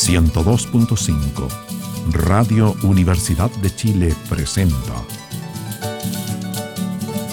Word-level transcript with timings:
102.5 0.00 1.46
Radio 2.12 2.74
Universidad 2.84 3.50
de 3.50 3.74
Chile 3.74 4.14
presenta 4.30 4.94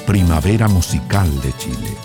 Primavera 0.06 0.68
Musical 0.68 1.30
de 1.42 1.54
Chile. 1.58 1.96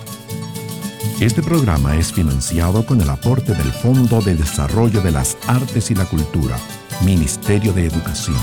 Este 1.20 1.42
programa 1.42 1.96
es 1.96 2.12
financiado 2.12 2.86
con 2.86 3.00
el 3.00 3.10
aporte 3.10 3.54
del 3.54 3.72
Fondo 3.72 4.20
de 4.20 4.36
Desarrollo 4.36 5.00
de 5.02 5.10
las 5.10 5.36
Artes 5.48 5.90
y 5.90 5.96
la 5.96 6.04
Cultura, 6.04 6.56
Ministerio 7.04 7.72
de 7.72 7.86
Educación. 7.86 8.36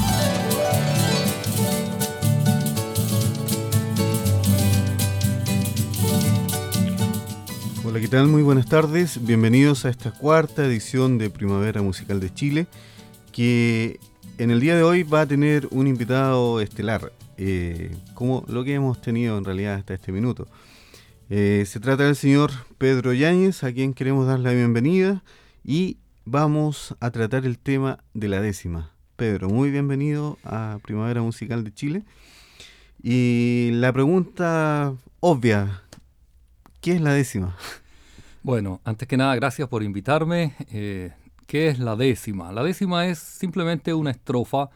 Muy 8.12 8.42
buenas 8.42 8.66
tardes. 8.66 9.24
Bienvenidos 9.24 9.86
a 9.86 9.90
esta 9.90 10.10
cuarta 10.10 10.66
edición 10.66 11.20
de 11.20 11.30
Primavera 11.30 11.84
Musical 11.84 12.20
de 12.20 12.34
Chile, 12.34 12.66
que 13.32 14.00
en 14.40 14.50
el 14.50 14.60
día 14.60 14.76
de 14.76 14.82
hoy 14.82 15.04
va 15.04 15.22
a 15.22 15.26
tener 15.28 15.68
un 15.70 15.86
invitado 15.86 16.60
estelar, 16.60 17.14
eh, 17.38 17.96
como 18.16 18.44
lo 18.48 18.64
que 18.64 18.74
hemos 18.74 19.00
tenido 19.00 19.38
en 19.38 19.46
realidad 19.46 19.76
hasta 19.76 19.94
este 19.94 20.12
minuto. 20.12 20.48
Eh, 21.30 21.66
se 21.68 21.80
trata 21.80 22.06
del 22.06 22.16
señor 22.16 22.52
Pedro 22.80 23.14
Yáñez, 23.14 23.64
a 23.64 23.72
quien 23.72 23.94
queremos 23.94 24.26
dar 24.26 24.40
la 24.40 24.54
bienvenida 24.54 25.24
y 25.64 25.98
vamos 26.26 26.96
a 27.00 27.12
tratar 27.12 27.46
el 27.46 27.60
tema 27.60 28.00
de 28.16 28.28
la 28.28 28.42
décima. 28.42 28.92
Pedro, 29.18 29.50
muy 29.50 29.70
bienvenido 29.70 30.40
a 30.44 30.80
Primavera 30.82 31.22
Musical 31.22 31.64
de 31.64 31.74
Chile. 31.76 32.04
Y 33.04 33.70
la 33.74 33.94
pregunta 33.94 34.96
obvia, 35.20 35.84
¿qué 36.82 36.94
es 36.94 37.02
la 37.02 37.14
décima? 37.14 37.56
Bueno, 38.42 38.80
antes 38.86 39.06
que 39.08 39.18
nada, 39.18 39.36
gracias 39.36 39.68
por 39.68 39.84
invitarme. 39.84 40.54
Eh, 40.72 41.12
¿Qué 41.46 41.68
es 41.68 41.78
la 41.78 41.98
décima? 41.98 42.54
La 42.54 42.64
décima 42.64 43.06
es 43.06 43.20
simplemente 43.20 43.94
una 43.94 44.12
estrofa 44.12 44.70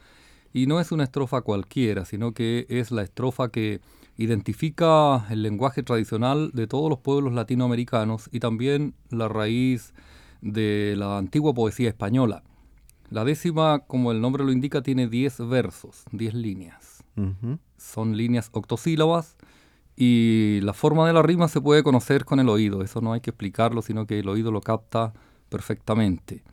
y 0.51 0.67
no 0.67 0.81
es 0.81 0.91
una 0.91 1.05
estrofa 1.05 1.41
cualquiera, 1.41 2.03
sino 2.03 2.33
que 2.33 2.65
es 2.67 2.91
la 2.91 3.03
estrofa 3.03 3.49
que 3.49 3.79
identifica 4.17 5.25
el 5.29 5.43
lenguaje 5.43 5.81
tradicional 5.81 6.51
de 6.53 6.67
todos 6.67 6.89
los 6.89 6.99
pueblos 6.99 7.33
latinoamericanos 7.33 8.29
y 8.33 8.39
también 8.41 8.95
la 9.09 9.29
raíz 9.29 9.93
de 10.41 10.95
la 10.97 11.17
antigua 11.17 11.53
poesía 11.53 11.87
española. 11.87 12.43
La 13.09 13.23
décima, 13.23 13.79
como 13.79 14.11
el 14.11 14.19
nombre 14.19 14.43
lo 14.43 14.51
indica, 14.51 14.81
tiene 14.81 15.07
10 15.07 15.47
versos, 15.47 16.03
10 16.11 16.33
líneas. 16.33 17.03
Son 17.77 18.17
líneas 18.17 18.49
octosílabas 18.51 19.37
y 19.95 20.59
la 20.61 20.73
forma 20.73 21.05
de 21.07 21.13
la 21.13 21.21
rima 21.21 21.47
se 21.47 21.61
puede 21.61 21.83
conocer 21.83 22.25
con 22.25 22.39
el 22.39 22.49
oído, 22.49 22.81
eso 22.81 23.01
no 23.01 23.13
hay 23.13 23.21
que 23.21 23.29
explicarlo, 23.29 23.81
sino 23.81 24.07
que 24.07 24.19
el 24.19 24.29
oído 24.29 24.51
lo 24.51 24.61
capta 24.61 25.13
perfectamente. 25.49 26.43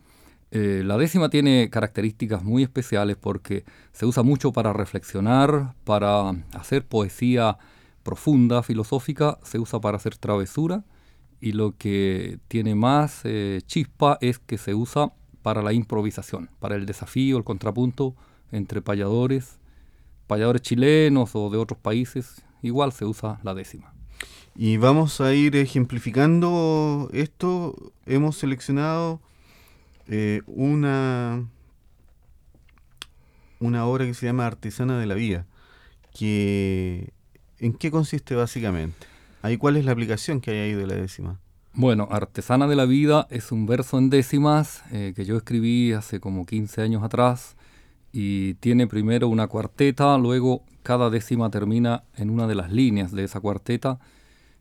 Eh, 0.51 0.83
la 0.85 0.99
décima 0.99 1.31
tiene 1.31 1.71
características 1.71 2.43
muy 2.43 2.63
especiales 2.63 3.17
porque 3.17 3.65
se 3.93 4.05
usa 4.05 4.23
mucho 4.23 4.53
para 4.53 4.73
reflexionar, 4.73 5.75
para 5.85 6.31
hacer 6.53 6.85
poesía 6.87 7.57
profunda, 8.03 8.63
filosófica, 8.63 9.39
se 9.45 9.59
usa 9.59 9.81
para 9.81 9.97
hacer 9.97 10.17
travesura 10.17 10.85
y 11.41 11.53
lo 11.53 11.77
que 11.77 12.41
tiene 12.49 12.75
más 12.75 13.21
eh, 13.25 13.61
chispa 13.65 14.19
es 14.21 14.39
que 14.39 14.59
se 14.59 14.75
usa 14.75 15.13
para 15.43 15.63
la 15.63 15.73
improvisación, 15.73 16.51
para 16.59 16.77
el 16.77 16.85
desafío, 16.85 17.39
el 17.39 17.45
contrapunto 17.45 18.17
entre 18.51 18.83
payadores, 18.83 19.59
payadores 20.27 20.63
chilenos 20.63 21.35
o 21.35 21.49
de 21.49 21.59
otros 21.59 21.79
países 21.79 22.43
igual 22.63 22.93
se 22.93 23.05
usa 23.05 23.41
la 23.43 23.55
décima. 23.55 23.93
Y 24.57 24.77
vamos 24.77 25.21
a 25.21 25.33
ir 25.33 25.57
ejemplificando 25.57 27.09
esto. 27.13 27.93
Hemos 28.05 28.37
seleccionado 28.37 29.21
eh, 30.07 30.43
una, 30.47 31.47
una 33.61 33.87
obra 33.87 34.05
que 34.05 34.15
se 34.15 34.27
llama 34.27 34.47
Artesana 34.47 34.99
de 34.99 35.07
la 35.07 35.15
Vida. 35.15 35.47
Que, 36.13 37.13
¿En 37.59 37.73
qué 37.73 37.91
consiste 37.91 38.35
básicamente? 38.35 39.07
¿Ahí 39.43 39.57
cuál 39.57 39.77
es 39.77 39.85
la 39.85 39.93
aplicación 39.93 40.41
que 40.41 40.51
hay 40.51 40.59
ahí 40.59 40.73
de 40.75 40.87
la 40.87 40.97
décima? 40.97 41.39
Bueno, 41.73 42.09
Artesana 42.11 42.67
de 42.67 42.77
la 42.77 42.85
Vida 42.85 43.29
es 43.31 43.53
un 43.53 43.67
verso 43.67 43.97
en 43.99 44.11
décimas 44.11 44.83
eh, 44.91 45.13
que 45.15 45.25
yo 45.25 45.37
escribí 45.37 45.93
hace 45.93 46.19
como 46.19 46.45
15 46.45 46.83
años 46.83 47.03
atrás 47.05 47.57
y 48.13 48.55
tiene 48.55 48.89
primero 48.89 49.29
una 49.29 49.47
cuarteta, 49.47 50.19
luego 50.19 50.65
cada 50.91 51.09
décima 51.09 51.51
termina 51.51 52.03
en 52.17 52.31
una 52.31 52.49
de 52.49 52.57
las 52.57 52.73
líneas 52.73 53.13
de 53.13 53.23
esa 53.23 53.39
cuarteta 53.39 54.01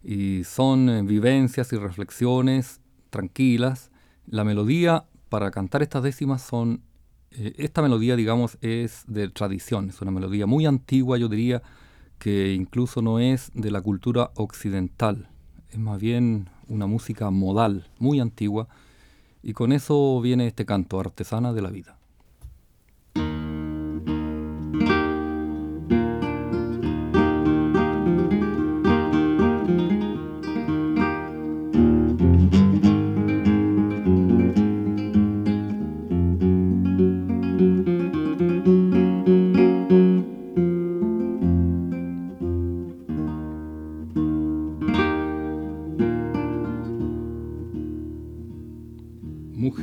y 0.03 0.43
son 0.43 0.87
eh, 0.87 1.01
vivencias 1.01 1.73
y 1.73 1.77
reflexiones 1.77 2.81
tranquilas. 3.09 3.89
La 4.27 4.43
melodía 4.43 5.05
para 5.29 5.49
cantar 5.49 5.81
estas 5.81 6.03
décimas 6.03 6.43
son, 6.43 6.83
eh, 7.31 7.53
esta 7.57 7.81
melodía 7.81 8.15
digamos 8.15 8.59
es 8.61 9.05
de 9.07 9.27
tradición, 9.29 9.89
es 9.89 10.03
una 10.03 10.11
melodía 10.11 10.45
muy 10.45 10.67
antigua 10.67 11.17
yo 11.17 11.29
diría 11.29 11.63
que 12.19 12.53
incluso 12.53 13.01
no 13.01 13.17
es 13.17 13.49
de 13.55 13.71
la 13.71 13.81
cultura 13.81 14.29
occidental, 14.35 15.29
es 15.71 15.79
más 15.79 15.99
bien 15.99 16.47
una 16.67 16.85
música 16.85 17.31
modal, 17.31 17.87
muy 17.97 18.19
antigua 18.19 18.67
y 19.41 19.53
con 19.53 19.71
eso 19.71 20.21
viene 20.21 20.45
este 20.45 20.63
canto, 20.63 20.99
artesana 20.99 21.53
de 21.53 21.63
la 21.63 21.71
vida. 21.71 21.98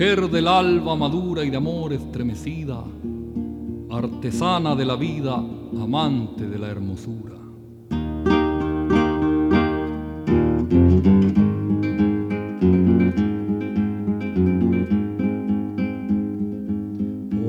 Mujer 0.06 0.30
del 0.30 0.46
alba 0.46 0.94
madura 0.94 1.42
y 1.42 1.50
de 1.50 1.56
amor 1.56 1.92
estremecida, 1.92 2.84
artesana 3.90 4.76
de 4.76 4.84
la 4.84 4.94
vida, 4.94 5.34
amante 5.34 6.46
de 6.46 6.58
la 6.60 6.68
hermosura. 6.68 7.34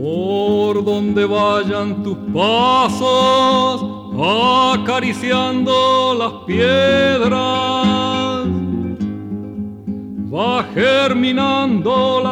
Por 0.02 0.84
donde 0.84 1.26
vayan 1.28 2.02
tus 2.02 2.18
pasos, 2.34 3.86
acariciando 4.74 6.16
las 6.18 6.34
piedras 6.48 7.17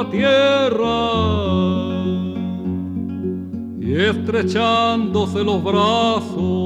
tierra 0.04 1.12
y 3.80 3.94
estrechándose 3.94 5.44
los 5.44 5.64
brazos. 5.64 6.66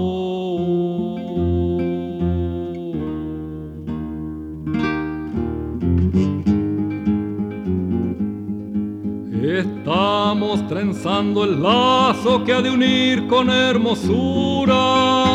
Estamos 9.44 10.68
trenzando 10.68 11.44
el 11.44 11.62
lazo 11.62 12.44
que 12.44 12.54
ha 12.54 12.62
de 12.62 12.72
unir 12.72 13.28
con 13.28 13.50
hermosura 13.50 15.29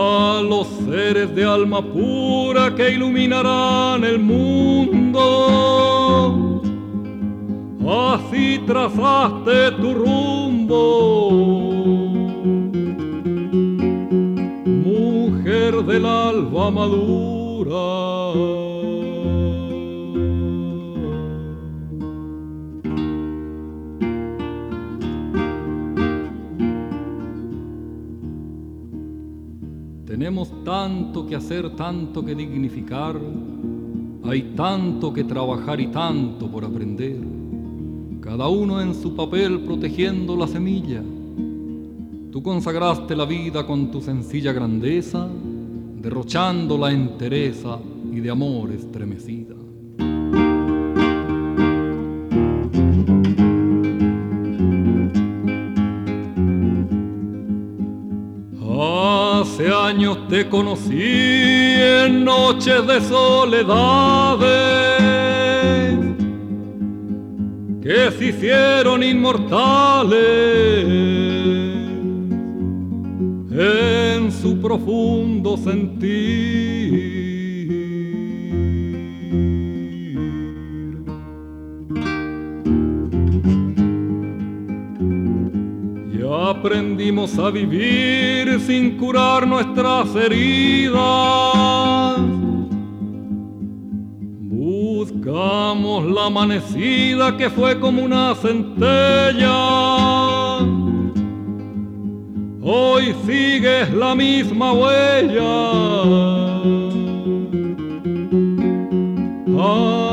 a 0.00 0.42
los 0.42 0.66
seres 0.86 1.34
de 1.34 1.44
alma 1.44 1.82
pura 1.82 2.74
que 2.74 2.92
iluminarán 2.92 4.02
el 4.04 4.18
mundo. 4.18 5.22
Así 7.86 8.60
trazaste 8.66 9.72
tu 9.72 9.92
rumbo, 9.94 11.30
mujer 14.86 15.84
del 15.84 16.06
alba 16.06 16.70
madura. 16.70 18.69
Tenemos 30.20 30.52
tanto 30.64 31.26
que 31.26 31.34
hacer, 31.34 31.70
tanto 31.76 32.22
que 32.22 32.34
dignificar, 32.34 33.18
hay 34.22 34.52
tanto 34.54 35.14
que 35.14 35.24
trabajar 35.24 35.80
y 35.80 35.86
tanto 35.86 36.46
por 36.46 36.62
aprender, 36.62 37.16
cada 38.20 38.46
uno 38.48 38.82
en 38.82 38.94
su 38.94 39.16
papel 39.16 39.60
protegiendo 39.60 40.36
la 40.36 40.46
semilla. 40.46 41.02
Tú 42.30 42.42
consagraste 42.42 43.16
la 43.16 43.24
vida 43.24 43.66
con 43.66 43.90
tu 43.90 44.02
sencilla 44.02 44.52
grandeza, 44.52 45.26
derrochando 46.02 46.76
la 46.76 46.92
entereza 46.92 47.78
y 48.12 48.20
de 48.20 48.28
amor 48.28 48.72
estremecida. 48.72 49.59
Te 60.28 60.48
conocí 60.48 61.00
en 61.00 62.24
noches 62.24 62.86
de 62.86 63.00
soledades 63.00 64.50
que 67.82 68.10
se 68.16 68.24
hicieron 68.26 69.02
inmortales 69.02 70.84
en 73.52 74.32
su 74.32 74.60
profundo 74.60 75.56
sentir. 75.56 76.49
Aprendimos 86.60 87.38
a 87.38 87.50
vivir 87.50 88.60
sin 88.60 88.98
curar 88.98 89.46
nuestras 89.46 90.14
heridas. 90.14 91.00
Buscamos 94.42 96.04
la 96.04 96.26
amanecida 96.26 97.34
que 97.38 97.48
fue 97.48 97.80
como 97.80 98.02
una 98.02 98.34
centella. 98.34 99.48
Hoy 102.62 103.14
sigues 103.24 103.90
la 103.94 104.14
misma 104.14 104.74
huella. 104.74 105.80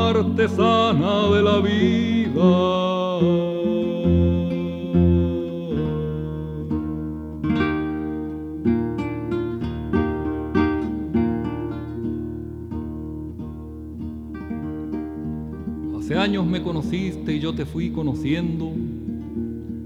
Artesana 0.08 1.28
de 1.28 1.42
la 1.42 1.58
vida. 1.60 2.87
Años 16.28 16.46
me 16.46 16.62
conociste 16.62 17.36
y 17.36 17.40
yo 17.40 17.54
te 17.54 17.64
fui 17.64 17.88
conociendo. 17.88 18.70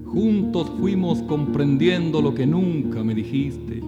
Juntos 0.06 0.72
fuimos 0.80 1.22
comprendiendo 1.22 2.20
lo 2.20 2.34
que 2.34 2.44
nunca 2.48 3.04
me 3.04 3.14
dijiste. 3.14 3.80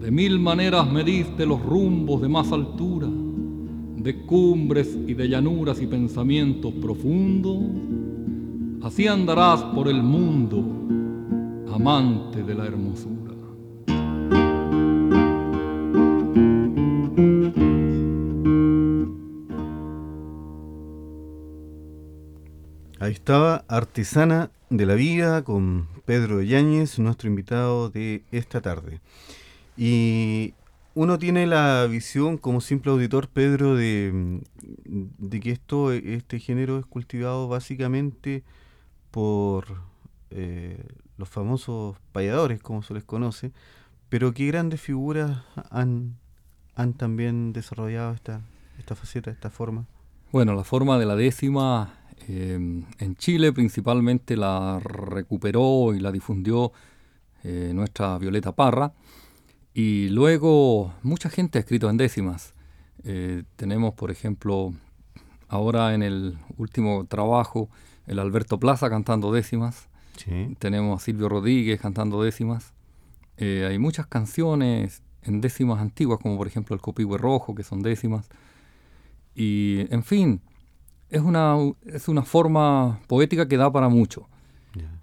De 0.00 0.10
mil 0.10 0.38
maneras 0.38 0.90
me 0.90 1.04
diste 1.04 1.44
los 1.44 1.62
rumbos 1.62 2.22
de 2.22 2.28
más 2.30 2.52
altura, 2.52 3.06
de 3.06 4.16
cumbres 4.22 4.98
y 5.06 5.12
de 5.12 5.28
llanuras 5.28 5.82
y 5.82 5.86
pensamientos 5.86 6.72
profundos. 6.72 7.58
Así 8.80 9.06
andarás 9.06 9.62
por 9.62 9.88
el 9.88 10.02
mundo, 10.02 10.64
amante 11.70 12.42
de 12.42 12.54
la 12.54 12.64
hermosura. 12.64 13.27
Ahí 23.08 23.14
estaba 23.14 23.64
Artesana 23.68 24.50
de 24.68 24.84
la 24.84 24.94
Vida 24.94 25.42
con 25.42 25.88
Pedro 26.04 26.42
Yáñez, 26.42 26.98
nuestro 26.98 27.30
invitado 27.30 27.88
de 27.88 28.22
esta 28.32 28.60
tarde. 28.60 29.00
Y 29.78 30.52
uno 30.94 31.18
tiene 31.18 31.46
la 31.46 31.86
visión 31.86 32.36
como 32.36 32.60
simple 32.60 32.92
auditor, 32.92 33.28
Pedro, 33.28 33.76
de, 33.76 34.42
que 35.40 35.50
esto, 35.50 35.90
este 35.90 36.38
género 36.38 36.78
es 36.78 36.84
cultivado 36.84 37.48
básicamente 37.48 38.44
por 39.10 39.64
eh, 40.28 40.84
los 41.16 41.30
famosos 41.30 41.96
payadores, 42.12 42.60
como 42.60 42.82
se 42.82 42.92
les 42.92 43.04
conoce, 43.04 43.52
pero 44.10 44.34
qué 44.34 44.48
grandes 44.48 44.82
figuras 44.82 45.44
han, 45.70 46.18
han 46.74 46.92
también 46.92 47.54
desarrollado 47.54 48.12
esta, 48.12 48.42
esta 48.78 48.94
faceta, 48.94 49.30
esta 49.30 49.48
forma. 49.48 49.86
Bueno, 50.30 50.52
la 50.52 50.64
forma 50.64 50.98
de 50.98 51.06
la 51.06 51.16
décima 51.16 51.97
Em, 52.26 52.84
en 52.98 53.16
Chile 53.16 53.52
principalmente 53.52 54.36
la 54.36 54.80
recuperó 54.80 55.94
y 55.94 56.00
la 56.00 56.12
difundió 56.12 56.72
eh, 57.44 57.72
nuestra 57.74 58.18
Violeta 58.18 58.52
Parra. 58.52 58.92
Y 59.74 60.08
luego 60.08 60.94
mucha 61.02 61.30
gente 61.30 61.58
ha 61.58 61.60
escrito 61.60 61.88
en 61.88 61.96
décimas. 61.96 62.54
Eh, 63.04 63.44
tenemos, 63.56 63.94
por 63.94 64.10
ejemplo, 64.10 64.74
ahora 65.48 65.94
en 65.94 66.02
el 66.02 66.36
último 66.56 67.06
trabajo, 67.06 67.68
el 68.06 68.18
Alberto 68.18 68.58
Plaza 68.58 68.90
cantando 68.90 69.32
décimas. 69.32 69.88
Tenemos 70.58 71.00
a 71.00 71.04
Silvio 71.04 71.28
Rodríguez 71.28 71.80
cantando 71.80 72.22
décimas. 72.22 72.72
Eh, 73.36 73.66
hay 73.68 73.78
muchas 73.78 74.08
canciones 74.08 75.02
en 75.22 75.40
décimas 75.40 75.80
antiguas, 75.80 76.18
como 76.20 76.36
por 76.36 76.48
ejemplo 76.48 76.74
el 76.74 76.82
Copihue 76.82 77.18
Rojo, 77.18 77.54
que 77.54 77.62
son 77.62 77.82
décimas. 77.82 78.28
Y, 79.34 79.86
en 79.90 80.02
fin, 80.02 80.40
es 81.10 81.22
una, 81.22 81.56
es 81.86 82.08
una 82.08 82.22
forma 82.22 83.00
poética 83.06 83.48
que 83.48 83.56
da 83.56 83.70
para 83.72 83.88
mucho. 83.88 84.28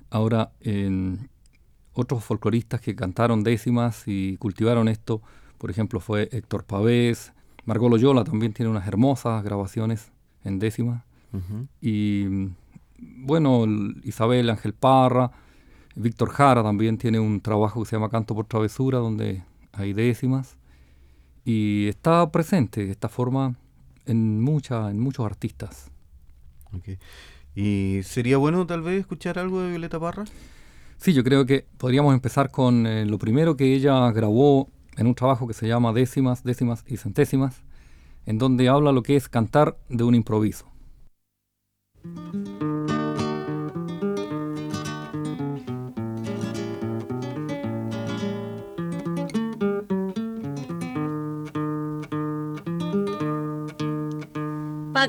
Ahora, 0.10 0.52
en 0.62 1.30
otros 1.94 2.24
folcloristas 2.24 2.80
que 2.80 2.96
cantaron 2.96 3.44
décimas 3.44 4.04
y 4.06 4.38
cultivaron 4.38 4.88
esto, 4.88 5.22
por 5.58 5.72
ejemplo, 5.72 6.00
fue 6.00 6.30
Héctor 6.32 6.64
Pavés, 6.64 7.34
Margot 7.66 7.90
Loyola 7.90 8.24
también 8.24 8.54
tiene 8.54 8.70
unas 8.70 8.88
hermosas 8.88 9.44
grabaciones 9.44 10.12
en 10.44 10.60
décimas. 10.60 11.04
Y 11.82 12.28
bueno, 12.98 13.66
Isabel 14.04 14.50
Ángel 14.50 14.74
Parra, 14.74 15.32
Víctor 15.96 16.30
Jara 16.30 16.64
también 16.64 16.98
tiene 16.98 17.20
un 17.20 17.42
trabajo 17.42 17.82
que 17.82 17.90
se 17.90 17.96
llama 17.96 18.10
Canto 18.10 18.36
por 18.36 18.46
Travesura, 18.46 19.00
donde 19.00 19.44
hay 19.74 19.94
décimas. 19.94 20.58
Y 21.44 21.88
está 21.88 22.32
presente 22.32 22.90
esta 22.90 23.10
forma 23.10 23.56
en, 24.06 24.42
mucha, 24.42 24.90
en 24.90 25.00
muchos 25.00 25.26
artistas. 25.26 25.92
¿Y 27.56 28.02
sería 28.04 28.38
bueno 28.38 28.66
tal 28.68 28.82
vez 28.82 29.00
escuchar 29.00 29.40
algo 29.40 29.62
de 29.62 29.70
Violeta 29.70 30.00
Parra? 30.00 30.26
Sí, 30.98 31.14
yo 31.14 31.24
creo 31.24 31.46
que 31.46 31.66
podríamos 31.78 32.14
empezar 32.14 32.52
con 32.52 32.86
eh, 32.88 33.06
lo 33.06 33.18
primero 33.18 33.56
que 33.56 33.74
ella 33.74 34.12
grabó 34.12 34.70
en 34.98 35.08
un 35.08 35.16
trabajo 35.16 35.48
que 35.48 35.54
se 35.54 35.68
llama 35.68 35.94
Décimas, 35.94 36.44
Décimas 36.44 36.84
y 36.88 36.98
Centésimas, 36.98 37.64
en 38.26 38.38
donde 38.38 38.70
habla 38.70 38.92
lo 38.92 39.04
que 39.04 39.16
es 39.16 39.30
cantar 39.30 39.78
de 39.90 40.04
un 40.04 40.16
improviso. 40.16 40.66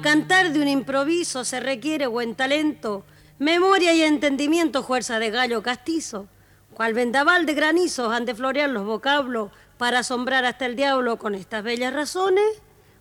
Cantar 0.02 0.52
de 0.52 0.60
un 0.60 0.68
improviso 0.68 1.44
se 1.44 1.58
requiere 1.58 2.06
buen 2.06 2.34
talento, 2.34 3.04
memoria 3.38 3.94
y 3.94 4.02
entendimiento, 4.02 4.82
fuerza 4.82 5.18
de 5.18 5.30
gallo 5.30 5.62
castizo. 5.62 6.28
Cual 6.74 6.92
vendaval 6.92 7.46
de 7.46 7.54
granizos 7.54 8.12
han 8.12 8.26
de 8.26 8.34
florear 8.34 8.68
los 8.68 8.84
vocablos 8.84 9.50
para 9.78 10.00
asombrar 10.00 10.44
hasta 10.44 10.66
el 10.66 10.76
diablo 10.76 11.18
con 11.18 11.34
estas 11.34 11.64
bellas 11.64 11.94
razones, 11.94 12.44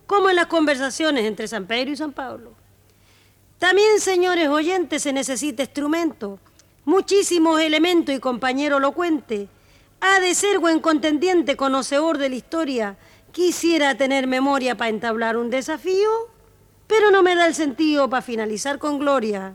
como 0.06 0.30
en 0.30 0.36
las 0.36 0.46
conversaciones 0.46 1.26
entre 1.26 1.48
San 1.48 1.66
Pedro 1.66 1.90
y 1.92 1.96
San 1.96 2.12
Pablo. 2.12 2.54
También, 3.58 4.00
señores 4.00 4.48
oyentes, 4.48 5.02
se 5.02 5.12
necesita 5.12 5.62
instrumento, 5.64 6.38
muchísimos 6.84 7.60
elementos 7.60 8.14
y 8.14 8.20
compañero 8.20 8.78
elocuente. 8.78 9.48
Ha 10.00 10.20
de 10.20 10.34
ser 10.34 10.58
buen 10.58 10.80
contendiente, 10.80 11.56
conocedor 11.56 12.18
de 12.18 12.30
la 12.30 12.36
historia. 12.36 12.96
Quisiera 13.32 13.96
tener 13.96 14.26
memoria 14.26 14.76
para 14.76 14.90
entablar 14.90 15.36
un 15.36 15.50
desafío 15.50 16.35
pero 16.86 17.10
no 17.10 17.22
me 17.22 17.34
da 17.34 17.46
el 17.46 17.54
sentido 17.54 18.08
para 18.08 18.22
finalizar 18.22 18.78
con 18.78 18.98
gloria. 18.98 19.54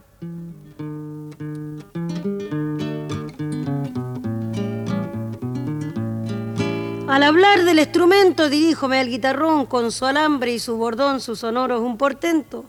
Al 7.07 7.23
hablar 7.23 7.65
del 7.65 7.79
instrumento, 7.79 8.49
diríjome 8.49 8.97
al 8.97 9.09
guitarrón 9.09 9.65
con 9.65 9.91
su 9.91 10.05
alambre 10.05 10.53
y 10.53 10.59
su 10.59 10.77
bordón, 10.77 11.19
su 11.19 11.35
sonoro 11.35 11.75
es 11.75 11.81
un 11.81 11.97
portento. 11.97 12.63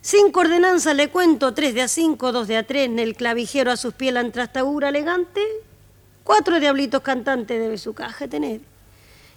Cinco 0.00 0.40
ordenanzas 0.40 0.96
le 0.96 1.10
cuento, 1.10 1.54
tres 1.54 1.74
de 1.74 1.82
a 1.82 1.88
cinco, 1.88 2.32
dos 2.32 2.48
de 2.48 2.56
a 2.56 2.66
tres, 2.66 2.86
en 2.86 2.98
el 2.98 3.14
clavijero 3.14 3.70
a 3.70 3.76
sus 3.76 3.94
pies 3.94 4.12
la 4.12 4.28
trastadura 4.32 4.88
elegante. 4.88 5.40
Cuatro 6.24 6.58
diablitos 6.58 7.02
cantantes 7.02 7.60
debe 7.60 7.78
su 7.78 7.94
caja 7.94 8.26
tener. 8.26 8.73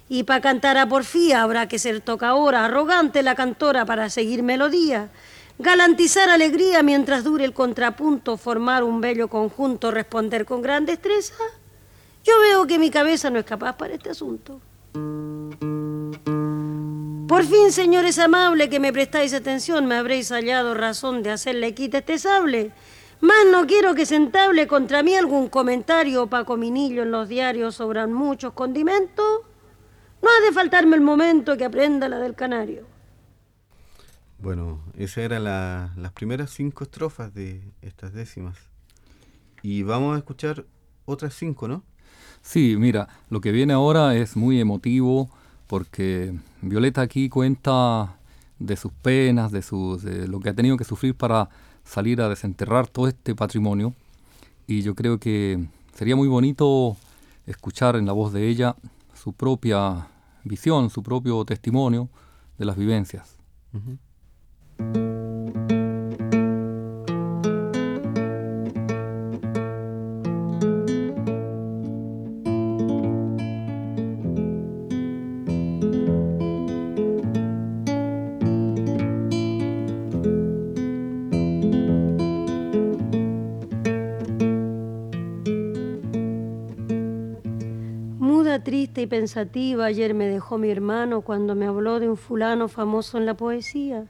Y 0.08 0.22
para 0.22 0.40
cantar 0.40 0.78
a 0.78 0.88
porfía 0.88 1.42
habrá 1.42 1.68
que 1.68 1.78
ser 1.78 2.00
tocadora, 2.00 2.64
arrogante 2.64 3.22
la 3.22 3.34
cantora 3.34 3.84
para 3.84 4.08
seguir 4.08 4.42
melodía, 4.42 5.10
galantizar 5.58 6.30
alegría 6.30 6.82
mientras 6.82 7.24
dure 7.24 7.44
el 7.44 7.52
contrapunto, 7.52 8.36
formar 8.36 8.84
un 8.84 9.00
bello 9.00 9.28
conjunto, 9.28 9.90
responder 9.90 10.46
con 10.46 10.62
gran 10.62 10.86
destreza. 10.86 11.34
Yo 12.24 12.32
veo 12.40 12.66
que 12.66 12.78
mi 12.78 12.90
cabeza 12.90 13.28
no 13.30 13.38
es 13.38 13.44
capaz 13.44 13.76
para 13.76 13.94
este 13.94 14.10
asunto. 14.10 14.60
Por 17.28 17.44
fin, 17.44 17.72
señores 17.72 18.18
amables, 18.18 18.68
que 18.70 18.80
me 18.80 18.92
prestáis 18.92 19.34
atención, 19.34 19.84
me 19.84 19.96
habréis 19.96 20.30
hallado 20.30 20.72
razón 20.72 21.22
de 21.22 21.30
hacerle 21.30 21.74
quita 21.74 21.98
este 21.98 22.18
sable. 22.18 22.72
Más 23.20 23.46
no 23.50 23.66
quiero 23.66 23.94
que 23.94 24.06
se 24.06 24.16
entable 24.16 24.66
contra 24.66 25.02
mí 25.02 25.14
algún 25.14 25.48
comentario 25.48 26.28
Paco 26.28 26.56
Minillo 26.56 27.02
en 27.02 27.10
los 27.10 27.28
diarios 27.28 27.74
sobran 27.74 28.12
muchos 28.12 28.54
condimentos. 28.54 29.42
No 30.22 30.28
ha 30.28 30.46
de 30.46 30.52
faltarme 30.52 30.96
el 30.96 31.02
momento 31.02 31.56
que 31.56 31.64
aprenda 31.64 32.08
la 32.08 32.18
del 32.18 32.34
canario. 32.34 32.86
Bueno, 34.38 34.80
esas 34.96 35.18
eran 35.18 35.44
las 35.44 36.12
primeras 36.12 36.50
cinco 36.50 36.84
estrofas 36.84 37.34
de 37.34 37.62
estas 37.82 38.12
décimas. 38.12 38.56
Y 39.62 39.82
vamos 39.82 40.14
a 40.14 40.18
escuchar 40.18 40.64
otras 41.04 41.34
cinco, 41.34 41.66
¿no? 41.66 41.82
Sí, 42.42 42.76
mira, 42.78 43.08
lo 43.30 43.40
que 43.40 43.52
viene 43.52 43.72
ahora 43.72 44.14
es 44.14 44.36
muy 44.36 44.60
emotivo 44.60 45.28
porque 45.66 46.34
Violeta 46.62 47.02
aquí 47.02 47.28
cuenta 47.28 48.16
de 48.58 48.76
sus 48.76 48.92
penas, 48.92 49.52
de, 49.52 49.62
sus, 49.62 50.02
de 50.02 50.28
lo 50.28 50.40
que 50.40 50.50
ha 50.50 50.54
tenido 50.54 50.76
que 50.76 50.84
sufrir 50.84 51.14
para 51.14 51.48
salir 51.84 52.20
a 52.20 52.28
desenterrar 52.28 52.86
todo 52.86 53.08
este 53.08 53.34
patrimonio. 53.34 53.94
Y 54.66 54.82
yo 54.82 54.94
creo 54.94 55.18
que 55.18 55.66
sería 55.94 56.16
muy 56.16 56.28
bonito 56.28 56.96
escuchar 57.46 57.96
en 57.96 58.06
la 58.06 58.12
voz 58.12 58.32
de 58.32 58.48
ella 58.48 58.76
su 59.18 59.32
propia 59.32 60.08
visión, 60.44 60.90
su 60.90 61.02
propio 61.02 61.44
testimonio 61.44 62.08
de 62.56 62.64
las 62.64 62.76
vivencias. 62.76 63.36
Triste 88.68 89.00
y 89.00 89.06
pensativa 89.06 89.86
ayer 89.86 90.12
me 90.12 90.26
dejó 90.26 90.58
mi 90.58 90.68
hermano 90.68 91.22
cuando 91.22 91.54
me 91.54 91.64
habló 91.64 92.00
de 92.00 92.10
un 92.10 92.18
fulano 92.18 92.68
famoso 92.68 93.16
en 93.16 93.24
la 93.24 93.32
poesía. 93.32 94.04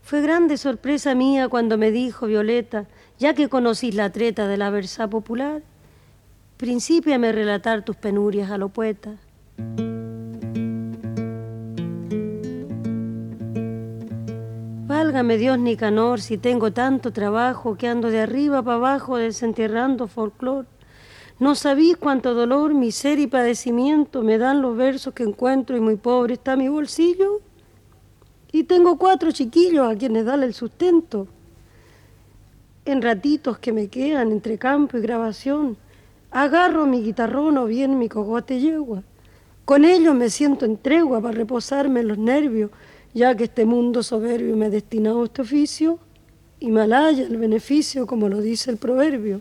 Fue 0.00 0.20
grande 0.20 0.56
sorpresa 0.56 1.14
mía 1.14 1.48
cuando 1.48 1.78
me 1.78 1.92
dijo, 1.92 2.26
Violeta, 2.26 2.88
ya 3.20 3.34
que 3.34 3.48
conocís 3.48 3.94
la 3.94 4.10
treta 4.10 4.48
de 4.48 4.56
la 4.56 4.70
versa 4.70 5.06
popular, 5.08 5.62
principiame 6.56 7.28
a 7.28 7.32
relatar 7.32 7.84
tus 7.84 7.94
penurias 7.94 8.50
a 8.50 8.58
lo 8.58 8.68
poeta. 8.68 9.12
Válgame 14.88 15.38
Dios 15.38 15.56
Nicanor 15.60 16.20
si 16.20 16.36
tengo 16.36 16.72
tanto 16.72 17.12
trabajo 17.12 17.76
que 17.76 17.86
ando 17.86 18.10
de 18.10 18.22
arriba 18.22 18.60
para 18.60 18.78
abajo 18.78 19.18
desenterrando 19.18 20.08
folclor. 20.08 20.66
No 21.42 21.56
sabéis 21.56 21.96
cuánto 21.96 22.34
dolor, 22.34 22.72
miseria 22.72 23.24
y 23.24 23.26
padecimiento 23.26 24.22
me 24.22 24.38
dan 24.38 24.62
los 24.62 24.76
versos 24.76 25.12
que 25.12 25.24
encuentro 25.24 25.76
y 25.76 25.80
muy 25.80 25.96
pobre 25.96 26.34
está 26.34 26.54
mi 26.54 26.68
bolsillo. 26.68 27.40
Y 28.52 28.62
tengo 28.62 28.96
cuatro 28.96 29.32
chiquillos 29.32 29.90
a 29.90 29.96
quienes 29.96 30.24
darle 30.24 30.46
el 30.46 30.54
sustento. 30.54 31.26
En 32.84 33.02
ratitos 33.02 33.58
que 33.58 33.72
me 33.72 33.88
quedan 33.88 34.30
entre 34.30 34.56
campo 34.56 34.96
y 34.96 35.00
grabación, 35.00 35.76
agarro 36.30 36.86
mi 36.86 37.02
guitarrón 37.02 37.58
o 37.58 37.66
bien 37.66 37.98
mi 37.98 38.08
cogote 38.08 38.60
yegua. 38.60 39.02
Con 39.64 39.84
ellos 39.84 40.14
me 40.14 40.30
siento 40.30 40.64
en 40.64 40.76
tregua 40.76 41.20
para 41.20 41.34
reposarme 41.34 42.04
los 42.04 42.18
nervios, 42.18 42.70
ya 43.14 43.36
que 43.36 43.44
este 43.44 43.64
mundo 43.64 44.04
soberbio 44.04 44.56
me 44.56 44.66
ha 44.66 44.70
destinado 44.70 45.24
este 45.24 45.42
oficio 45.42 45.98
y 46.60 46.70
malaya 46.70 47.24
el 47.24 47.36
beneficio, 47.36 48.06
como 48.06 48.28
lo 48.28 48.40
dice 48.40 48.70
el 48.70 48.76
proverbio. 48.76 49.40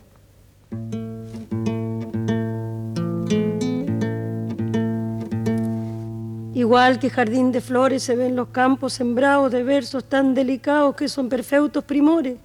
Igual 6.54 7.00
que 7.00 7.10
jardín 7.10 7.54
de 7.54 7.62
flores 7.62 8.04
se 8.04 8.16
ven 8.16 8.36
los 8.36 8.50
campos 8.50 8.94
sembrados 8.94 9.54
de 9.54 9.64
versos 9.64 10.04
tan 10.04 10.34
delicados 10.34 10.96
que 10.96 11.08
son 11.08 11.30
perfectos 11.30 11.84
primores. 11.86 12.38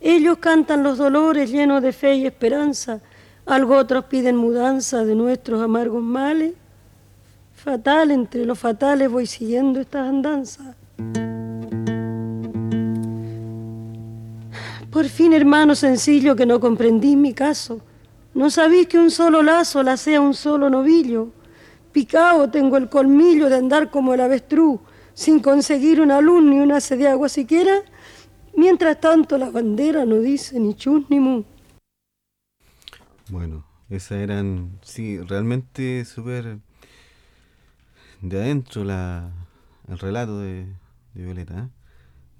Ellos 0.00 0.38
cantan 0.38 0.82
los 0.82 0.98
dolores 0.98 1.50
llenos 1.50 1.80
de 1.80 1.92
fe 1.92 2.16
y 2.16 2.26
esperanza, 2.26 3.00
algo 3.46 3.76
otros 3.76 4.06
piden 4.06 4.36
mudanza 4.36 5.04
de 5.04 5.14
nuestros 5.14 5.62
amargos 5.62 6.02
males. 6.02 6.54
Fatal 7.54 8.10
entre 8.10 8.44
los 8.44 8.58
fatales 8.58 9.08
voy 9.08 9.26
siguiendo 9.26 9.80
estas 9.80 10.08
andanzas. 10.08 10.74
Por 14.90 15.06
fin, 15.06 15.32
hermano 15.32 15.76
sencillo, 15.76 16.34
que 16.34 16.44
no 16.44 16.58
comprendí 16.58 17.14
mi 17.14 17.32
caso. 17.32 17.80
No 18.34 18.50
sabéis 18.50 18.88
que 18.88 18.98
un 18.98 19.12
solo 19.12 19.42
lazo 19.42 19.82
la 19.84 19.96
sea 19.96 20.20
un 20.20 20.34
solo 20.34 20.68
novillo 20.68 21.28
Picado 21.94 22.50
tengo 22.50 22.76
el 22.76 22.88
colmillo 22.88 23.48
de 23.48 23.54
andar 23.54 23.88
como 23.88 24.14
el 24.14 24.20
avestruz, 24.20 24.80
sin 25.14 25.38
conseguir 25.38 26.00
una 26.00 26.20
luz 26.20 26.42
ni 26.42 26.58
una 26.58 26.80
sed 26.80 26.98
de 26.98 27.06
agua 27.06 27.28
siquiera. 27.28 27.82
Mientras 28.56 29.00
tanto 29.00 29.38
la 29.38 29.48
bandera 29.48 30.04
no 30.04 30.16
dice 30.16 30.58
ni 30.58 30.74
chus 30.74 31.08
ni 31.08 31.20
mu. 31.20 31.44
Bueno, 33.28 33.64
esas 33.90 34.18
eran, 34.18 34.80
sí, 34.82 35.20
realmente 35.20 36.04
súper 36.04 36.58
de 38.22 38.42
adentro 38.42 38.82
la, 38.82 39.30
el 39.86 39.96
relato 40.00 40.40
de, 40.40 40.66
Violeta. 41.14 41.54
¿eh? 41.60 41.68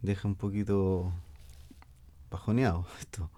Deja 0.02 0.26
un 0.26 0.34
poquito 0.34 1.12
bajoneado 2.28 2.88
esto. 2.98 3.30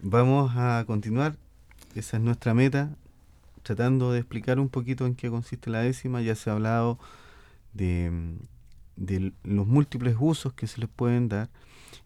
Vamos 0.00 0.52
a 0.56 0.84
continuar. 0.86 1.36
Esa 1.94 2.16
es 2.16 2.22
nuestra 2.22 2.54
meta 2.54 2.96
tratando 3.62 4.12
de 4.12 4.20
explicar 4.20 4.58
un 4.60 4.68
poquito 4.68 5.06
en 5.06 5.14
qué 5.14 5.30
consiste 5.30 5.70
la 5.70 5.80
décima, 5.80 6.20
ya 6.20 6.34
se 6.34 6.50
ha 6.50 6.54
hablado 6.54 6.98
de, 7.72 8.42
los 9.44 9.66
múltiples 9.66 10.16
usos 10.18 10.52
que 10.52 10.66
se 10.66 10.80
les 10.80 10.88
pueden 10.88 11.28
dar. 11.28 11.48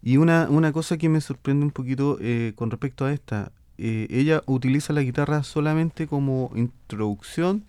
Y 0.03 0.17
una, 0.19 0.49
una 0.51 0.73
cosa 0.73 0.97
que 0.97 1.09
me 1.09 1.21
sorprende 1.21 1.65
un 1.65 1.73
poquito 1.73 2.19
eh, 2.21 2.53
con 2.57 2.71
respecto 2.71 3.05
a 3.05 3.13
esta, 3.13 3.53
eh, 3.79 4.07
ella 4.11 4.43
utiliza 4.47 4.93
la 4.93 5.03
guitarra 5.03 5.43
solamente 5.43 6.07
como 6.07 6.51
introducción 6.55 7.65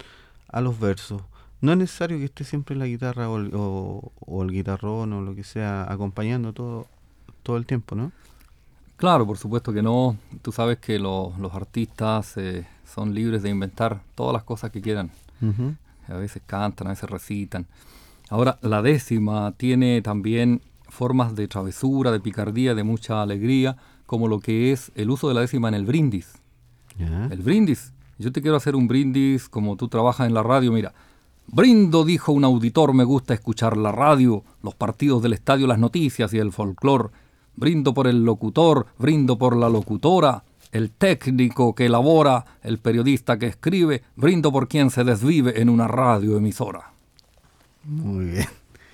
a 0.48 0.62
los 0.62 0.80
versos. 0.80 1.22
No 1.60 1.72
es 1.72 1.78
necesario 1.78 2.18
que 2.18 2.26
esté 2.26 2.44
siempre 2.44 2.76
la 2.76 2.86
guitarra 2.86 3.30
o 3.30 3.38
el, 3.38 4.52
guitarrón 4.52 5.14
o 5.14 5.22
lo 5.22 5.36
que 5.36 5.44
sea 5.44 5.92
acompañando 5.92 6.54
todo, 6.54 6.88
todo 7.44 7.58
el 7.58 7.66
tiempo, 7.66 7.96
¿no? 7.96 8.12
Claro, 8.98 9.28
por 9.28 9.38
supuesto 9.38 9.72
que 9.72 9.82
no. 9.82 10.18
Tú 10.42 10.52
sabes 10.52 10.80
que 10.80 11.00
los 11.00 11.54
artistas 11.54 12.36
eh, 12.38 12.68
son 12.84 13.14
libres 13.14 13.44
de 13.44 13.50
inventar 13.50 14.02
todas 14.16 14.34
las 14.34 14.44
cosas 14.44 14.72
que 14.72 14.82
quieran. 14.82 15.12
A 16.08 16.16
veces 16.16 16.42
cantan, 16.46 16.88
a 16.88 16.90
veces 16.92 17.10
recitan. 17.10 17.68
Ahora, 18.30 18.58
la 18.62 18.82
décima 18.82 19.54
tiene 19.56 20.02
también 20.02 20.62
formas 20.90 21.36
de 21.36 21.48
travesura, 21.48 22.12
de 22.12 22.20
picardía, 22.20 22.74
de 22.74 22.84
mucha 22.84 23.22
alegría, 23.22 23.78
como 24.06 24.28
lo 24.28 24.40
que 24.40 24.72
es 24.72 24.92
el 24.96 25.12
uso 25.12 25.28
de 25.28 25.36
la 25.36 25.42
décima 25.42 25.68
en 25.68 25.76
el 25.76 25.86
brindis. 25.86 26.34
El 26.98 27.42
brindis. 27.42 27.94
Yo 28.18 28.32
te 28.32 28.42
quiero 28.42 28.58
hacer 28.58 28.76
un 28.76 28.88
brindis 28.88 29.48
como 29.48 29.76
tú 29.76 29.90
trabajas 29.90 30.28
en 30.28 30.34
la 30.34 30.42
radio. 30.42 30.72
Mira, 30.72 30.94
brindo, 31.46 32.04
dijo 32.04 32.32
un 32.32 32.44
auditor, 32.44 32.94
me 32.94 33.04
gusta 33.04 33.36
escuchar 33.36 33.78
la 33.78 33.92
radio, 33.92 34.44
los 34.64 34.74
partidos 34.74 35.22
del 35.22 35.34
estadio, 35.34 35.68
las 35.68 35.78
noticias 35.78 36.34
y 36.34 36.40
el 36.40 36.52
folclor. 36.52 37.12
Brindo 37.58 37.94
por 37.94 38.08
el 38.08 38.24
locutor, 38.24 38.88
brindo 38.98 39.38
por 39.38 39.58
la 39.58 39.68
locutora, 39.68 40.44
el 40.72 40.92
técnico 40.92 41.76
que 41.76 41.88
elabora, 41.88 42.46
el 42.64 42.78
periodista 42.78 43.38
que 43.38 43.48
escribe, 43.48 44.04
brindo 44.16 44.52
por 44.52 44.70
quien 44.70 44.90
se 44.90 45.04
desvive 45.04 45.62
en 45.62 45.68
una 45.68 45.88
radioemisora. 45.90 46.92
Muy 47.84 48.26
bien. 48.26 48.48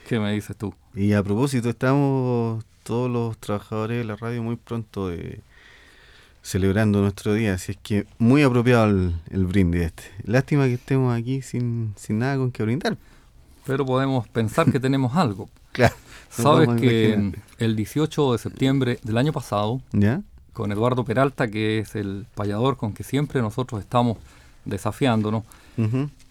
¿Qué 0.07 0.19
me 0.19 0.31
dices 0.33 0.55
tú? 0.57 0.73
Y 0.95 1.13
a 1.13 1.21
propósito, 1.21 1.69
estamos 1.69 2.63
todos 2.83 3.09
los 3.09 3.37
trabajadores 3.37 3.99
de 3.99 4.03
la 4.03 4.15
radio 4.15 4.43
muy 4.43 4.55
pronto 4.55 5.09
de, 5.09 5.41
celebrando 6.43 7.01
nuestro 7.01 7.33
día, 7.33 7.53
así 7.53 7.71
es 7.71 7.77
que 7.81 8.05
muy 8.19 8.43
apropiado 8.43 8.85
el, 8.89 9.15
el 9.31 9.45
brindis 9.45 9.83
este. 9.83 10.03
Lástima 10.25 10.65
que 10.65 10.73
estemos 10.73 11.17
aquí 11.17 11.41
sin, 11.41 11.93
sin 11.95 12.19
nada 12.19 12.37
con 12.37 12.51
que 12.51 12.63
brindar. 12.63 12.97
Pero 13.65 13.85
podemos 13.85 14.27
pensar 14.27 14.71
que 14.71 14.79
tenemos 14.79 15.15
algo. 15.15 15.49
Claro. 15.73 15.95
Sabes 16.41 16.81
que 16.81 17.31
el 17.59 17.75
18 17.75 18.31
de 18.33 18.37
septiembre 18.37 18.99
del 19.03 19.17
año 19.17 19.31
pasado, 19.31 19.81
¿Ya? 19.91 20.21
con 20.53 20.71
Eduardo 20.71 21.03
Peralta, 21.03 21.47
que 21.47 21.79
es 21.79 21.95
el 21.95 22.25
payador 22.35 22.77
con 22.77 22.93
que 22.93 23.03
siempre 23.03 23.41
nosotros 23.41 23.81
estamos 23.81 24.17
desafiándonos. 24.65 25.43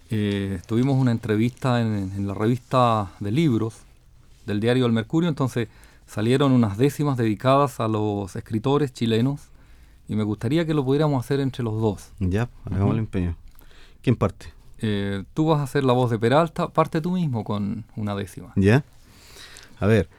Eh, 0.09 0.59
tuvimos 0.67 0.97
una 0.97 1.11
entrevista 1.11 1.81
en, 1.81 2.27
la 2.27 2.33
revista 2.33 3.11
de 3.19 3.31
libros 3.31 3.75
del 4.45 4.59
diario 4.59 4.85
El 4.85 4.91
Mercurio, 4.91 5.29
entonces 5.29 5.69
salieron 6.05 6.51
unas 6.51 6.77
décimas 6.77 7.17
dedicadas 7.17 7.79
a 7.79 7.87
los 7.87 8.35
escritores 8.35 8.93
chilenos 8.93 9.41
y 10.07 10.15
me 10.15 10.23
gustaría 10.23 10.65
que 10.65 10.73
lo 10.73 10.83
pudiéramos 10.83 11.23
hacer 11.23 11.39
entre 11.39 11.63
los 11.63 11.79
dos. 11.81 12.11
Ya, 12.19 12.49
hagamos 12.65 12.93
el 12.93 12.99
empeño. 12.99 13.35
¿Quién 14.01 14.15
parte? 14.15 14.47
Eh, 14.79 15.23
tú 15.33 15.45
vas 15.47 15.59
a 15.59 15.63
hacer 15.63 15.83
la 15.85 15.93
voz 15.93 16.11
de 16.11 16.19
Peralta, 16.19 16.67
parte 16.67 16.99
tú 16.99 17.11
mismo 17.11 17.43
con 17.43 17.85
una 17.95 18.15
décima. 18.15 18.51
Ya. 18.55 18.83
A 19.79 19.87
ver, 19.87 20.09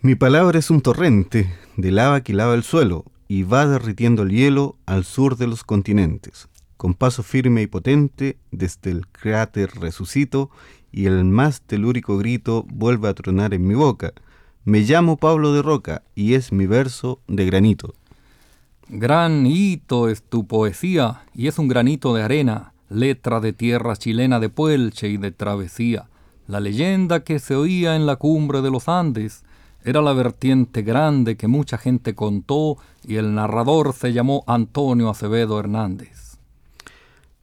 Mi 0.00 0.14
palabra 0.14 0.60
es 0.60 0.70
un 0.70 0.80
torrente 0.80 1.52
de 1.76 1.90
lava 1.90 2.20
que 2.20 2.32
lava 2.32 2.54
el 2.54 2.62
suelo 2.62 3.04
y 3.26 3.42
va 3.42 3.66
derritiendo 3.66 4.22
el 4.22 4.30
hielo 4.30 4.76
al 4.86 5.04
sur 5.04 5.36
de 5.36 5.48
los 5.48 5.64
continentes. 5.64 6.48
Con 6.76 6.94
paso 6.94 7.24
firme 7.24 7.62
y 7.62 7.66
potente, 7.66 8.38
desde 8.52 8.92
el 8.92 9.08
cráter 9.08 9.70
resucito 9.80 10.50
y 10.92 11.06
el 11.06 11.24
más 11.24 11.62
telúrico 11.62 12.16
grito 12.16 12.64
vuelve 12.68 13.08
a 13.08 13.14
tronar 13.14 13.54
en 13.54 13.66
mi 13.66 13.74
boca. 13.74 14.12
Me 14.64 14.82
llamo 14.82 15.16
Pablo 15.16 15.52
de 15.52 15.62
Roca 15.62 16.02
y 16.14 16.34
es 16.34 16.52
mi 16.52 16.66
verso 16.66 17.20
de 17.26 17.46
granito. 17.46 17.94
Gran 18.88 19.46
hito 19.46 20.08
es 20.08 20.22
tu 20.22 20.46
poesía 20.46 21.22
y 21.34 21.48
es 21.48 21.58
un 21.58 21.66
granito 21.66 22.14
de 22.14 22.22
arena, 22.22 22.72
letra 22.88 23.40
de 23.40 23.52
tierra 23.52 23.96
chilena 23.96 24.38
de 24.38 24.48
puelche 24.48 25.08
y 25.08 25.16
de 25.16 25.32
travesía. 25.32 26.08
La 26.48 26.60
leyenda 26.60 27.24
que 27.24 27.40
se 27.40 27.54
oía 27.54 27.94
en 27.94 28.06
la 28.06 28.16
cumbre 28.16 28.62
de 28.62 28.70
los 28.70 28.88
Andes 28.88 29.44
era 29.84 30.00
la 30.00 30.14
vertiente 30.14 30.80
grande 30.80 31.36
que 31.36 31.46
mucha 31.46 31.76
gente 31.76 32.14
contó 32.14 32.78
y 33.06 33.16
el 33.16 33.34
narrador 33.34 33.92
se 33.92 34.14
llamó 34.14 34.44
Antonio 34.46 35.10
Acevedo 35.10 35.60
Hernández. 35.60 36.38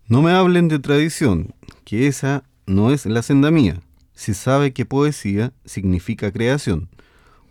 No 0.08 0.24
me 0.24 0.32
hablen 0.32 0.70
de 0.70 0.80
tradición, 0.80 1.54
que 1.84 2.08
esa 2.08 2.46
no 2.66 2.90
es 2.90 3.06
la 3.06 3.22
senda 3.22 3.52
mía. 3.52 3.80
Se 4.16 4.34
sabe 4.34 4.74
que 4.74 4.88
poesía 4.88 5.54
significa 5.66 6.32
creación. 6.32 6.90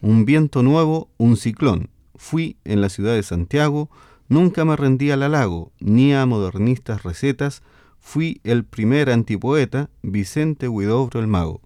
Un 0.03 0.25
viento 0.25 0.65
nuevo, 0.65 1.09
un 1.19 1.37
ciclón. 1.37 1.89
Fui 2.17 2.57
en 2.65 2.81
la 2.81 2.89
ciudad 2.89 3.15
de 3.15 3.23
Santiago, 3.23 3.91
nunca 4.29 4.65
me 4.65 4.75
rendí 4.75 5.13
al 5.13 5.23
halago, 5.23 5.71
ni 5.79 6.15
a 6.15 6.27
modernistas 6.27 7.05
recetas, 7.05 7.63
fui 8.05 8.39
el 8.45 8.65
primer 8.65 9.11
antipoeta, 9.11 9.89
Vicente 10.03 10.69
Huidobro 10.69 11.21
el 11.21 11.27
Mago. 11.27 11.63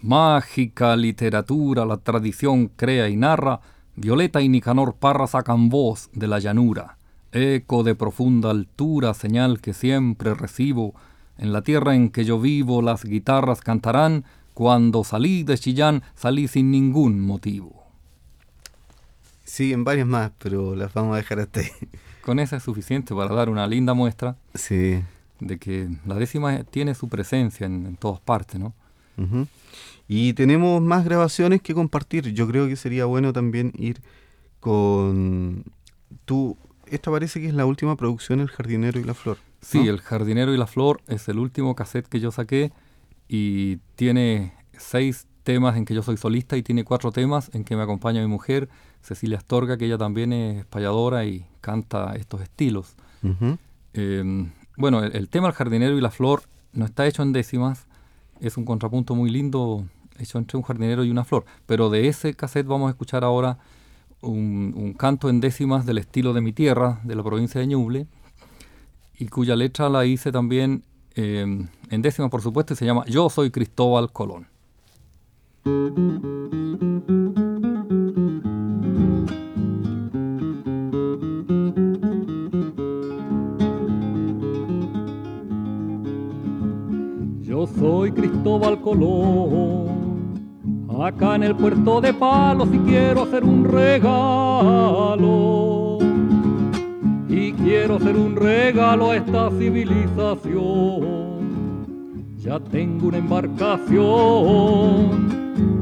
Mágica 0.00 0.96
literatura, 0.96 1.84
la 1.84 1.98
tradición 1.98 2.68
crea 2.68 3.08
y 3.10 3.16
narra, 3.16 3.60
Violeta 3.94 4.40
y 4.40 4.48
Nicanor 4.48 4.94
Parra 4.94 5.26
sacan 5.26 5.68
voz 5.68 6.08
de 6.14 6.26
la 6.26 6.38
llanura, 6.38 6.96
eco 7.30 7.84
de 7.84 7.94
profunda 7.94 8.50
altura, 8.50 9.12
señal 9.12 9.60
que 9.60 9.74
siempre 9.74 10.34
recibo, 10.34 10.94
en 11.36 11.52
la 11.52 11.60
tierra 11.62 11.94
en 11.94 12.08
que 12.08 12.24
yo 12.24 12.40
vivo 12.40 12.80
las 12.80 13.04
guitarras 13.04 13.60
cantarán, 13.60 14.24
cuando 14.54 15.04
salí 15.04 15.44
de 15.44 15.58
Chillán 15.58 16.02
salí 16.16 16.48
sin 16.48 16.70
ningún 16.70 17.20
motivo. 17.20 17.84
Sí, 19.44 19.74
en 19.74 19.84
varias 19.84 20.06
más, 20.06 20.32
pero 20.38 20.74
las 20.74 20.92
vamos 20.94 21.14
a 21.14 21.16
dejar 21.18 21.40
hasta 21.40 21.60
ahí. 21.60 21.70
Con 22.22 22.38
esa 22.38 22.56
es 22.56 22.62
suficiente 22.62 23.14
para 23.14 23.34
dar 23.34 23.50
una 23.50 23.66
linda 23.66 23.92
muestra 23.94 24.36
Sí. 24.54 25.00
De 25.40 25.58
que 25.58 25.88
la 26.06 26.14
décima 26.14 26.64
tiene 26.64 26.94
su 26.94 27.08
presencia 27.08 27.66
en, 27.66 27.86
en 27.86 27.96
todas 27.96 28.20
partes, 28.20 28.60
¿no? 28.60 28.74
Y 30.08 30.32
tenemos 30.32 30.80
más 30.80 31.04
grabaciones 31.04 31.60
que 31.60 31.74
compartir. 31.74 32.32
Yo 32.32 32.48
creo 32.48 32.66
que 32.68 32.76
sería 32.76 33.04
bueno 33.04 33.32
también 33.32 33.72
ir 33.76 34.00
con 34.60 35.64
tú. 36.24 36.56
Esta 36.86 37.10
parece 37.10 37.40
que 37.40 37.48
es 37.48 37.54
la 37.54 37.66
última 37.66 37.96
producción, 37.96 38.40
El 38.40 38.48
jardinero 38.48 38.98
y 38.98 39.04
la 39.04 39.14
flor. 39.14 39.36
Sí. 39.60 39.86
El 39.86 40.00
jardinero 40.00 40.54
y 40.54 40.56
la 40.56 40.66
flor 40.66 41.02
es 41.06 41.28
el 41.28 41.38
último 41.38 41.74
cassette 41.76 42.08
que 42.08 42.18
yo 42.18 42.30
saqué 42.32 42.72
y 43.28 43.76
tiene 43.94 44.54
seis 44.76 45.26
temas 45.42 45.76
en 45.76 45.84
que 45.84 45.94
yo 45.94 46.02
soy 46.02 46.16
solista 46.16 46.56
y 46.56 46.62
tiene 46.62 46.84
cuatro 46.84 47.12
temas 47.12 47.50
en 47.52 47.64
que 47.64 47.76
me 47.76 47.82
acompaña 47.82 48.20
mi 48.22 48.26
mujer, 48.26 48.68
Cecilia 49.02 49.38
Astorga, 49.38 49.76
que 49.76 49.84
ella 49.84 49.98
también 49.98 50.32
es 50.32 50.64
payadora 50.64 51.24
y 51.24 51.46
canta 51.60 52.14
estos 52.16 52.40
estilos. 52.40 52.96
Eh, 53.94 54.50
bueno, 54.80 55.04
el, 55.04 55.28
tema 55.28 55.48
El 55.48 55.54
jardinero 55.54 55.96
y 55.96 56.00
la 56.00 56.10
flor 56.10 56.42
no 56.72 56.86
está 56.86 57.06
hecho 57.06 57.22
en 57.22 57.32
décimas, 57.32 57.86
es 58.40 58.56
un 58.56 58.64
contrapunto 58.64 59.14
muy 59.14 59.30
lindo 59.30 59.84
hecho 60.18 60.38
entre 60.38 60.56
un 60.56 60.62
jardinero 60.62 61.04
y 61.04 61.10
una 61.10 61.24
flor, 61.24 61.44
pero 61.66 61.90
de 61.90 62.08
ese 62.08 62.34
cassette 62.34 62.66
vamos 62.66 62.88
a 62.88 62.90
escuchar 62.90 63.24
ahora 63.24 63.58
un, 64.22 64.94
canto 64.98 65.28
en 65.28 65.40
décimas 65.40 65.86
del 65.86 65.98
estilo 65.98 66.32
de 66.32 66.40
mi 66.40 66.52
tierra, 66.52 67.00
de 67.04 67.14
la 67.14 67.22
provincia 67.22 67.60
de 67.60 67.66
Ñuble, 67.66 68.06
y 69.18 69.28
cuya 69.28 69.56
letra 69.56 69.88
la 69.88 70.06
hice 70.06 70.32
también 70.32 70.82
eh, 71.14 71.66
en 71.90 72.02
décimas, 72.02 72.30
por 72.30 72.42
supuesto, 72.42 72.74
y 72.74 72.76
se 72.76 72.86
llama 72.86 73.04
Yo 73.06 73.28
soy 73.28 73.50
Cristóbal 73.50 74.12
Colón. 74.12 74.46
Soy 87.80 88.12
Cristóbal 88.12 88.80
Colón, 88.82 89.88
acá 91.02 91.34
en 91.36 91.44
el 91.44 91.56
puerto 91.56 92.02
de 92.02 92.12
Palos 92.12 92.68
y 92.70 92.78
quiero 92.80 93.22
hacer 93.22 93.42
un 93.42 93.64
regalo. 93.64 95.18
Y 97.26 97.52
quiero 97.54 97.96
hacer 97.96 98.16
un 98.16 98.36
regalo 98.36 99.12
a 99.12 99.16
esta 99.16 99.50
civilización. 99.52 101.30
Ya 102.36 102.60
tengo 102.60 103.08
una 103.08 103.16
embarcación 103.16 104.00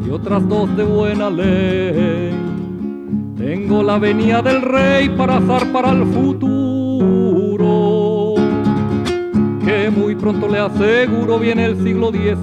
y 0.06 0.10
otras 0.10 0.48
dos 0.48 0.76
de 0.76 0.84
buena 0.84 1.28
ley. 1.30 2.32
Tengo 3.36 3.82
la 3.82 3.98
venia 3.98 4.40
del 4.40 4.62
rey 4.62 5.08
para 5.08 5.40
zarpar 5.40 5.86
al 5.86 6.06
futuro 6.06 6.77
muy 9.90 10.14
pronto 10.14 10.48
le 10.48 10.58
aseguro 10.58 11.38
viene 11.38 11.66
el 11.66 11.76
siglo 11.82 12.10
XVI. 12.10 12.38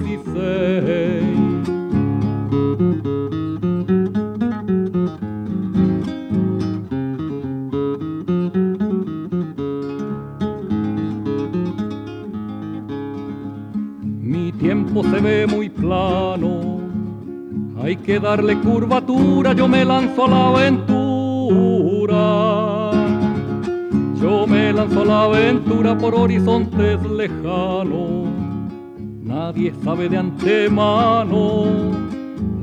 Mi 14.22 14.52
tiempo 14.52 15.02
se 15.04 15.20
ve 15.20 15.46
muy 15.46 15.68
plano, 15.68 16.80
hay 17.82 17.96
que 17.96 18.18
darle 18.18 18.58
curvatura, 18.60 19.52
yo 19.52 19.68
me 19.68 19.84
lanzo 19.84 20.24
a 20.24 20.28
la 20.28 20.48
aventura. 20.48 22.55
Yo 24.20 24.46
me 24.46 24.72
lanzo 24.72 25.02
a 25.02 25.04
la 25.04 25.24
aventura 25.24 25.96
por 25.96 26.14
horizontes 26.14 27.02
lejanos. 27.02 28.28
Nadie 29.22 29.74
sabe 29.84 30.08
de 30.08 30.16
antemano 30.16 31.64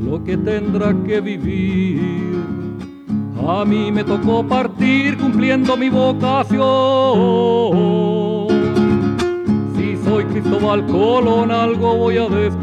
lo 0.02 0.24
que 0.24 0.36
tendrá 0.38 0.96
que 1.06 1.22
vivir. 1.22 2.44
A 3.48 3.66
mí 3.66 3.92
me 3.92 4.04
tocó 4.04 4.44
partir 4.48 5.18
cumpliendo 5.18 5.78
mi 5.78 5.90
vocación. 5.90 6.60
Si 9.76 9.98
soy 10.04 10.24
Cristóbal 10.26 10.86
Colón, 10.88 11.52
algo 11.52 11.98
voy 11.98 12.18
a 12.18 12.28
descubrir. 12.30 12.63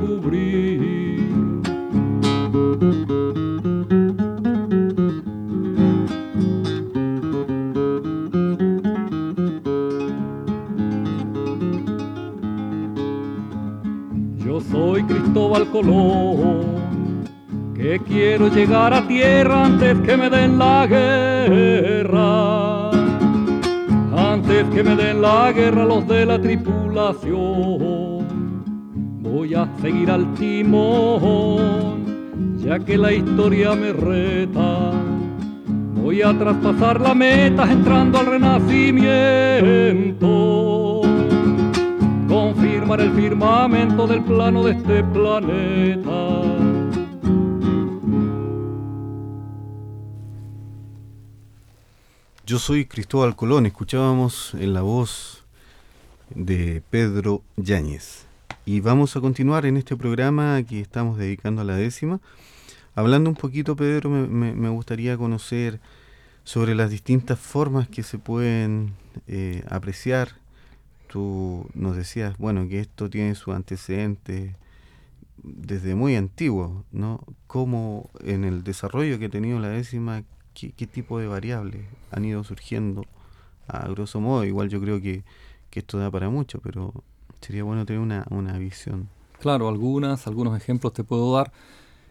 Llegar 18.60 18.92
a 18.92 19.08
tierra 19.08 19.64
antes 19.64 19.98
que 20.00 20.18
me 20.18 20.28
den 20.28 20.58
la 20.58 20.86
guerra. 20.86 22.90
Antes 24.32 24.66
que 24.74 24.84
me 24.84 24.96
den 24.96 25.22
la 25.22 25.50
guerra 25.50 25.86
los 25.86 26.06
de 26.06 26.26
la 26.26 26.38
tripulación. 26.38 28.26
Voy 29.22 29.54
a 29.54 29.66
seguir 29.80 30.10
al 30.10 30.34
timón, 30.34 32.04
ya 32.58 32.78
que 32.78 32.98
la 32.98 33.14
historia 33.14 33.74
me 33.74 33.94
reta. 33.94 34.90
Voy 35.94 36.20
a 36.20 36.38
traspasar 36.38 37.00
la 37.00 37.14
meta 37.14 37.72
entrando 37.72 38.18
al 38.18 38.26
renacimiento 38.26 41.00
confirmar 42.28 43.00
el 43.00 43.12
firmamento 43.12 44.06
del 44.06 44.22
plano 44.22 44.64
de 44.64 44.72
este 44.72 45.02
planeta. 45.02 46.29
Yo 52.50 52.58
soy 52.58 52.84
Cristóbal 52.84 53.36
Colón. 53.36 53.64
Escuchábamos 53.66 54.54
en 54.54 54.74
la 54.74 54.82
voz 54.82 55.44
de 56.30 56.82
Pedro 56.90 57.44
Yáñez. 57.56 58.26
Y 58.66 58.80
vamos 58.80 59.14
a 59.14 59.20
continuar 59.20 59.66
en 59.66 59.76
este 59.76 59.94
programa 59.94 60.60
que 60.64 60.80
estamos 60.80 61.16
dedicando 61.16 61.62
a 61.62 61.64
la 61.64 61.76
décima. 61.76 62.20
Hablando 62.96 63.30
un 63.30 63.36
poquito, 63.36 63.76
Pedro, 63.76 64.10
me, 64.10 64.68
gustaría 64.68 65.16
conocer 65.16 65.78
sobre 66.42 66.74
las 66.74 66.90
distintas 66.90 67.38
formas 67.38 67.88
que 67.88 68.02
se 68.02 68.18
pueden 68.18 68.94
eh, 69.28 69.62
apreciar. 69.70 70.30
Tú 71.06 71.68
nos 71.72 71.94
decías, 71.94 72.36
bueno, 72.36 72.66
que 72.66 72.80
esto 72.80 73.08
tiene 73.08 73.36
su 73.36 73.52
antecedente 73.52 74.56
desde 75.44 75.94
muy 75.94 76.16
antiguo, 76.16 76.84
¿no? 76.90 77.24
Cómo 77.46 78.10
en 78.24 78.42
el 78.42 78.64
desarrollo 78.64 79.20
que 79.20 79.26
ha 79.26 79.30
tenido 79.30 79.60
la 79.60 79.68
décima, 79.68 80.24
qué, 80.54 80.86
tipo 80.86 81.18
de 81.18 81.26
variables 81.26 81.86
han 82.10 82.24
ido 82.24 82.44
surgiendo 82.44 83.04
a 83.68 83.88
grosso 83.88 84.20
modo. 84.20 84.44
Igual 84.44 84.68
yo 84.68 84.80
creo 84.80 85.00
que, 85.00 85.24
esto 85.72 85.98
da 85.98 86.10
para 86.10 86.28
mucho, 86.28 86.60
pero 86.60 86.92
sería 87.40 87.62
bueno 87.62 87.86
tener 87.86 88.00
una, 88.00 88.26
una 88.30 88.58
visión. 88.58 89.08
Claro, 89.38 89.68
algunas, 89.68 90.26
algunos 90.26 90.56
ejemplos 90.56 90.92
te 90.92 91.04
puedo 91.04 91.34
dar. 91.34 91.52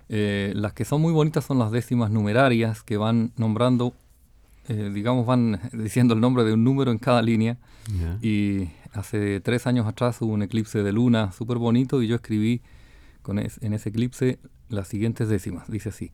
Eh, 0.10 0.54
las 0.56 0.74
que 0.74 0.86
son 0.86 1.02
muy 1.02 1.14
bonitas 1.14 1.46
son 1.46 1.60
las 1.60 1.72
décimas 1.72 2.10
numerarias 2.10 2.82
que 2.82 2.98
van 2.98 3.32
nombrando, 3.38 3.94
eh, 4.68 4.90
digamos, 4.94 5.26
van 5.26 5.60
diciendo 5.74 6.16
el 6.16 6.22
nombre 6.22 6.44
de 6.44 6.54
un 6.54 6.64
número 6.64 6.92
en 6.92 6.98
cada 6.98 7.22
línea. 7.22 7.58
Y 8.22 8.70
hace 8.94 9.40
tres 9.40 9.66
años 9.66 9.88
atrás 9.88 10.22
hubo 10.22 10.34
un 10.34 10.44
eclipse 10.44 10.84
de 10.84 10.92
luna 10.92 11.32
súper 11.32 11.58
bonito 11.58 12.04
y 12.04 12.08
yo 12.08 12.16
escribí 12.16 12.62
con 13.24 13.40
en 13.40 13.74
ese 13.74 13.90
eclipse 13.90 14.40
las 14.70 14.88
siguientes 14.88 15.30
décimas. 15.30 15.70
Dice 15.70 15.90
así. 15.90 16.12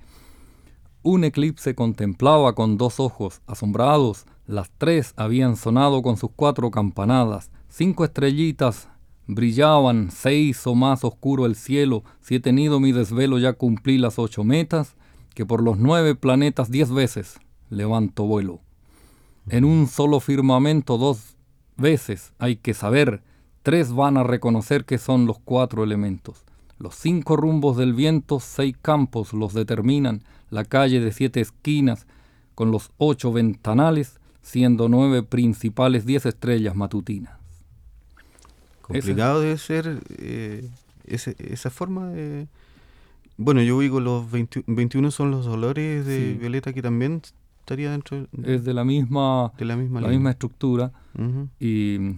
Un 1.08 1.24
eclipse 1.24 1.76
contemplaba 1.76 2.56
con 2.56 2.80
dos 2.80 3.00
ojos 3.00 3.40
asombrados. 3.46 4.26
Las 4.48 4.72
tres 4.76 5.14
habían 5.18 5.56
sonado 5.56 6.02
con 6.02 6.18
sus 6.18 6.32
cuatro 6.36 6.72
campanadas. 6.72 7.52
Cinco 7.70 8.06
estrellitas 8.06 8.90
brillaban, 9.28 10.10
seis 10.10 10.66
o 10.66 10.74
más 10.74 11.04
oscuro 11.04 11.46
el 11.46 11.56
cielo. 11.56 12.04
Si 12.22 12.34
he 12.34 12.40
tenido 12.40 12.80
mi 12.80 12.92
desvelo 12.92 13.38
ya 13.38 13.54
cumplí 13.54 14.00
las 14.00 14.18
ocho 14.18 14.44
metas, 14.44 14.96
que 15.36 15.46
por 15.46 15.62
los 15.62 15.78
nueve 15.78 16.16
planetas 16.16 16.72
diez 16.72 16.90
veces 16.90 17.40
levanto 17.70 18.24
vuelo. 18.24 18.62
En 19.48 19.64
un 19.64 19.86
solo 19.86 20.20
firmamento 20.20 20.98
dos 20.98 21.38
veces 21.78 22.34
hay 22.40 22.56
que 22.56 22.74
saber, 22.74 23.22
tres 23.62 23.94
van 23.94 24.18
a 24.18 24.24
reconocer 24.24 24.86
que 24.86 24.98
son 24.98 25.28
los 25.28 25.38
cuatro 25.38 25.84
elementos. 25.84 26.46
Los 26.80 26.96
cinco 26.96 27.38
rumbos 27.38 27.78
del 27.78 27.94
viento, 27.94 28.40
seis 28.40 28.76
campos 28.82 29.34
los 29.34 29.54
determinan, 29.54 30.24
la 30.50 30.64
calle 30.66 31.00
de 31.00 31.12
siete 31.12 31.42
esquinas, 31.42 32.08
con 32.54 32.72
los 32.72 32.92
ocho 32.98 33.32
ventanales, 33.32 34.20
siendo 34.42 34.90
nueve 34.90 35.24
principales, 35.24 36.06
diez 36.06 36.26
estrellas 36.26 36.76
matutinas. 36.76 37.34
Complicado 38.82 39.42
debe 39.42 39.58
ser 39.58 40.00
eh, 40.18 40.70
esa 41.06 41.70
forma 41.70 42.10
de... 42.10 42.48
Bueno, 43.38 43.62
yo 43.62 43.80
digo 43.80 44.00
los 44.00 44.28
21 44.32 45.12
son 45.12 45.32
los 45.32 45.46
dolores 45.46 46.06
de 46.06 46.36
Violeta 46.36 46.72
que 46.72 46.82
también 46.82 47.22
estaría 47.66 47.90
dentro 47.90 48.28
es 48.44 48.64
de 48.64 48.74
la 48.76 48.86
misma 48.86 49.52
de 49.58 49.66
la 49.66 49.76
misma, 49.76 50.00
la 50.00 50.08
misma 50.08 50.30
estructura. 50.30 50.92
Y, 51.60 52.18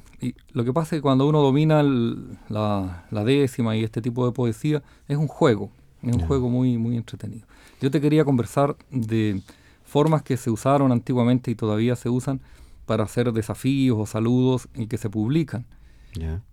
lo 0.51 0.65
que 0.65 0.73
pasa 0.73 0.95
es 0.95 0.99
que 0.99 1.01
cuando 1.01 1.27
uno 1.27 1.41
domina 1.41 1.81
la, 1.81 3.23
décima 3.23 3.77
y 3.77 3.83
este 3.83 4.01
tipo 4.01 4.25
de 4.25 4.33
poesía 4.33 4.83
es 5.07 5.17
un 5.17 5.27
juego 5.27 5.71
es 6.03 6.15
un 6.15 6.27
juego 6.27 6.49
muy 6.49 6.77
muy 6.77 6.97
entretenido 6.97 7.47
yo 7.81 7.91
te 7.91 8.01
quería 8.01 8.25
conversar 8.25 8.75
de 8.91 9.41
formas 9.83 10.23
que 10.23 10.37
se 10.37 10.49
usaron 10.49 10.91
antiguamente 10.91 11.51
y 11.51 11.55
todavía 11.55 11.95
se 11.95 12.09
usan 12.09 12.41
para 12.85 13.03
hacer 13.03 13.31
desafíos 13.31 13.97
o 13.99 14.05
saludos 14.05 14.67
y 14.75 14.87
que 14.87 14.97
se 14.97 15.09
publican 15.09 15.65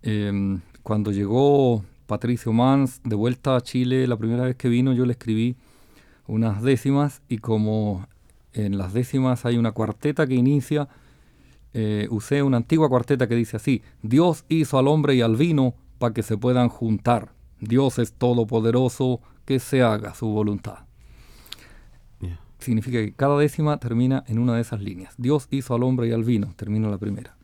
em, 0.01 0.61
cuando 0.83 1.11
llegó 1.11 1.83
Patricio 2.07 2.53
Mans 2.53 3.01
de 3.03 3.15
vuelta 3.15 3.55
a 3.55 3.61
Chile 3.61 4.07
la 4.07 4.17
primera 4.17 4.43
vez 4.43 4.55
que 4.55 4.69
vino 4.69 4.93
yo 4.93 5.05
le 5.05 5.13
escribí 5.13 5.55
unas 6.27 6.61
décimas 6.61 7.21
y 7.27 7.37
como 7.37 8.07
en 8.53 8.77
las 8.77 8.93
décimas 8.93 9.45
hay 9.45 9.57
una 9.57 9.73
cuarteta 9.73 10.25
que 10.25 10.35
inicia, 10.35 10.87
eh, 11.73 12.07
usé 12.09 12.41
una 12.41 12.57
antigua 12.57 12.87
cuarteta 12.89 13.27
que 13.27 13.35
dice 13.35 13.57
así, 13.57 13.83
Dios 14.01 14.45
hizo 14.47 14.79
al 14.79 14.87
hombre 14.87 15.15
y 15.15 15.21
al 15.21 15.35
vino 15.35 15.75
para 15.99 16.13
que 16.13 16.23
se 16.23 16.37
puedan 16.37 16.69
juntar. 16.69 17.33
Dios 17.59 17.99
es 17.99 18.13
todopoderoso, 18.13 19.21
que 19.45 19.59
se 19.59 19.81
haga 19.81 20.15
su 20.15 20.27
voluntad. 20.27 20.85
Significa 22.59 22.97
que 22.99 23.13
cada 23.13 23.37
décima 23.37 23.77
termina 23.79 24.23
en 24.27 24.39
una 24.39 24.55
de 24.55 24.61
esas 24.61 24.81
líneas. 24.81 25.13
Dios 25.17 25.47
hizo 25.51 25.75
al 25.75 25.83
hombre 25.83 26.07
y 26.07 26.11
al 26.11 26.23
vino, 26.23 26.53
termina 26.55 26.89
la 26.89 26.97
primera. 26.97 27.35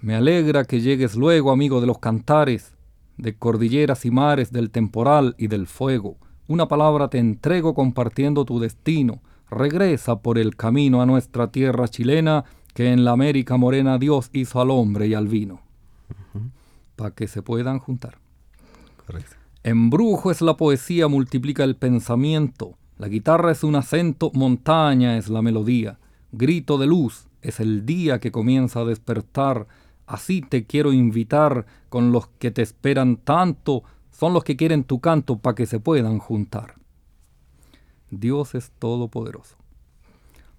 Me 0.00 0.14
alegra 0.14 0.64
que 0.64 0.80
llegues 0.80 1.16
luego, 1.16 1.50
amigo 1.50 1.80
de 1.80 1.86
los 1.86 1.98
cantares, 1.98 2.74
de 3.16 3.34
cordilleras 3.34 4.04
y 4.04 4.10
mares, 4.10 4.52
del 4.52 4.70
temporal 4.70 5.34
y 5.38 5.48
del 5.48 5.66
fuego. 5.66 6.16
Una 6.46 6.68
palabra 6.68 7.08
te 7.08 7.18
entrego 7.18 7.74
compartiendo 7.74 8.44
tu 8.44 8.60
destino 8.60 9.20
regresa 9.50 10.20
por 10.20 10.38
el 10.38 10.56
camino 10.56 11.00
a 11.00 11.06
nuestra 11.06 11.50
tierra 11.50 11.88
chilena 11.88 12.44
que 12.74 12.92
en 12.92 13.04
la 13.04 13.12
América 13.12 13.56
morena 13.56 13.98
Dios 13.98 14.30
hizo 14.32 14.60
al 14.60 14.70
hombre 14.70 15.06
y 15.06 15.14
al 15.14 15.28
vino, 15.28 15.60
para 16.96 17.12
que 17.12 17.28
se 17.28 17.42
puedan 17.42 17.78
juntar. 17.78 18.18
Correcto. 19.06 19.36
Embrujo 19.62 20.30
es 20.30 20.42
la 20.42 20.56
poesía, 20.56 21.08
multiplica 21.08 21.64
el 21.64 21.76
pensamiento, 21.76 22.76
la 22.96 23.08
guitarra 23.08 23.50
es 23.50 23.64
un 23.64 23.76
acento, 23.76 24.30
montaña 24.34 25.16
es 25.16 25.28
la 25.28 25.42
melodía, 25.42 25.98
grito 26.32 26.78
de 26.78 26.86
luz 26.86 27.26
es 27.42 27.60
el 27.60 27.84
día 27.84 28.20
que 28.20 28.32
comienza 28.32 28.80
a 28.80 28.84
despertar, 28.84 29.66
así 30.06 30.40
te 30.40 30.64
quiero 30.64 30.92
invitar 30.92 31.66
con 31.88 32.12
los 32.12 32.28
que 32.38 32.50
te 32.50 32.62
esperan 32.62 33.16
tanto, 33.16 33.82
son 34.10 34.32
los 34.32 34.44
que 34.44 34.56
quieren 34.56 34.84
tu 34.84 35.00
canto 35.00 35.38
para 35.38 35.54
que 35.54 35.66
se 35.66 35.80
puedan 35.80 36.18
juntar. 36.18 36.76
Dios 38.10 38.54
es 38.54 38.70
todopoderoso. 38.78 39.56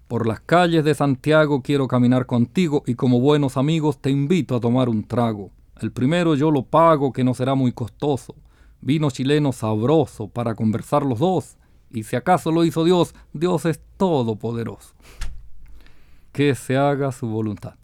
Por 0.08 0.26
las 0.26 0.40
calles 0.40 0.84
de 0.84 0.94
Santiago 0.94 1.62
quiero 1.62 1.88
caminar 1.88 2.26
contigo 2.26 2.84
y 2.86 2.94
como 2.94 3.18
buenos 3.18 3.56
amigos 3.56 3.98
te 3.98 4.10
invito 4.10 4.54
a 4.54 4.60
tomar 4.60 4.88
un 4.88 5.02
trago. 5.04 5.50
El 5.80 5.90
primero 5.90 6.34
yo 6.36 6.50
lo 6.50 6.62
pago 6.62 7.12
que 7.12 7.24
no 7.24 7.34
será 7.34 7.54
muy 7.54 7.72
costoso. 7.72 8.36
Vino 8.80 9.10
chileno 9.10 9.52
sabroso 9.52 10.28
para 10.28 10.54
conversar 10.54 11.04
los 11.04 11.18
dos. 11.18 11.56
Y 11.90 12.02
si 12.02 12.16
acaso 12.16 12.50
lo 12.50 12.64
hizo 12.64 12.84
Dios, 12.84 13.14
Dios 13.32 13.64
es 13.64 13.80
todopoderoso. 13.96 14.94
Que 16.32 16.54
se 16.54 16.76
haga 16.76 17.12
su 17.12 17.28
voluntad. 17.28 17.74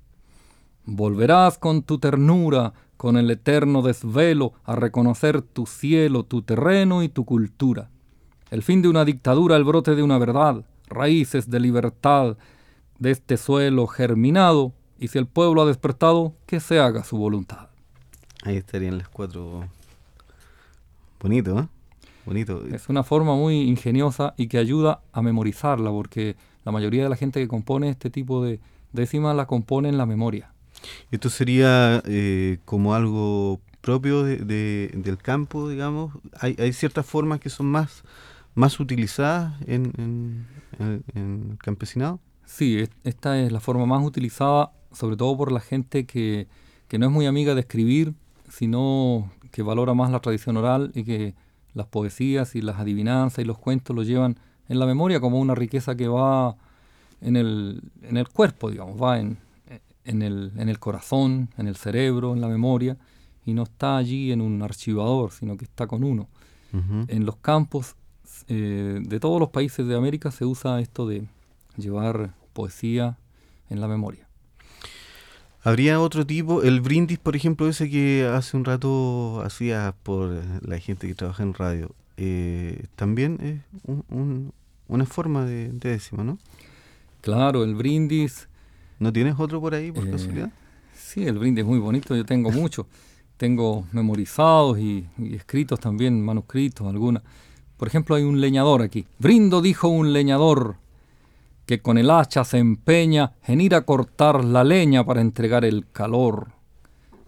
Volverás 0.84 1.58
con 1.58 1.82
tu 1.82 1.98
ternura, 1.98 2.72
con 2.96 3.16
el 3.16 3.30
eterno 3.30 3.82
desvelo, 3.82 4.52
a 4.64 4.76
reconocer 4.76 5.42
tu 5.42 5.66
cielo, 5.66 6.24
tu 6.24 6.42
terreno 6.42 7.02
y 7.02 7.08
tu 7.08 7.24
cultura 7.24 7.90
el 8.52 8.62
fin 8.62 8.82
de 8.82 8.88
una 8.88 9.06
dictadura, 9.06 9.56
el 9.56 9.64
brote 9.64 9.94
de 9.94 10.02
una 10.02 10.18
verdad, 10.18 10.62
raíces 10.86 11.48
de 11.48 11.58
libertad 11.58 12.36
de 12.98 13.10
este 13.10 13.38
suelo 13.38 13.86
germinado, 13.86 14.74
y 14.98 15.08
si 15.08 15.16
el 15.16 15.26
pueblo 15.26 15.62
ha 15.62 15.64
despertado, 15.64 16.34
que 16.44 16.60
se 16.60 16.78
haga 16.78 17.02
su 17.02 17.16
voluntad. 17.16 17.70
Ahí 18.42 18.58
estarían 18.58 18.98
las 18.98 19.08
cuatro. 19.08 19.66
Bonito, 21.18 21.58
¿eh? 21.60 21.66
Bonito. 22.24 22.64
Es 22.72 22.88
una 22.88 23.02
forma 23.02 23.34
muy 23.34 23.62
ingeniosa 23.62 24.34
y 24.36 24.46
que 24.46 24.58
ayuda 24.58 25.00
a 25.12 25.22
memorizarla, 25.22 25.90
porque 25.90 26.36
la 26.64 26.72
mayoría 26.72 27.02
de 27.02 27.08
la 27.08 27.16
gente 27.16 27.40
que 27.40 27.48
compone 27.48 27.88
este 27.88 28.10
tipo 28.10 28.44
de 28.44 28.60
décimas 28.92 29.34
la 29.36 29.46
compone 29.46 29.88
en 29.88 29.98
la 29.98 30.06
memoria. 30.06 30.52
Esto 31.10 31.30
sería 31.30 32.02
eh, 32.06 32.58
como 32.64 32.94
algo 32.94 33.60
propio 33.80 34.22
de, 34.22 34.90
del 34.94 35.18
campo, 35.18 35.68
digamos. 35.68 36.12
Hay, 36.38 36.56
hay 36.58 36.72
ciertas 36.72 37.06
formas 37.06 37.40
que 37.40 37.50
son 37.50 37.66
más 37.66 38.04
más 38.54 38.80
utilizadas 38.80 39.54
en, 39.66 40.46
el 41.14 41.58
campesinado? 41.58 42.20
Sí, 42.44 42.84
esta 43.04 43.40
es 43.40 43.52
la 43.52 43.60
forma 43.60 43.86
más 43.86 44.04
utilizada, 44.04 44.72
sobre 44.92 45.16
todo 45.16 45.36
por 45.36 45.52
la 45.52 45.60
gente 45.60 46.06
que, 46.06 46.48
no 46.98 47.06
es 47.06 47.12
muy 47.12 47.26
amiga 47.26 47.54
de 47.54 47.60
escribir, 47.60 48.14
sino 48.48 49.30
que 49.50 49.62
valora 49.62 49.94
más 49.94 50.10
la 50.10 50.20
tradición 50.20 50.58
oral 50.58 50.92
y 50.94 51.04
que 51.04 51.34
las 51.74 51.86
poesías 51.86 52.54
y 52.54 52.60
las 52.60 52.78
adivinanzas 52.78 53.40
y 53.40 53.44
los 53.44 53.58
cuentos 53.58 53.94
lo 53.94 54.02
llevan 54.02 54.38
en 54.68 54.78
la 54.78 54.86
memoria 54.86 55.20
como 55.20 55.38
una 55.38 55.54
riqueza 55.54 55.94
que 55.94 56.08
va 56.08 56.56
en 57.20 57.36
el, 57.36 57.82
en 58.02 58.16
el 58.16 58.28
cuerpo, 58.28 58.70
digamos, 58.70 59.00
va 59.00 59.18
en, 59.18 59.38
en, 60.04 60.22
el, 60.22 60.52
en 60.56 60.68
el 60.68 60.78
corazón, 60.78 61.50
en 61.56 61.68
el 61.68 61.76
cerebro, 61.76 62.32
en 62.32 62.40
la 62.40 62.48
memoria, 62.48 62.96
y 63.44 63.54
no 63.54 63.64
está 63.64 63.96
allí 63.96 64.32
en 64.32 64.40
un 64.40 64.62
archivador, 64.62 65.32
sino 65.32 65.56
que 65.56 65.64
está 65.64 65.86
con 65.86 66.04
uno. 66.04 66.28
En 67.08 67.26
los 67.26 67.36
campos 67.36 67.96
eh, 68.48 68.98
de 69.02 69.20
todos 69.20 69.38
los 69.38 69.50
países 69.50 69.86
de 69.86 69.94
América 69.94 70.30
se 70.30 70.46
usa 70.46 70.80
esto 70.80 71.06
de 71.06 71.26
llevar 71.76 72.34
poesía 72.54 73.18
en 73.68 73.80
la 73.80 73.88
memoria. 73.88 74.26
¿Habría 75.64 76.00
otro 76.00 76.26
tipo? 76.26 76.62
El 76.62 76.80
brindis, 76.80 77.18
por 77.18 77.36
ejemplo, 77.36 77.68
ese 77.68 77.88
que 77.88 78.26
hace 78.26 78.56
un 78.56 78.64
rato 78.64 79.42
hacía 79.42 79.94
por 80.02 80.42
la 80.66 80.78
gente 80.78 81.06
que 81.06 81.14
trabaja 81.14 81.44
en 81.44 81.54
radio, 81.54 81.94
eh, 82.16 82.86
también 82.96 83.38
es 83.40 83.92
una 84.88 85.06
forma 85.06 85.44
de, 85.44 85.70
décima, 85.72 86.24
¿no? 86.24 86.38
Claro, 87.20 87.62
el 87.62 87.76
brindis. 87.76 88.48
¿No 88.98 89.12
tienes 89.12 89.34
otro 89.38 89.60
por 89.60 89.74
ahí, 89.74 89.92
por 89.92 90.06
eh, 90.06 90.10
casualidad? 90.10 90.52
Sí, 90.94 91.24
el 91.24 91.38
brindis 91.38 91.62
es 91.62 91.68
muy 91.68 91.78
bonito, 91.78 92.16
yo 92.16 92.24
tengo 92.24 92.50
muchos. 92.50 92.86
tengo 93.36 93.86
memorizados 93.92 94.78
y, 94.78 95.06
y, 95.18 95.34
escritos 95.34 95.78
también, 95.78 96.24
manuscritos, 96.24 96.86
algunas. 96.86 97.22
Por 97.76 97.88
ejemplo, 97.88 98.16
hay 98.16 98.24
un 98.24 98.40
leñador 98.40 98.82
aquí. 98.82 99.06
Brindo, 99.18 99.62
dijo 99.62 99.88
un 99.88 100.12
leñador, 100.12 100.76
que 101.72 101.80
con 101.80 101.96
el 101.96 102.10
hacha 102.10 102.44
se 102.44 102.58
empeña 102.58 103.32
en 103.46 103.62
ir 103.62 103.74
a 103.74 103.86
cortar 103.86 104.44
la 104.44 104.62
leña 104.62 105.06
para 105.06 105.22
entregar 105.22 105.64
el 105.64 105.90
calor. 105.90 106.48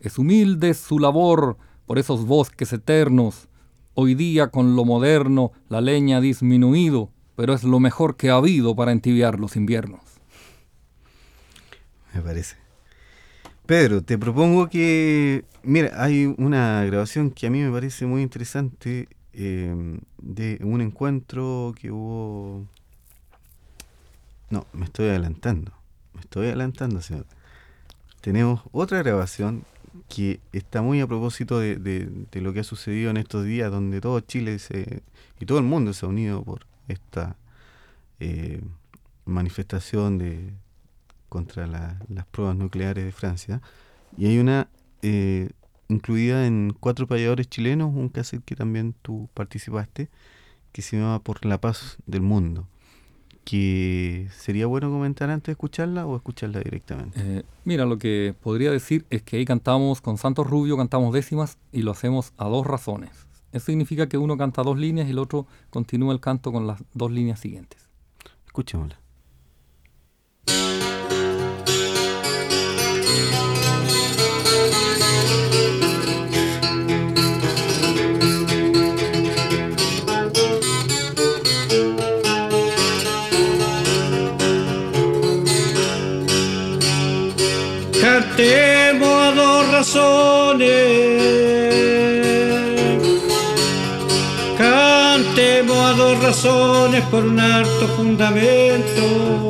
Es 0.02 0.18
humilde 0.18 0.74
su 0.74 0.98
labor 0.98 1.57
por 1.87 1.98
esos 1.98 2.26
bosques 2.26 2.70
eternos, 2.74 3.48
Hoy 3.94 4.14
día 4.14 4.48
con 4.48 4.76
lo 4.76 4.85
moderno 4.85 5.52
la 5.70 5.80
leña 5.80 6.18
ha 6.18 6.20
disminuido, 6.20 7.11
pero 7.37 7.54
es 7.54 7.64
lo 7.64 7.80
mejor 7.80 8.18
que 8.18 8.28
ha 8.28 8.35
habido 8.35 8.76
para 8.76 8.92
entibiar 8.92 9.40
los 9.40 9.57
inviernos. 9.57 10.02
Me 12.12 12.20
parece. 12.20 12.57
Pedro, 13.64 14.02
te 14.02 14.18
propongo 14.18 14.68
que, 14.68 15.46
mira, 15.62 16.02
hay 16.04 16.26
una 16.37 16.85
grabación 16.85 17.30
que 17.30 17.46
a 17.46 17.50
mí 17.50 17.61
me 17.61 17.70
parece 17.70 18.04
muy 18.04 18.20
interesante 18.20 19.09
eh, 19.33 19.98
de 20.20 20.59
un 20.62 20.83
encuentro 20.83 21.72
que 21.80 21.90
hubo... 21.90 22.66
No, 24.50 24.66
me 24.72 24.85
estoy 24.85 25.09
adelantando, 25.09 25.72
me 26.12 26.20
estoy 26.20 26.46
adelantando, 26.46 27.00
señor. 27.00 27.26
Tenemos 28.20 28.61
otra 28.72 29.02
grabación 29.02 29.64
que 30.09 30.40
está 30.52 30.83
muy 30.83 31.00
a 31.00 31.07
propósito 31.07 31.59
de, 31.59 32.26
lo 32.33 32.52
que 32.52 32.61
ha 32.61 32.64
sucedido 32.64 33.11
en 33.11 33.16
estos 33.16 33.44
días, 33.44 33.70
donde 33.70 34.00
todo 34.00 34.20
Chile 34.20 34.59
se, 34.59 35.02
y 35.40 35.46
todo 35.46 35.59
el 35.59 35.64
mundo 35.64 35.92
se 35.92 36.07
ha 36.07 36.09
unido 36.09 36.42
por 36.42 36.66
esta 36.88 37.37
eh, 38.20 38.62
manifestación 39.24 40.18
de 40.18 40.52
contra 41.28 41.66
las 41.66 42.26
pruebas 42.30 42.57
nucleares 42.57 43.04
de 43.04 43.12
Francia. 43.12 43.61
Y 44.16 44.26
hay 44.26 44.38
una 44.38 44.68
eh, 45.02 45.50
incluida 45.88 46.46
en 46.46 46.76
Cuatro 46.78 47.07
Payadores 47.07 47.48
Chilenos, 47.48 47.92
un 47.94 48.09
cassette 48.09 48.44
que 48.44 48.57
también 48.57 48.94
tú 49.02 49.28
participaste, 49.35 50.11
que 50.72 50.83
se 50.83 50.96
llama 50.96 51.20
Por 51.20 51.44
la 51.44 51.61
Paz 51.61 51.96
del 52.07 52.22
Mundo 52.22 52.68
que 53.44 54.28
sería 54.37 54.66
bueno 54.66 54.90
comentar 54.90 55.30
antes 55.30 55.46
de 55.46 55.52
escucharla 55.52 56.07
o 56.07 56.16
escucharla 56.16 56.61
directamente? 56.61 57.20
Eh, 57.20 57.42
mira, 57.64 57.85
lo 57.85 57.98
que 57.98 58.35
podría 58.42 58.70
decir 58.70 59.04
es 59.11 59.22
que 59.22 59.37
ahí 59.37 59.44
cantamos 59.44 60.00
con 60.00 60.18
Santos 60.18 60.46
Rubio, 60.46 60.76
cantamos 60.76 61.12
décimas 61.12 61.59
y 61.72 61.83
lo 61.83 61.92
hacemos 61.92 62.33
a 62.37 62.46
dos 62.48 62.66
razones. 62.66 63.11
Eso 63.52 63.66
significa 63.66 64.09
que 64.09 64.18
uno 64.18 64.37
canta 64.37 64.62
dos 64.62 64.78
líneas 64.78 65.07
y 65.07 65.12
el 65.12 65.18
otro 65.18 65.46
continúa 65.70 66.12
el 66.12 66.20
canto 66.20 66.50
con 66.50 66.66
las 66.66 66.83
dos 66.92 67.12
líneas 67.12 67.38
siguientes. 67.38 67.88
Escuchémosla. 68.46 68.98
Cantemos 88.37 89.09
a 89.09 89.31
dos 89.31 89.70
razones. 89.70 90.68
Cantemos 94.59 95.77
a 95.79 95.92
dos 95.92 96.20
razones 96.20 97.05
por 97.12 97.23
un 97.25 97.38
alto 97.38 97.87
fundamento. 97.97 99.49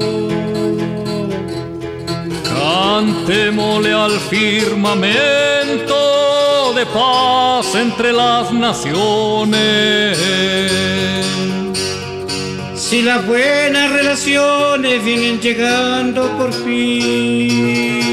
Cantémosle 2.44 3.94
al 3.94 4.20
firmamento 4.20 5.14
de 6.76 6.84
paz 6.84 7.74
entre 7.76 8.12
las 8.12 8.52
naciones. 8.52 10.18
Si 12.76 13.00
las 13.00 13.26
buenas 13.26 13.92
relaciones 13.92 15.02
vienen 15.02 15.40
llegando 15.40 16.28
por 16.36 16.52
fin 16.52 18.04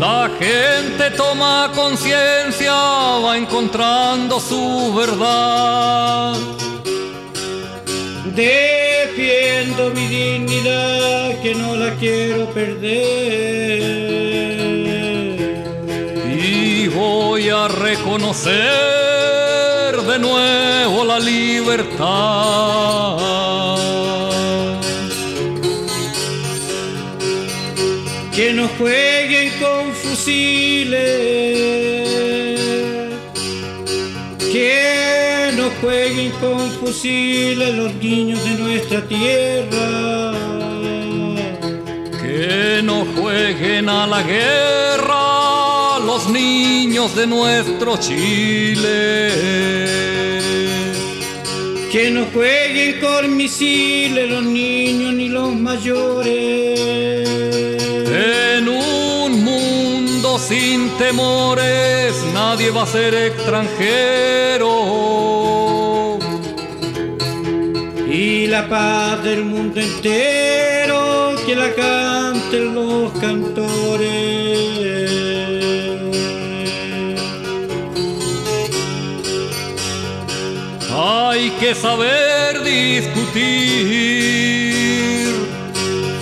La 0.00 0.30
gente 0.38 1.10
toma 1.16 1.70
conciencia, 1.74 2.72
va 2.72 3.36
encontrando 3.36 4.40
su 4.40 4.94
verdad. 4.94 6.34
Defiendo 8.34 9.90
mi 9.90 10.06
dignidad 10.06 11.42
que 11.42 11.54
no 11.54 11.76
la 11.76 11.94
quiero 11.96 12.46
perder. 12.54 14.05
Voy 16.96 17.50
a 17.50 17.68
reconocer 17.68 18.54
de 20.10 20.18
nuevo 20.18 21.04
la 21.04 21.18
libertad. 21.20 22.06
Que 28.34 28.52
no 28.52 28.68
jueguen 28.78 29.52
con 29.60 29.92
fusiles, 29.92 30.98
que 34.52 35.52
no 35.56 35.70
jueguen 35.80 36.30
con 36.32 36.70
fusiles 36.80 37.74
los 37.74 37.94
niños 37.94 38.42
de 38.44 38.50
nuestra 38.50 39.02
tierra. 39.06 40.32
Que 42.22 42.80
no 42.82 43.06
jueguen 43.16 43.88
a 43.88 44.06
la 44.06 44.22
guerra 44.22 44.85
los 46.26 46.32
niños 46.32 47.14
de 47.14 47.26
nuestro 47.26 47.96
Chile. 47.98 49.32
Que 51.90 52.10
no 52.10 52.26
jueguen 52.32 53.00
con 53.00 53.36
misiles 53.36 54.30
los 54.30 54.44
niños 54.44 55.14
ni 55.14 55.28
los 55.28 55.54
mayores. 55.54 56.80
En 58.08 58.68
un 58.68 59.44
mundo 59.44 60.38
sin 60.38 60.90
temores 60.98 62.14
nadie 62.34 62.70
va 62.70 62.82
a 62.82 62.86
ser 62.86 63.14
extranjero. 63.14 64.68
Y 68.08 68.46
la 68.46 68.68
paz 68.68 69.22
del 69.22 69.44
mundo 69.44 69.80
entero 69.80 71.36
que 71.46 71.54
la 71.54 71.72
canten 71.74 72.74
los 72.74 73.12
cantores. 73.20 74.35
Que 81.60 81.74
saber 81.74 82.62
discutir. 82.62 83.34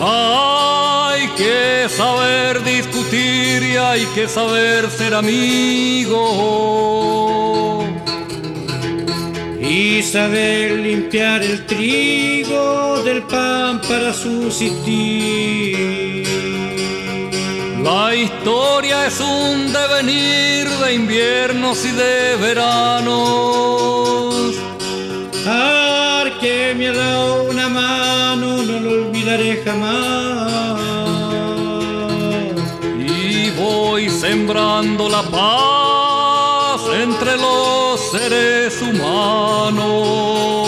Hay 0.00 1.28
que 1.36 1.88
saber 1.88 2.62
discutir 2.62 3.62
y 3.62 3.76
hay 3.76 4.04
que 4.14 4.28
saber 4.28 4.88
ser 4.90 5.14
amigo. 5.14 6.24
Y 9.60 10.02
saber 10.02 10.72
limpiar 10.72 11.42
el 11.42 11.66
trigo 11.66 13.02
del 13.02 13.22
pan 13.22 13.80
para 13.80 14.12
subsistir. 14.12 15.74
La 17.82 18.14
historia 18.14 19.06
es 19.06 19.20
un 19.20 19.72
devenir 19.72 20.68
de 20.68 20.94
inviernos 20.94 21.84
y 21.84 21.90
de 21.90 22.36
veranos 22.36 24.23
que 26.40 26.74
me 26.76 26.88
ha 26.88 26.92
dado 26.92 27.44
una 27.44 27.68
mano, 27.68 28.62
no 28.62 28.80
lo 28.80 28.90
olvidaré 29.08 29.62
jamás. 29.62 30.80
Y 32.98 33.50
voy 33.50 34.08
sembrando 34.08 35.08
la 35.08 35.22
paz 35.22 36.80
entre 37.02 37.36
los 37.36 38.00
seres 38.10 38.80
humanos. 38.80 40.63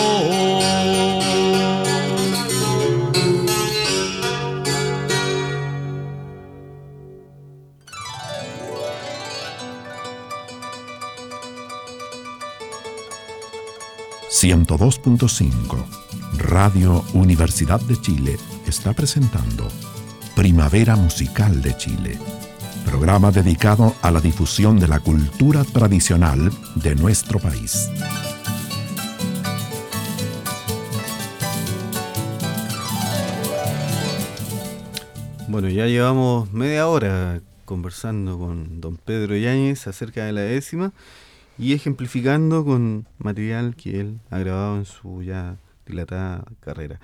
102.5 14.47 16.37
Radio 16.37 17.03
Universidad 17.13 17.81
de 17.81 17.99
Chile 17.99 18.37
está 18.65 18.93
presentando 18.93 19.67
Primavera 20.37 20.95
Musical 20.95 21.61
de 21.61 21.75
Chile, 21.75 22.17
programa 22.85 23.31
dedicado 23.31 23.93
a 24.01 24.09
la 24.09 24.21
difusión 24.21 24.79
de 24.79 24.87
la 24.87 25.01
cultura 25.01 25.65
tradicional 25.65 26.49
de 26.75 26.95
nuestro 26.95 27.39
país. 27.39 27.89
Bueno, 35.49 35.67
ya 35.67 35.87
llevamos 35.87 36.53
media 36.53 36.87
hora 36.87 37.41
conversando 37.65 38.39
con 38.39 38.79
don 38.79 38.95
Pedro 38.95 39.35
Yáñez 39.35 39.87
acerca 39.87 40.23
de 40.23 40.31
la 40.31 40.41
décima 40.41 40.93
y 41.57 41.73
ejemplificando 41.73 42.63
con 42.63 43.07
material 43.17 43.75
que 43.75 43.99
él 43.99 44.19
ha 44.29 44.39
grabado 44.39 44.77
en 44.77 44.85
su 44.85 45.23
ya 45.23 45.57
dilatada 45.85 46.45
carrera. 46.59 46.99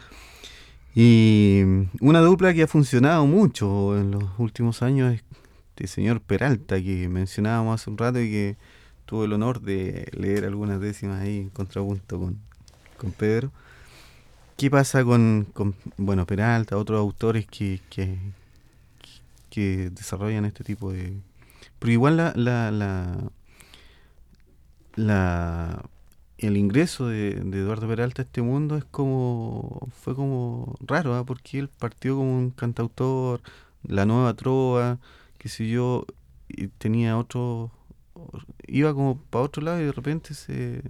Y 0.96 1.64
una 2.02 2.20
dupla 2.20 2.54
que 2.54 2.64
ha 2.64 2.68
funcionado 2.68 3.26
mucho 3.26 3.98
en 3.98 4.12
los 4.12 4.24
últimos 4.38 4.84
años 4.84 5.14
es 5.14 5.24
este 5.70 5.88
señor 5.88 6.22
Peralta 6.22 6.80
que 6.80 7.10
mencionábamos 7.10 7.82
hace 7.82 7.90
un 7.90 7.98
rato 7.98 8.22
y 8.22 8.30
que 8.30 8.58
tuvo 9.06 9.26
el 9.26 9.34
honor 9.34 9.62
de 9.62 10.08
leer 10.14 10.46
algunas 10.46 10.80
décimas 10.80 11.22
ahí 11.22 11.40
en 11.40 11.50
contrapunto 11.50 12.20
con, 12.20 12.38
con 12.98 13.12
Pedro. 13.12 13.52
¿Qué 14.56 14.70
pasa 14.70 15.04
con, 15.04 15.48
bueno, 15.98 16.28
Peralta, 16.28 16.78
otros 16.78 17.00
autores 17.00 17.48
que, 17.48 17.82
que, 17.90 18.20
desarrollan 19.90 20.46
este 20.46 20.64
tipo 20.64 20.92
de... 20.92 21.14
Pero 21.80 21.92
igual 21.92 22.34
la 22.36 23.32
la 24.96 25.84
el 26.38 26.58
ingreso 26.58 27.08
de, 27.08 27.30
Eduardo 27.32 27.88
Peralta 27.88 28.22
a 28.22 28.26
este 28.26 28.42
mundo 28.42 28.78
es 28.78 28.84
como 28.86 29.90
fue 30.02 30.16
como 30.16 30.76
raro 30.82 31.16
¿ah? 31.16 31.26
porque 31.26 31.60
él 31.60 31.70
partió 31.70 32.16
como 32.16 32.38
un 32.38 32.52
cantautor 32.52 33.42
la 33.84 34.06
nueva 34.06 34.34
trova 34.34 35.00
qué 35.38 35.50
sé 35.50 35.68
yo 35.70 36.06
y 36.50 36.68
tenía 36.68 37.18
otro 37.18 37.72
iba 38.68 38.94
como 38.94 39.18
para 39.18 39.46
otro 39.46 39.64
lado 39.64 39.82
y 39.82 39.86
de 39.86 39.92
repente 39.92 40.34
se, 40.34 40.82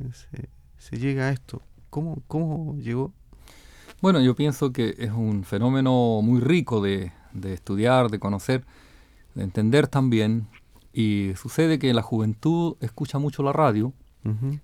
se, 0.78 0.98
llega 0.98 1.26
a 1.26 1.32
esto 1.32 1.62
¿Cómo, 1.90 2.22
cómo 2.28 2.76
llegó 2.78 3.14
bueno 4.02 4.20
yo 4.22 4.36
pienso 4.36 4.72
que 4.74 4.96
es 4.98 5.12
un 5.12 5.44
fenómeno 5.44 6.22
muy 6.22 6.42
rico 6.42 6.82
de, 6.82 7.12
de 7.34 7.54
estudiar 7.54 8.10
de 8.10 8.20
conocer 8.20 8.66
de 9.36 9.44
entender 9.44 9.88
también 9.88 10.48
y 10.94 11.32
sucede 11.36 11.80
que 11.80 11.94
la 11.94 12.04
juventud 12.04 12.76
escucha 12.80 13.18
mucho 13.18 13.44
la 13.44 13.52
radio 13.52 13.94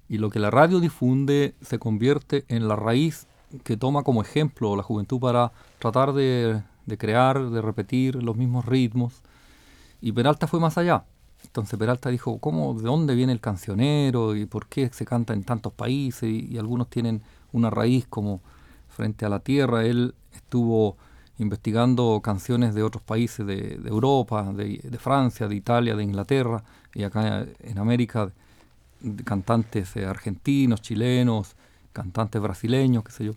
y 0.07 0.19
lo 0.19 0.29
que 0.29 0.39
la 0.39 0.49
radio 0.49 0.79
difunde 0.79 1.53
se 1.59 1.79
convierte 1.79 2.45
en 2.47 2.69
la 2.69 2.77
raíz 2.77 3.27
que 3.63 3.75
toma 3.75 4.03
como 4.03 4.21
ejemplo 4.21 4.75
la 4.75 4.83
juventud 4.83 5.19
para 5.19 5.51
tratar 5.79 6.13
de, 6.13 6.61
crear, 6.97 7.49
de 7.49 7.61
repetir 7.61 8.15
los 8.23 8.37
mismos 8.37 8.65
ritmos. 8.65 9.21
Y 10.01 10.11
Peralta 10.11 10.47
fue 10.47 10.59
más 10.59 10.77
allá. 10.77 11.03
Entonces 11.43 11.77
Peralta 11.77 12.09
dijo, 12.09 12.37
¿cómo, 12.39 12.73
¿de 12.73 12.83
dónde 12.83 13.15
viene 13.15 13.33
el 13.33 13.41
cancionero 13.41 14.35
y 14.35 14.45
por 14.45 14.67
qué 14.67 14.89
se 14.93 15.05
canta 15.05 15.33
en 15.33 15.43
tantos 15.43 15.73
países? 15.73 16.29
Y, 16.29 16.57
algunos 16.57 16.89
tienen 16.89 17.21
una 17.51 17.69
raíz 17.69 18.05
como 18.07 18.41
frente 18.87 19.25
a 19.25 19.29
la 19.29 19.39
tierra. 19.39 19.85
Él 19.85 20.15
estuvo 20.33 20.95
investigando 21.39 22.19
canciones 22.21 22.75
de 22.75 22.83
otros 22.83 23.01
países 23.01 23.45
de, 23.45 23.79
Europa, 23.85 24.51
de, 24.53 24.97
Francia, 24.99 25.47
de 25.47 25.55
Italia, 25.55 25.95
de 25.95 26.03
Inglaterra 26.03 26.63
y 26.93 27.03
acá 27.03 27.45
en 27.59 27.79
América, 27.79 28.31
cantantes 29.23 29.95
eh, 29.95 30.05
argentinos, 30.05 30.81
chilenos, 30.81 31.55
cantantes 31.93 32.41
brasileños, 32.41 33.03
qué 33.03 33.11
sé 33.11 33.25
yo. 33.25 33.33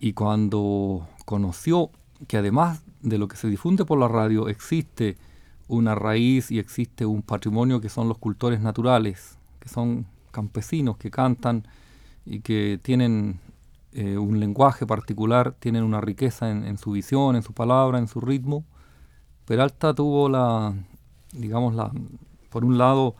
Y 0.00 0.14
cuando 0.14 1.06
conoció 1.24 1.90
que 2.26 2.38
además 2.38 2.82
de 3.02 3.18
lo 3.18 3.28
que 3.28 3.36
se 3.36 3.48
difunde 3.48 3.84
por 3.84 3.98
la 3.98 4.08
radio, 4.08 4.48
existe 4.48 5.16
una 5.68 5.94
raíz 5.94 6.50
y 6.50 6.58
existe 6.58 7.04
un 7.04 7.22
patrimonio 7.22 7.80
que 7.80 7.88
son 7.88 8.08
los 8.08 8.18
cultores 8.18 8.60
naturales, 8.60 9.36
que 9.60 9.68
son 9.68 10.06
campesinos 10.30 10.96
que 10.96 11.10
cantan 11.10 11.66
y 12.24 12.40
que 12.40 12.78
tienen 12.82 13.40
eh, 13.98 14.18
un 14.18 14.38
lenguaje 14.40 14.86
particular, 14.86 15.54
tienen 15.58 15.82
una 15.82 16.02
riqueza 16.02 16.50
en, 16.50 16.76
su 16.76 16.90
visión, 16.90 17.34
en 17.34 17.42
su 17.42 17.54
palabra, 17.54 17.98
en 17.98 18.08
su 18.08 18.20
ritmo. 18.20 18.62
Peralta 19.46 19.94
tuvo 19.94 20.28
la, 20.28 20.74
digamos, 21.32 21.74
la, 21.74 21.90
por 22.50 22.66
un 22.66 22.76
lado, 22.76 23.16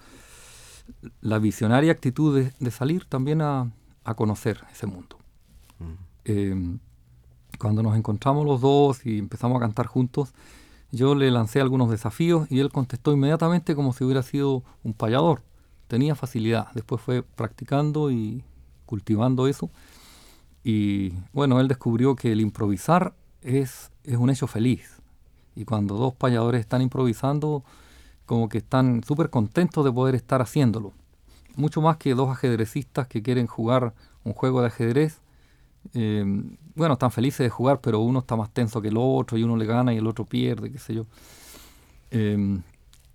la 1.23 1.39
visionaria 1.39 1.93
actitud 1.93 2.51
de, 2.59 2.71
salir 2.71 3.07
también 3.07 3.41
a, 3.41 3.73
conocer 4.17 4.65
ese 4.71 4.87
mundo. 4.87 5.17
Mm. 5.79 5.93
Em, 6.27 6.79
cuando 7.59 7.83
nos 7.83 7.97
encontramos 7.97 8.45
los 8.45 8.61
dos 8.61 9.07
y 9.07 9.17
empezamos 9.17 9.57
a 9.57 9.61
cantar 9.61 9.87
juntos, 9.87 10.35
yo 10.93 11.15
le 11.15 11.31
lancé 11.31 11.63
algunos 11.63 11.89
desafíos 11.89 12.53
y 12.53 12.61
él 12.61 12.71
contestó 12.71 13.13
inmediatamente 13.13 13.75
como 13.75 13.95
si 13.95 14.05
hubiera 14.05 14.23
sido 14.23 14.63
un 14.85 14.93
payador. 14.93 15.43
Tenía 15.89 16.15
facilidad. 16.15 16.69
Después 16.75 17.01
fue 17.01 17.23
practicando 17.23 18.11
y 18.11 18.45
cultivando 18.85 19.47
eso 19.47 19.71
y 20.69 21.13
bueno, 21.33 21.61
él 21.61 21.69
descubrió 21.69 22.17
que 22.17 22.33
el 22.33 22.41
improvisar 22.41 23.15
es, 23.41 23.93
es 24.03 24.17
un 24.17 24.31
hecho 24.31 24.49
feliz. 24.49 25.01
Y 25.55 25.65
cuando 25.65 25.95
dos 25.95 26.13
payadores 26.13 26.61
están 26.61 26.83
improvisando, 26.83 27.63
como 28.25 28.49
que 28.49 28.59
están 28.59 29.05
súper 29.05 29.31
contentos 29.31 29.85
de 29.85 29.93
poder 29.93 30.17
estar 30.17 30.43
haciéndolo. 30.43 30.93
Mucho 31.55 31.81
más 31.83 31.99
que 31.99 32.17
dos 32.17 32.31
ajedrecistas 32.31 33.07
que 33.07 33.23
quieren 33.23 33.47
jugar 33.47 33.95
un 34.25 34.33
juego 34.33 34.61
de 34.61 34.67
ajedrez. 34.67 35.21
Eh, 35.95 36.25
bueno, 36.75 36.95
están 36.95 37.13
felices 37.13 37.45
de 37.45 37.51
jugar, 37.51 37.81
pero 37.81 38.01
uno 38.01 38.19
está 38.19 38.35
más 38.35 38.51
tenso 38.51 38.83
que 38.83 38.89
el 38.89 38.97
otro 38.99 39.39
y 39.39 39.45
uno 39.45 39.57
le 39.57 39.67
gana 39.67 39.95
y 39.95 39.99
el 39.99 40.07
otro 40.09 40.25
pierde, 40.25 40.73
qué 40.73 40.81
sé 40.81 40.95
yo. 40.95 41.07
Eh, 42.11 42.59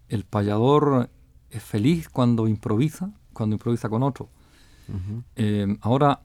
el 0.07 0.23
payador 0.23 1.09
es 1.49 1.61
feliz 1.61 2.07
cuando 2.07 2.47
improvisa, 2.47 3.11
cuando 3.33 3.55
improvisa 3.55 3.89
con 3.89 4.03
otro. 4.03 4.29
Eh, 5.35 5.77
ahora, 5.81 6.21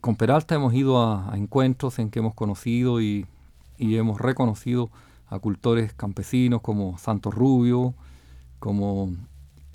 con 0.00 0.16
Peralta 0.16 0.54
hemos 0.54 0.74
ido 0.74 1.02
a, 1.02 1.36
encuentros 1.36 1.98
en 1.98 2.10
que 2.10 2.20
hemos 2.20 2.34
conocido 2.34 3.00
y, 3.00 3.26
hemos 3.78 4.20
reconocido 4.20 4.90
a 5.28 5.38
cultores 5.38 5.92
campesinos 5.92 6.60
como 6.62 6.98
Santos 6.98 7.32
Rubio, 7.34 7.94
como 8.58 9.12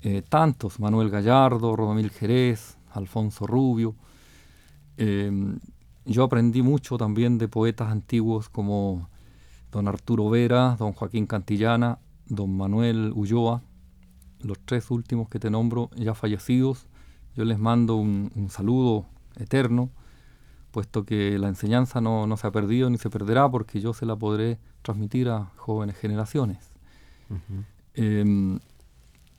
eh, 0.02 0.22
tantos, 0.28 0.78
Manuel 0.78 1.08
Gallardo, 1.08 1.74
Rodomil 1.74 2.10
Jerez, 2.10 2.76
Alfonso 2.92 3.46
Rubio. 3.46 3.94
Em, 4.98 5.58
yo 6.04 6.24
aprendí 6.24 6.60
mucho 6.60 6.98
también 6.98 7.38
de 7.38 7.48
poetas 7.48 7.90
antiguos 7.90 8.50
como 8.50 9.08
don 9.72 9.88
Arturo 9.88 10.28
Vera, 10.28 10.76
don 10.78 10.92
Joaquín 10.92 11.26
Cantillana, 11.26 11.98
don 12.26 12.54
Manuel 12.54 13.12
Ulloa, 13.14 13.62
los 14.40 14.58
tres 14.66 14.90
últimos 14.90 15.30
que 15.30 15.38
te 15.38 15.50
nombro 15.50 15.88
ya 15.96 16.14
fallecidos. 16.14 16.86
Yo 17.34 17.44
les 17.46 17.58
mando 17.58 17.96
un 17.96 18.48
saludo 18.50 19.06
eterno 19.36 19.90
puesto 20.74 21.04
que 21.04 21.38
la 21.38 21.46
enseñanza 21.46 22.00
no, 22.00 22.36
se 22.36 22.48
ha 22.48 22.50
perdido 22.50 22.90
ni 22.90 22.98
se 22.98 23.08
perderá 23.08 23.48
porque 23.48 23.80
yo 23.80 23.94
se 23.94 24.06
la 24.06 24.16
podré 24.16 24.58
transmitir 24.82 25.28
a 25.28 25.52
jóvenes 25.54 25.96
generaciones. 25.96 26.72
Em, 27.94 28.58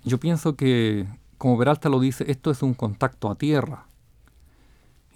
yo 0.05 0.17
pienso 0.17 0.55
que, 0.55 1.05
como 1.37 1.57
Peralta 1.57 1.89
lo 1.89 1.99
dice, 1.99 2.31
esto 2.31 2.51
es 2.51 2.63
un 2.63 2.73
contacto 2.73 3.29
a 3.29 3.35
tierra. 3.35 3.87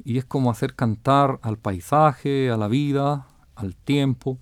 Y 0.03 0.17
es 0.17 0.25
como 0.25 0.51
hacer 0.51 0.75
cantar 0.75 1.39
al 1.41 1.57
paisaje, 1.57 2.51
a 2.51 2.57
la 2.57 2.67
vida, 2.67 3.25
al 3.55 3.77
tiempo, 3.77 4.37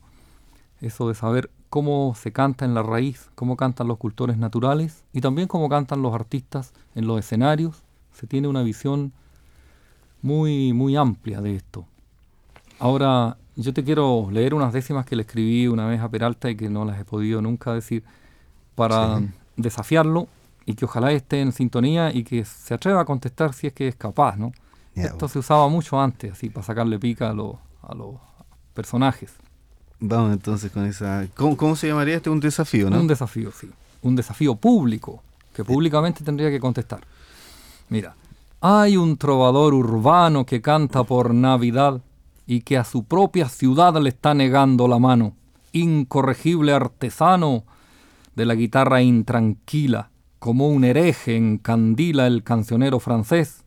eso 0.81 1.07
de 1.07 1.13
saber 1.13 1.51
cómo 1.69 2.15
se 2.15 2.31
canta 2.31 2.65
en 2.65 2.73
la 2.73 2.81
raíz, 2.81 3.29
cómo 3.35 3.55
cantan 3.55 3.87
los 3.87 3.99
cultores 3.99 4.37
naturales 4.37 5.03
y 5.13 5.21
también 5.21 5.47
cómo 5.47 5.69
cantan 5.69 6.01
los 6.01 6.15
artistas 6.15 6.73
en 6.95 7.05
los 7.05 7.19
escenarios, 7.19 7.83
se 8.13 8.25
tiene 8.25 8.47
una 8.47 8.63
visión 8.63 9.13
muy, 10.21 10.73
muy 10.73 10.95
amplia 10.95 11.41
de 11.41 11.55
esto. 11.55 11.85
Ahora, 12.79 13.37
yo 13.55 13.73
te 13.73 13.83
quiero 13.83 14.29
leer 14.31 14.53
unas 14.53 14.73
décimas 14.73 15.05
que 15.05 15.15
le 15.15 15.23
escribí 15.23 15.67
una 15.67 15.87
vez 15.87 16.01
a 16.01 16.09
Peralta 16.09 16.49
y 16.49 16.55
que 16.55 16.69
no 16.69 16.85
las 16.85 16.99
he 16.99 17.05
podido 17.05 17.41
nunca 17.41 17.73
decir 17.73 18.03
para 18.75 19.21
desafiarlo 19.55 20.27
y 20.65 20.75
que 20.75 20.85
ojalá 20.85 21.11
esté 21.11 21.41
en 21.41 21.51
sintonía 21.51 22.13
y 22.13 22.23
que 22.23 22.45
se 22.45 22.73
atreva 22.73 23.01
a 23.01 23.05
contestar 23.05 23.53
si 23.53 23.67
es 23.67 23.73
que 23.73 23.87
es 23.87 23.95
capaz, 23.95 24.37
¿no? 24.37 24.51
Esto 24.95 25.27
se 25.27 25.39
usaba 25.39 25.67
mucho 25.69 25.99
antes, 25.99 26.33
así, 26.33 26.49
para 26.49 26.65
sacarle 26.65 26.97
pica 26.97 27.27
a, 27.27 27.31
a 27.31 27.95
los 27.95 28.15
personajes. 28.73 29.33
Vamos 29.99 30.33
entonces 30.33 30.71
con 30.71 30.85
esa... 30.85 31.25
¿Cómo, 31.35 31.75
se 31.75 31.87
llamaría 31.87 32.17
este? 32.17 32.29
Un 32.29 32.39
desafío, 32.39 32.89
¿no? 32.89 32.99
Un 32.99 33.07
desafío, 33.07 33.51
sí. 33.51 33.69
Un 34.01 34.15
desafío 34.15 34.55
público, 34.55 35.23
que 35.53 35.63
públicamente 35.63 36.23
tendría 36.23 36.49
que 36.49 36.59
contestar. 36.59 37.01
Mira, 37.89 38.15
hay 38.59 38.97
un 38.97 39.17
trovador 39.17 39.73
urbano 39.73 40.45
que 40.45 40.61
canta 40.61 41.03
por 41.03 41.33
Navidad 41.33 42.01
y 42.47 42.61
que 42.61 42.77
a 42.77 42.83
su 42.83 43.03
propia 43.03 43.49
ciudad 43.49 43.95
le 44.01 44.09
está 44.09 44.33
negando 44.33 44.87
la 44.87 44.97
mano. 44.97 45.35
Incorregible 45.73 46.73
artesano 46.73 47.65
de 48.35 48.45
la 48.45 48.55
guitarra 48.55 49.01
intranquila, 49.01 50.09
como 50.39 50.69
un 50.69 50.83
hereje 50.85 51.35
encandila 51.35 52.25
el 52.25 52.43
cancionero 52.43 52.99
francés. 52.99 53.63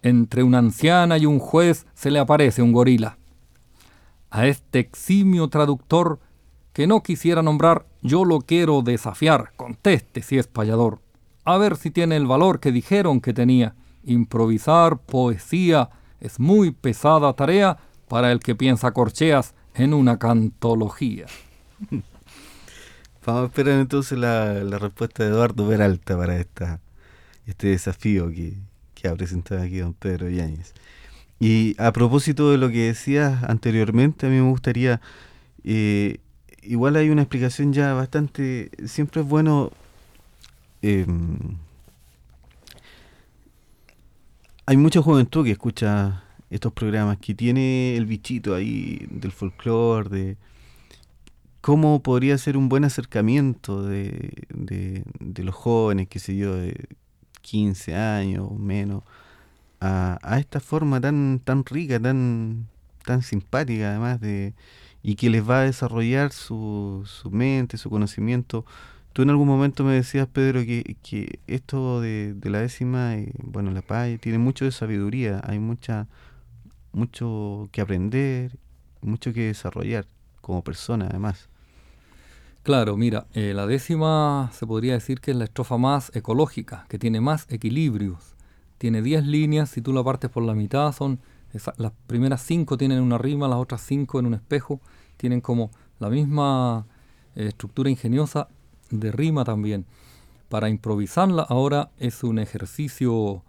Entre 0.00 0.42
una 0.42 0.58
anciana 0.58 1.18
y 1.18 1.26
un 1.26 1.38
juez 1.38 1.86
se 1.94 2.10
le 2.10 2.18
aparece 2.18 2.62
un 2.62 2.72
gorila. 2.72 3.18
A 4.30 4.46
este 4.46 4.78
eximio 4.78 5.48
traductor 5.48 6.18
que 6.72 6.86
no 6.86 7.02
quisiera 7.02 7.42
nombrar, 7.42 7.84
yo 8.00 8.24
lo 8.24 8.40
quiero 8.40 8.80
desafiar. 8.80 9.52
Conteste 9.56 10.22
si 10.22 10.38
es 10.38 10.46
payador. 10.46 11.00
A 11.44 11.58
ver 11.58 11.76
si 11.76 11.90
tiene 11.90 12.16
el 12.16 12.26
valor 12.26 12.58
que 12.58 12.72
dijeron 12.72 13.20
que 13.20 13.34
tenía. 13.34 13.74
Improvisar 14.04 14.98
poesía 14.98 15.90
es 16.20 16.38
muy 16.38 16.70
pesada 16.70 17.32
tarea 17.34 17.78
para 18.08 18.32
el 18.32 18.40
que 18.40 18.54
piensa 18.54 18.92
corcheas 18.92 19.54
en 19.74 19.94
una 19.94 20.18
cantología. 20.18 21.26
Vamos 23.24 23.42
a 23.42 23.46
esperar 23.46 23.78
entonces 23.78 24.18
la, 24.18 24.60
respuesta 24.78 25.22
de 25.22 25.30
Eduardo 25.30 25.68
Peralta 25.68 26.16
para 26.16 26.36
esta, 26.38 26.80
este 27.46 27.68
desafío 27.68 28.28
que, 28.30 28.54
que 28.94 29.08
ha 29.08 29.14
presentado 29.14 29.62
aquí 29.62 29.78
don 29.78 29.94
Pedro 29.94 30.28
Yáñez. 30.28 30.74
Y 31.38 31.74
a 31.80 31.92
propósito 31.92 32.50
de 32.50 32.58
lo 32.58 32.68
que 32.68 32.86
decías 32.86 33.42
anteriormente, 33.44 34.26
a 34.26 34.30
mí 34.30 34.36
me 34.36 34.48
gustaría, 34.48 35.00
eh, 35.64 36.18
igual 36.62 36.96
hay 36.96 37.10
una 37.10 37.22
explicación 37.22 37.72
ya 37.72 37.94
bastante, 37.94 38.70
siempre 38.86 39.22
es 39.22 39.26
bueno... 39.26 39.70
Eh, 40.82 41.06
hay 44.66 44.76
mucha 44.76 45.02
juventud 45.02 45.44
que 45.44 45.52
escucha 45.52 46.24
estos 46.50 46.72
programas, 46.72 47.18
que 47.18 47.34
tiene 47.34 47.96
el 47.96 48.06
bichito 48.06 48.54
ahí 48.54 49.06
del 49.10 49.32
folclore, 49.32 50.08
de 50.08 50.36
cómo 51.60 52.02
podría 52.02 52.36
ser 52.38 52.56
un 52.56 52.68
buen 52.68 52.84
acercamiento 52.84 53.82
de, 53.84 54.44
de, 54.50 55.44
los 55.44 55.54
jóvenes, 55.54 56.08
qué 56.08 56.18
sé 56.18 56.36
yo, 56.36 56.54
de 56.54 56.88
15 57.40 57.94
años 57.94 58.46
o 58.50 58.54
menos, 58.54 59.02
a, 59.80 60.18
a, 60.22 60.38
esta 60.38 60.60
forma 60.60 61.00
tan, 61.00 61.40
tan 61.42 61.64
rica, 61.64 61.98
tan, 61.98 62.68
tan 63.04 63.22
simpática 63.22 63.90
además 63.90 64.20
de 64.20 64.54
y 65.02 65.16
que 65.16 65.30
les 65.30 65.48
va 65.48 65.60
a 65.60 65.64
desarrollar 65.64 66.32
su, 66.32 67.02
su 67.06 67.30
mente, 67.30 67.76
su 67.76 67.90
conocimiento 67.90 68.64
Tú 69.12 69.22
en 69.22 69.30
algún 69.30 69.46
momento 69.46 69.84
me 69.84 69.92
decías, 69.92 70.26
Pedro, 70.26 70.60
que, 70.60 70.96
que 71.02 71.40
esto 71.46 72.00
de, 72.00 72.34
la 72.44 72.60
décima, 72.60 73.16
eh, 73.16 73.32
bueno, 73.42 73.70
la 73.70 73.82
paz 73.82 74.08
tiene 74.20 74.38
mucho 74.38 74.64
de 74.64 74.72
sabiduría, 74.72 75.40
hay 75.44 75.58
mucha, 75.58 76.08
mucho 76.92 77.68
que 77.72 77.82
aprender, 77.82 78.56
mucho 79.02 79.34
que 79.34 79.48
desarrollar 79.48 80.06
como 80.40 80.64
persona 80.64 81.08
además. 81.10 81.50
Claro, 82.62 82.96
mira, 82.96 83.26
eh, 83.34 83.52
la 83.54 83.66
décima 83.66 84.50
se 84.54 84.66
podría 84.66 84.94
decir 84.94 85.20
que 85.20 85.32
es 85.32 85.36
la 85.36 85.44
estrofa 85.44 85.76
más 85.76 86.10
ecológica, 86.14 86.86
que 86.88 86.98
tiene 86.98 87.20
más 87.20 87.46
equilibrios. 87.50 88.34
Tiene 88.78 89.02
10 89.02 89.26
líneas, 89.26 89.68
si 89.68 89.82
tú 89.82 89.92
la 89.92 90.02
partes 90.02 90.30
por 90.30 90.42
la 90.42 90.54
mitad, 90.54 90.90
son 90.92 91.20
las 91.76 91.92
primeras 92.06 92.40
5 92.42 92.78
tienen 92.78 93.00
una 93.02 93.18
rima, 93.18 93.46
las 93.46 93.58
otras 93.58 93.82
5 93.82 94.20
en 94.20 94.26
un 94.26 94.34
espejo, 94.34 94.80
tienen 95.18 95.42
como 95.42 95.70
la 95.98 96.08
misma 96.08 96.86
eh, 97.34 97.48
estructura 97.48 97.90
ingeniosa 97.90 98.48
de 98.92 99.10
rima 99.10 99.44
también. 99.44 99.86
Para 100.48 100.68
improvisarla 100.68 101.42
ahora 101.42 101.90
es 101.98 102.22
un 102.22 102.38
ejercicio 102.38 103.42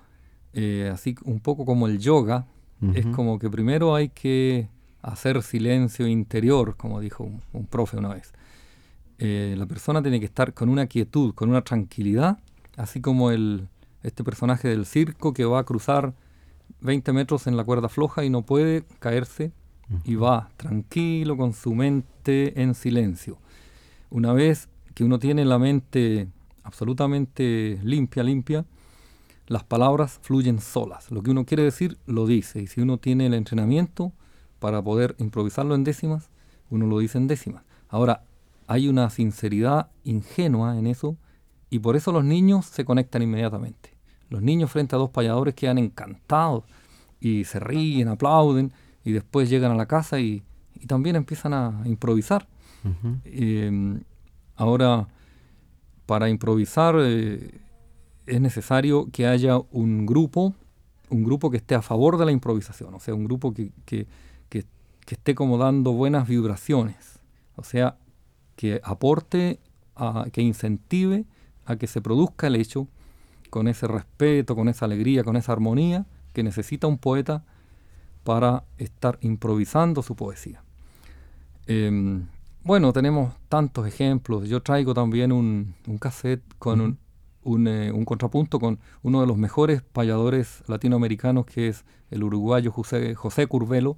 eh, 0.54 0.90
así 0.92 1.16
un 1.26 1.40
poco 1.40 1.66
como 1.66 1.88
el 1.88 2.00
yoga. 2.00 2.48
Es 2.96 3.06
como 3.06 3.40
que 3.40 3.50
primero 3.50 3.96
hay 3.96 4.10
que 4.10 4.68
hacer 5.02 5.42
silencio 5.42 6.06
interior, 6.06 6.76
como 6.76 7.00
dijo 7.00 7.30
un, 7.54 7.66
profe 7.66 7.96
una 7.96 8.14
vez. 8.14 8.34
Eh, 9.20 9.56
la 9.58 9.66
persona 9.66 10.02
tiene 10.02 10.20
que 10.20 10.26
estar 10.26 10.54
con 10.54 10.68
una 10.68 10.88
quietud, 10.88 11.34
con 11.34 11.50
una 11.50 11.62
tranquilidad, 11.62 12.40
así 12.76 13.00
como 13.00 13.32
el, 13.32 13.70
este 14.02 14.26
personaje 14.26 14.68
del 14.68 14.86
circo 14.86 15.34
que 15.34 15.46
va 15.46 15.60
a 15.60 15.64
cruzar 15.64 16.14
20 16.82 17.14
metros 17.14 17.48
en 17.48 17.56
la 17.56 17.64
cuerda 17.64 17.88
floja 17.88 18.26
y 18.26 18.30
no 18.30 18.42
puede 18.42 18.84
caerse 19.00 19.54
y 20.04 20.16
va 20.16 20.50
tranquilo 20.58 21.38
con 21.38 21.54
su 21.54 21.74
mente 21.74 22.62
en 22.62 22.76
silencio. 22.76 23.38
Una 24.10 24.34
vez 24.34 24.68
que 24.94 25.04
uno 25.04 25.20
tiene 25.20 25.46
la 25.46 25.60
mente 25.60 26.28
absolutamente 26.64 27.80
limpia, 27.84 28.24
limpia, 28.24 28.66
las 29.48 29.64
palabras 29.64 30.20
fluyen 30.22 30.60
solas. 30.60 31.12
Lo 31.12 31.22
que 31.22 31.32
uno 31.32 31.46
quiere 31.46 31.64
decir, 31.64 31.98
lo 32.06 32.26
dice. 32.26 32.62
Y 32.62 32.68
si 32.68 32.82
uno 32.82 32.98
tiene 32.98 33.26
el 33.26 33.34
entrenamiento 33.34 34.14
para 34.60 34.82
poder 34.82 35.16
improvisarlo 35.20 35.76
en 35.76 35.84
décimas, 35.84 36.30
uno 36.70 36.88
lo 36.88 37.00
dice 37.00 37.18
en 37.18 37.28
décimas. 37.28 37.64
Ahora, 37.90 38.24
hay 38.68 38.88
una 38.88 39.10
sinceridad 39.10 39.90
ingenua 40.04 40.78
en 40.78 40.88
eso 40.88 41.18
y 41.70 41.80
por 41.80 41.96
eso 41.96 42.12
los 42.12 42.24
niños 42.24 42.66
se 42.66 42.86
conectan 42.86 43.22
inmediatamente. 43.22 43.94
Los 44.30 44.42
niños 44.42 44.72
frente 44.72 44.96
a 44.96 45.00
dos 45.00 45.10
payadores 45.10 45.54
quedan 45.54 45.78
encantados 45.78 46.64
y 47.20 47.44
se 47.44 47.60
ríen, 47.60 48.08
aplauden 48.08 48.72
y 49.04 49.12
después 49.12 49.50
llegan 49.50 49.72
a 49.72 49.76
la 49.76 49.86
casa 49.86 50.20
y, 50.20 50.44
también 50.88 51.16
empiezan 51.16 51.54
a 51.54 51.82
improvisar. 51.86 52.46
Ahora, 54.56 55.08
para 56.06 56.30
improvisar 56.30 56.96
eh, 57.00 57.62
es 58.26 58.42
necesario 58.42 59.10
que 59.12 59.28
haya 59.28 59.58
un 59.72 60.06
grupo, 60.06 60.54
un 61.10 61.24
grupo 61.24 61.50
que 61.50 61.58
esté 61.58 61.76
a 61.76 61.82
favor 61.82 62.18
de 62.18 62.26
la 62.26 62.32
improvisación, 62.32 62.94
o 62.94 63.00
sea, 63.00 63.14
un 63.14 63.26
grupo 63.26 63.54
que, 63.54 63.72
que, 63.86 64.08
que, 64.50 64.66
esté 65.08 65.36
como 65.36 65.58
dando 65.58 65.92
buenas 65.92 66.28
vibraciones, 66.28 67.20
o 67.56 67.64
sea, 67.64 67.98
que 68.56 68.82
aporte, 68.84 69.60
que 70.32 70.42
incentive 70.42 71.26
a 71.66 71.76
que 71.76 71.88
se 71.88 72.02
produzca 72.02 72.48
el 72.48 72.56
hecho 72.56 72.88
con 73.50 73.68
ese 73.68 73.88
respeto, 73.88 74.56
con 74.56 74.70
esa 74.70 74.86
alegría, 74.86 75.24
con 75.24 75.36
esa 75.36 75.52
armonía 75.52 76.06
que 76.34 76.42
necesita 76.42 76.88
un 76.88 76.98
poeta 76.98 77.44
para 78.24 78.64
estar 78.78 79.20
improvisando 79.22 80.02
su 80.02 80.16
poesía. 80.16 80.64
Em, 81.68 82.28
bueno, 82.64 82.94
tenemos 82.94 83.34
tantos 83.50 83.86
ejemplos. 83.88 84.48
Yo 84.48 84.62
traigo 84.62 84.94
también 84.94 85.32
un, 85.32 85.76
un 85.86 85.98
cassette 85.98 86.44
con 86.60 86.80
un, 86.80 86.98
un, 87.44 87.68
eh, 87.68 87.92
un, 87.92 88.06
contrapunto 88.06 88.60
con 88.60 88.80
uno 89.02 89.22
de 89.22 89.28
los 89.28 89.38
mejores 89.38 89.82
payadores 89.82 90.64
latinoamericanos, 90.68 91.46
que 91.46 91.68
es 91.68 91.84
el 92.10 92.24
uruguayo 92.24 92.72
José, 92.72 93.16
José 93.16 93.48
Curvelo. 93.48 93.98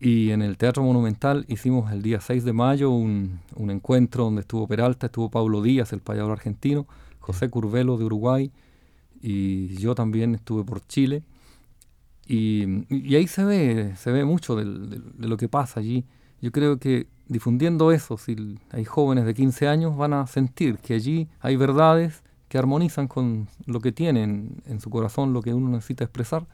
Y 0.00 0.30
en 0.30 0.42
el 0.42 0.56
Teatro 0.56 0.82
Monumental 0.82 1.44
hicimos 1.48 1.92
el 1.92 2.02
día 2.02 2.20
6 2.20 2.44
de 2.44 2.52
mayo 2.52 2.90
un, 2.90 3.40
un 3.56 3.70
encuentro 3.70 4.24
donde 4.24 4.42
estuvo 4.42 4.66
Peralta, 4.66 5.06
estuvo 5.06 5.30
Pablo 5.30 5.62
Díaz, 5.62 5.92
el 5.92 6.00
payador 6.00 6.32
argentino, 6.32 6.86
José 7.18 7.48
Curvelo 7.48 7.96
de 7.96 8.04
Uruguay, 8.04 8.52
y 9.22 9.68
yo 9.76 9.94
también 9.94 10.34
estuve 10.34 10.64
por 10.64 10.86
Chile. 10.86 11.22
Y, 12.26 12.84
y 12.94 13.16
ahí 13.16 13.26
se 13.26 13.44
ve, 13.44 13.94
se 13.96 14.12
ve 14.12 14.24
mucho 14.24 14.56
de, 14.56 14.64
de 14.64 15.28
lo 15.28 15.36
que 15.36 15.48
pasa 15.48 15.80
allí. 15.80 16.04
Yo 16.42 16.52
creo 16.52 16.78
que 16.78 17.06
difundiendo 17.28 17.92
eso, 17.92 18.16
si 18.18 18.58
hay 18.70 18.84
jóvenes 18.84 19.24
de 19.24 19.34
15 19.34 19.68
años, 19.68 19.96
van 19.96 20.12
a 20.12 20.26
sentir 20.26 20.78
que 20.78 20.94
allí 20.94 21.28
hay 21.40 21.56
verdades 21.56 22.22
que 22.48 22.58
armonizan 22.58 23.08
con 23.08 23.48
lo 23.66 23.80
que 23.80 23.92
tienen 23.92 24.62
en 24.66 24.80
su 24.80 24.90
corazón, 24.90 25.32
lo 25.32 25.42
que 25.42 25.52
uno 25.52 25.68
necesita 25.68 26.04
expresar, 26.04 26.46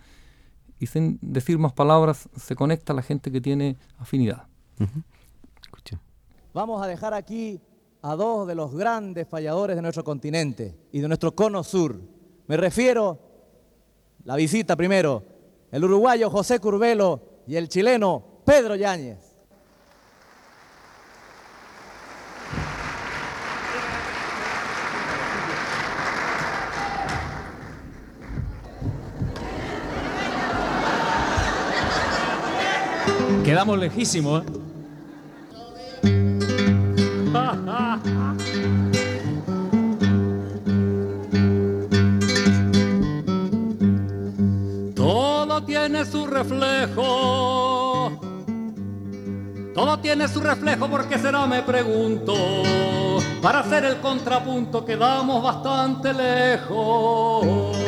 y 0.79 0.87
sin 0.87 1.19
decir 1.21 1.59
más 1.59 1.73
palabras 1.73 2.29
se 2.37 2.57
conecta 2.57 2.93
a 2.93 2.97
la 2.97 3.03
gente 3.03 3.31
que 3.31 3.41
tiene 3.41 3.77
afinidad. 3.99 4.47
Vamos 6.55 6.83
a 6.83 6.87
dejar 6.87 7.15
aquí 7.15 7.61
a 8.03 8.17
dos 8.17 8.47
de 8.49 8.55
los 8.55 8.75
grandes 8.75 9.29
falladores 9.29 9.77
de 9.77 9.83
nuestro 9.83 10.05
continente 10.05 10.77
y 10.91 11.01
de 11.01 11.09
nuestro 11.09 11.35
cono 11.35 11.63
sur. 11.63 11.99
Me 12.47 12.57
refiero, 12.57 13.19
la 14.25 14.37
visita 14.37 14.77
primero, 14.77 15.23
el 15.71 15.85
uruguayo 15.85 16.29
José 16.29 16.59
Curvelo 16.59 17.23
y 17.47 17.57
el 17.57 17.69
chileno 17.69 18.23
Pedro 18.45 18.75
Yáñez. 18.75 19.32
Quedamos 33.45 33.79
lejísimos. 33.79 34.45
Todo 44.95 45.65
tiene 45.65 46.05
su 46.05 46.27
reflejo. 46.27 48.13
Todo 49.75 49.99
tiene 49.99 50.29
su 50.29 50.41
reflejo, 50.41 50.89
porque 50.89 51.19
será? 51.19 51.47
Me 51.47 51.63
pregunto. 51.63 52.35
Para 53.43 53.59
hacer 53.59 53.85
el 53.85 53.97
contrapunto 53.97 54.85
quedamos 54.85 55.43
bastante 55.43 56.15
lejos. 56.15 57.82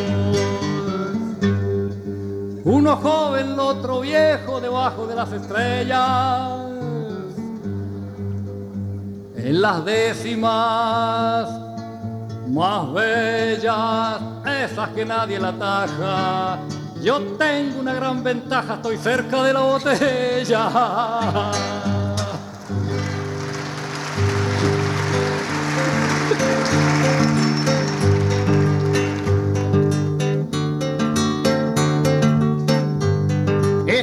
Uno 2.65 2.97
joven, 2.97 3.53
el 3.53 3.61
otro 3.61 4.01
viejo, 4.01 4.59
debajo 4.59 5.07
de 5.07 5.15
las 5.15 5.31
estrellas. 5.33 6.51
En 9.37 9.61
las 9.61 9.85
décimas 9.85 11.47
más 12.49 12.93
bellas, 12.95 14.19
esas 14.47 14.89
que 14.91 15.05
nadie 15.05 15.39
la 15.39 15.53
taja, 15.53 16.59
Yo 17.03 17.21
tengo 17.37 17.81
una 17.81 17.93
gran 17.93 18.25
ventaja, 18.25 18.75
estoy 18.77 18.97
cerca 18.97 19.43
de 19.43 19.53
la 19.53 19.61
botella. 19.61 20.71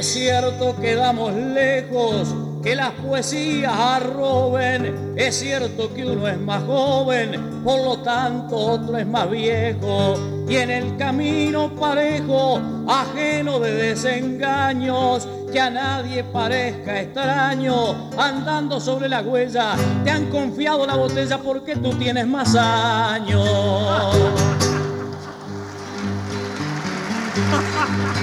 Es 0.02 0.14
cierto 0.14 0.74
que 0.80 0.96
damos 0.96 1.32
lejos, 1.32 2.34
que 2.60 2.74
las 2.74 2.90
poesías 2.90 3.72
arroben. 3.72 5.14
Es 5.14 5.38
cierto 5.38 5.94
que 5.94 6.04
uno 6.04 6.26
es 6.26 6.40
más 6.40 6.64
joven, 6.64 7.62
por 7.62 7.80
lo 7.84 7.98
tanto 7.98 8.56
otro 8.56 8.98
es 8.98 9.06
más 9.06 9.30
viejo. 9.30 10.16
Y 10.48 10.56
en 10.56 10.72
el 10.72 10.96
camino 10.96 11.70
parejo, 11.76 12.60
ajeno 12.88 13.60
de 13.60 13.74
desengaños, 13.74 15.28
que 15.52 15.60
a 15.60 15.70
nadie 15.70 16.24
parezca 16.24 17.00
extraño, 17.00 18.10
andando 18.18 18.80
sobre 18.80 19.08
la 19.08 19.22
huella, 19.22 19.76
te 20.02 20.10
han 20.10 20.26
confiado 20.30 20.84
la 20.84 20.96
botella 20.96 21.38
porque 21.38 21.76
tú 21.76 21.94
tienes 21.94 22.26
más 22.26 22.56
años. 22.56 23.48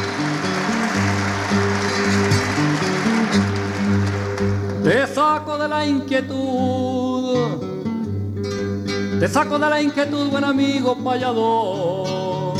Te 4.90 5.06
saco 5.06 5.56
de 5.56 5.68
la 5.68 5.86
inquietud, 5.86 7.60
te 9.20 9.28
saco 9.28 9.60
de 9.60 9.70
la 9.70 9.80
inquietud, 9.80 10.32
buen 10.32 10.44
amigo 10.44 10.98
payador. 11.04 12.58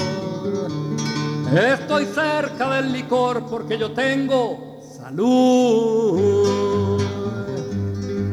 Estoy 1.52 2.06
cerca 2.06 2.70
del 2.76 2.94
licor 2.94 3.48
porque 3.50 3.80
yo 3.80 3.94
tengo 3.94 4.80
salud. 4.96 7.02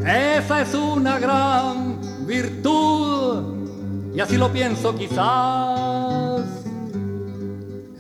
Esa 0.07 0.61
es 0.61 0.75
una 0.75 1.19
gran 1.19 1.99
virtud 2.27 3.45
y 4.15 4.21
así 4.21 4.37
lo 4.37 4.53
pienso 4.53 4.95
quizás. 4.95 6.43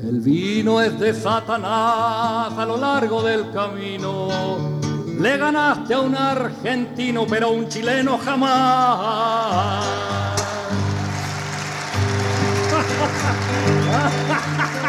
El 0.07 0.21
vino 0.21 0.83
es 0.83 1.01
de 1.01 1.15
Satanás 1.15 2.53
a 2.53 2.67
lo 2.67 2.77
largo 2.77 3.23
del 3.23 3.51
camino 3.51 4.86
le 5.27 5.37
ganaste 5.39 5.93
a 5.93 6.01
un 6.03 6.15
argentino, 6.15 7.27
pero 7.27 7.49
a 7.49 7.51
un 7.51 7.69
chileno 7.69 8.17
jamás. 8.19 9.85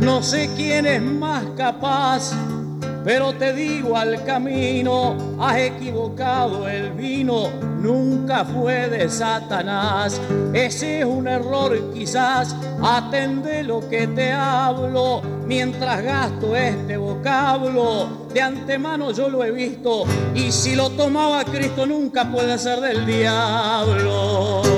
No 0.00 0.22
sé 0.24 0.50
quién 0.56 0.84
es 0.84 1.00
más 1.00 1.44
capaz 1.56 2.32
pero 3.08 3.32
te 3.32 3.54
digo 3.54 3.96
al 3.96 4.22
camino, 4.22 5.16
has 5.40 5.56
equivocado 5.56 6.68
el 6.68 6.92
vino, 6.92 7.48
nunca 7.80 8.44
fue 8.44 8.90
de 8.90 9.08
Satanás. 9.08 10.20
Ese 10.52 10.98
es 10.98 11.06
un 11.06 11.26
error 11.26 11.94
quizás, 11.94 12.54
atende 12.82 13.62
lo 13.62 13.80
que 13.88 14.08
te 14.08 14.30
hablo, 14.30 15.22
mientras 15.46 16.04
gasto 16.04 16.54
este 16.54 16.98
vocablo. 16.98 18.28
De 18.34 18.42
antemano 18.42 19.10
yo 19.12 19.30
lo 19.30 19.42
he 19.42 19.52
visto, 19.52 20.04
y 20.34 20.52
si 20.52 20.76
lo 20.76 20.90
tomaba 20.90 21.44
Cristo 21.44 21.86
nunca 21.86 22.30
puede 22.30 22.58
ser 22.58 22.78
del 22.80 23.06
diablo. 23.06 24.77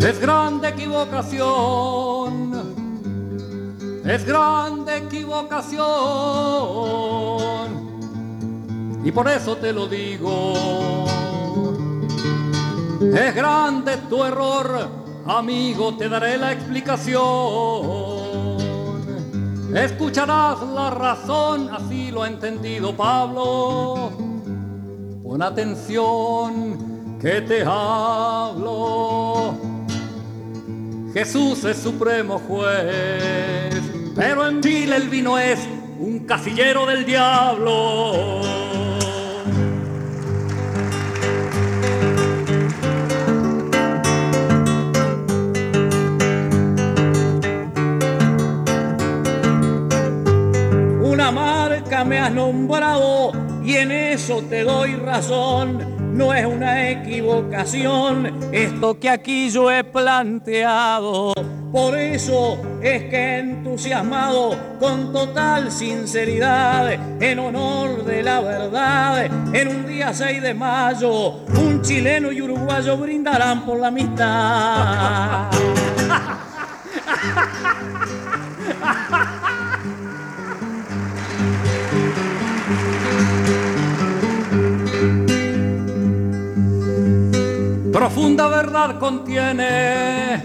Es 0.00 0.20
grande 0.20 0.68
equivocación, 0.68 2.52
es 4.04 4.24
grande 4.24 4.98
equivocación. 4.98 5.88
Y 9.04 9.10
por 9.10 9.28
eso 9.28 9.56
te 9.56 9.72
lo 9.72 9.88
digo. 9.88 11.04
Es 13.00 13.34
grande 13.34 13.96
tu 14.08 14.22
error, 14.24 14.88
amigo, 15.26 15.96
te 15.96 16.08
daré 16.08 16.38
la 16.38 16.52
explicación. 16.52 17.18
Escucharás 19.74 20.62
la 20.62 20.90
razón, 20.90 21.70
así 21.72 22.12
lo 22.12 22.22
ha 22.22 22.28
entendido 22.28 22.96
Pablo. 22.96 24.12
Pon 25.24 25.42
atención 25.42 27.18
que 27.20 27.40
te 27.40 27.64
hablo. 27.64 29.67
Jesús 31.12 31.64
es 31.64 31.78
supremo 31.78 32.38
juez, 32.38 33.82
pero 34.14 34.46
en 34.46 34.60
Chile 34.60 34.96
el 34.96 35.08
vino 35.08 35.38
es 35.38 35.58
un 35.98 36.26
casillero 36.26 36.84
del 36.84 37.06
diablo. 37.06 38.42
Una 51.02 51.32
marca 51.32 52.04
me 52.04 52.18
has 52.18 52.32
nombrado 52.32 53.32
y 53.68 53.76
en 53.76 53.92
eso 53.92 54.42
te 54.48 54.64
doy 54.64 54.94
razón 54.94 56.16
no 56.16 56.32
es 56.32 56.46
una 56.46 56.88
equivocación 56.88 58.48
esto 58.50 58.98
que 58.98 59.10
aquí 59.10 59.50
yo 59.50 59.70
he 59.70 59.84
planteado. 59.84 61.34
Por 61.70 61.98
eso 61.98 62.58
es 62.80 63.04
que 63.10 63.40
entusiasmado 63.40 64.56
con 64.80 65.12
total 65.12 65.70
sinceridad, 65.70 67.22
en 67.22 67.38
honor 67.38 68.06
de 68.06 68.22
la 68.22 68.40
verdad, 68.40 69.26
en 69.52 69.68
un 69.68 69.86
día 69.86 70.14
6 70.14 70.40
de 70.40 70.54
mayo, 70.54 71.44
un 71.48 71.82
chileno 71.82 72.32
y 72.32 72.40
uruguayo 72.40 72.96
brindarán 72.96 73.66
por 73.66 73.80
la 73.80 73.88
amistad. 73.88 75.50
Profunda 87.98 88.46
verdad 88.46 88.96
contiene, 89.00 90.40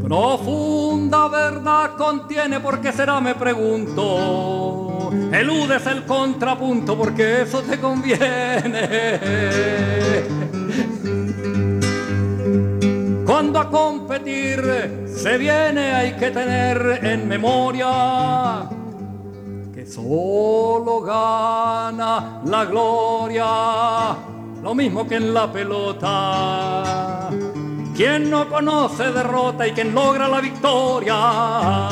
profunda 0.00 1.26
verdad 1.26 1.96
contiene, 1.96 2.60
porque 2.60 2.92
será 2.92 3.20
me 3.20 3.34
pregunto. 3.34 5.10
Eludes 5.32 5.84
el 5.86 6.04
contrapunto 6.04 6.96
porque 6.96 7.42
eso 7.42 7.62
te 7.62 7.80
conviene. 7.80 9.18
Cuando 13.26 13.58
a 13.58 13.68
competir 13.68 15.04
se 15.04 15.38
viene 15.38 15.94
hay 15.96 16.12
que 16.12 16.30
tener 16.30 17.00
en 17.02 17.26
memoria 17.26 18.68
que 19.74 19.84
solo 19.84 21.00
gana 21.00 22.40
la 22.44 22.64
gloria 22.66 24.35
lo 24.66 24.74
mismo 24.74 25.06
que 25.06 25.14
en 25.14 25.32
la 25.32 25.52
pelota. 25.52 27.30
Quien 27.94 28.28
no 28.28 28.48
conoce 28.48 29.12
derrota 29.12 29.64
y 29.64 29.70
quien 29.70 29.94
logra 29.94 30.26
la 30.26 30.40
victoria. 30.40 31.88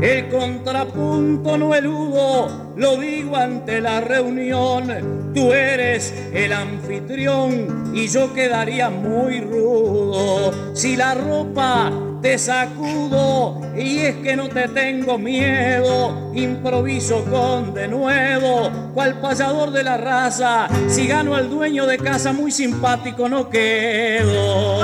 El 0.00 0.28
contrapunto 0.28 1.58
no 1.58 1.74
eludo, 1.74 2.72
lo 2.76 2.96
digo 2.96 3.34
ante 3.34 3.80
la 3.80 4.00
reunión. 4.00 5.32
Tú 5.34 5.52
eres 5.52 6.14
el 6.32 6.52
anfitrión 6.52 7.90
y 7.92 8.06
yo 8.06 8.32
quedaría 8.32 8.90
muy 8.90 9.40
rudo 9.40 10.52
si 10.72 10.94
la 10.94 11.14
ropa 11.16 12.09
te 12.20 12.38
sacudo 12.38 13.60
y 13.76 13.98
es 14.00 14.16
que 14.16 14.36
no 14.36 14.48
te 14.48 14.68
tengo 14.68 15.18
miedo, 15.18 16.32
improviso 16.34 17.24
con 17.24 17.72
de 17.72 17.88
nuevo, 17.88 18.70
cual 18.94 19.20
payador 19.20 19.70
de 19.70 19.82
la 19.82 19.96
raza, 19.96 20.68
si 20.88 21.06
gano 21.06 21.34
al 21.34 21.48
dueño 21.48 21.86
de 21.86 21.98
casa 21.98 22.32
muy 22.32 22.50
simpático 22.50 23.28
no 23.28 23.48
quedo. 23.48 24.80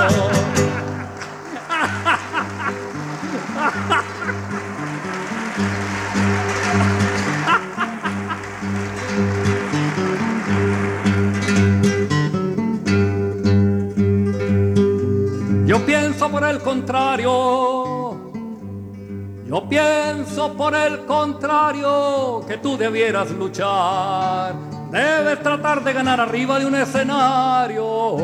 El 16.43 16.59
contrario, 16.59 18.31
yo 19.45 19.69
pienso 19.69 20.53
por 20.53 20.75
el 20.75 21.05
contrario 21.05 22.41
que 22.47 22.57
tú 22.57 22.77
debieras 22.77 23.31
luchar. 23.31 24.55
Debes 24.91 25.41
tratar 25.41 25.83
de 25.83 25.93
ganar 25.93 26.19
arriba 26.19 26.59
de 26.59 26.65
un 26.65 26.75
escenario. 26.75 28.17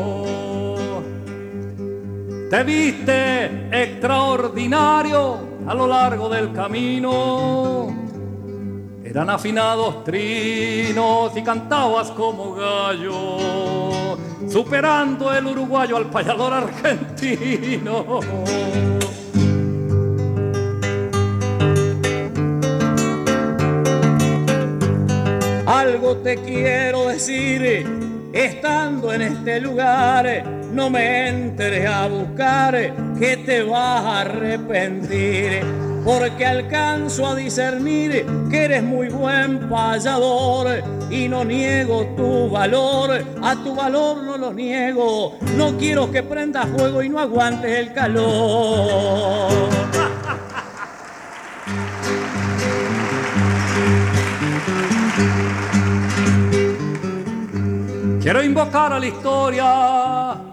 Te 2.50 2.62
viste 2.62 3.68
extraordinario 3.72 5.38
a 5.66 5.74
lo 5.74 5.86
largo 5.86 6.28
del 6.28 6.52
camino 6.52 8.04
eran 9.14 9.30
afinados 9.30 10.02
trinos 10.02 11.36
y 11.36 11.42
cantabas 11.42 12.10
como 12.10 12.54
gallo, 12.54 13.38
superando 14.48 15.32
el 15.34 15.46
uruguayo 15.46 15.96
al 15.96 16.10
payador 16.10 16.52
argentino. 16.52 18.20
Algo 25.66 26.16
te 26.18 26.36
quiero 26.36 27.08
decir, 27.08 27.86
estando 28.32 29.12
en 29.12 29.22
este 29.22 29.60
lugar, 29.60 30.44
no 30.72 30.90
me 30.90 31.28
entres 31.28 31.86
a 31.88 32.06
buscar, 32.08 32.74
que 33.18 33.36
te 33.38 33.62
vas 33.62 34.04
a 34.04 34.20
arrepentir 34.20 35.83
porque 36.04 36.44
alcanzo 36.44 37.26
a 37.26 37.34
discernir 37.34 38.26
que 38.50 38.64
eres 38.64 38.82
muy 38.82 39.08
buen 39.08 39.68
payador 39.70 40.82
y 41.10 41.28
no 41.28 41.44
niego 41.44 42.06
tu 42.16 42.50
valor, 42.50 43.24
a 43.42 43.56
tu 43.56 43.74
valor 43.74 44.22
no 44.22 44.36
lo 44.36 44.52
niego, 44.52 45.38
no 45.56 45.76
quiero 45.78 46.10
que 46.10 46.22
prendas 46.22 46.68
fuego 46.68 47.02
y 47.02 47.08
no 47.08 47.18
aguantes 47.18 47.70
el 47.70 47.92
calor. 47.92 49.70
Quiero 58.20 58.42
invocar 58.42 58.92
a 58.92 58.98
la 58.98 59.06
historia 59.06 60.43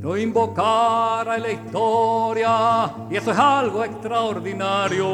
Quiero 0.00 0.16
invocar 0.16 1.28
a 1.28 1.38
la 1.38 1.50
historia 1.50 2.88
y 3.10 3.16
eso 3.16 3.32
es 3.32 3.36
algo 3.36 3.82
extraordinario. 3.82 5.08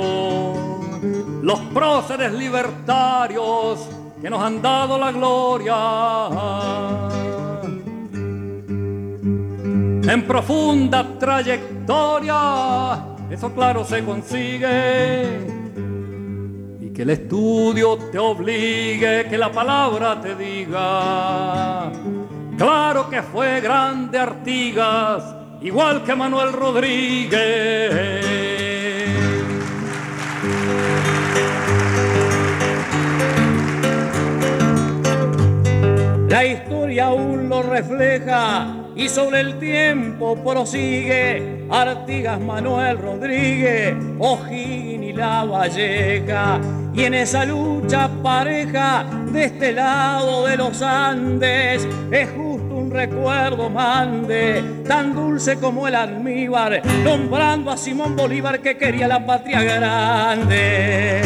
Los 1.41 1.59
próceres 1.72 2.30
libertarios 2.35 3.89
que 4.20 4.28
nos 4.28 4.43
han 4.43 4.61
dado 4.61 4.99
la 4.99 5.11
gloria. 5.11 5.74
En 10.12 10.26
profunda 10.26 11.18
trayectoria, 11.18 12.37
eso 13.30 13.55
claro 13.55 13.87
se 13.87 14.05
consigue. 14.05 15.39
Y 16.82 16.91
que 16.93 17.01
el 17.01 17.09
estudio 17.09 17.97
te 18.12 18.18
obligue, 18.18 19.28
que 19.30 19.39
la 19.39 19.51
palabra 19.51 20.20
te 20.20 20.35
diga 20.35 21.91
Claro 22.57 23.11
que 23.11 23.20
fue 23.22 23.61
grande 23.61 24.18
Artigas, 24.18 25.24
igual 25.61 26.05
que 26.05 26.14
Manuel 26.14 26.52
Rodríguez. 26.52 28.24
La 36.28 36.44
historia 36.44 37.07
aún 37.07 37.48
lo 37.48 37.62
refleja 37.62 38.84
y 38.96 39.09
sobre 39.09 39.40
el 39.40 39.59
tiempo 39.59 40.36
prosigue 40.36 41.66
Artigas 41.70 42.40
Manuel 42.40 42.98
Rodríguez, 42.98 43.96
O'Higgins 44.18 45.05
y 45.05 45.12
La 45.12 45.44
Valleja. 45.44 46.61
Y 46.94 47.02
en 47.02 47.14
esa 47.14 47.44
lucha 47.44 48.09
pareja 48.22 49.05
de 49.32 49.44
este 49.44 49.72
lado 49.72 50.46
de 50.46 50.57
los 50.57 50.80
Andes 50.80 51.88
es 52.12 52.28
recuerdo 52.95 53.68
mande, 53.68 54.82
tan 54.86 55.12
dulce 55.12 55.59
como 55.59 55.88
el 55.88 55.97
almíbar, 55.97 56.80
nombrando 57.03 57.72
a 57.72 57.76
Simón 57.76 58.14
Bolívar 58.14 58.61
que 58.61 58.78
quería 58.78 59.09
la 59.09 59.26
patria 59.26 59.62
grande. 59.62 61.20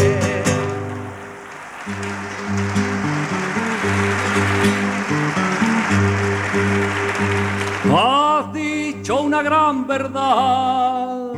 Has 7.95 8.53
dicho 8.55 9.21
una 9.21 9.43
gran 9.43 9.87
verdad. 9.87 11.33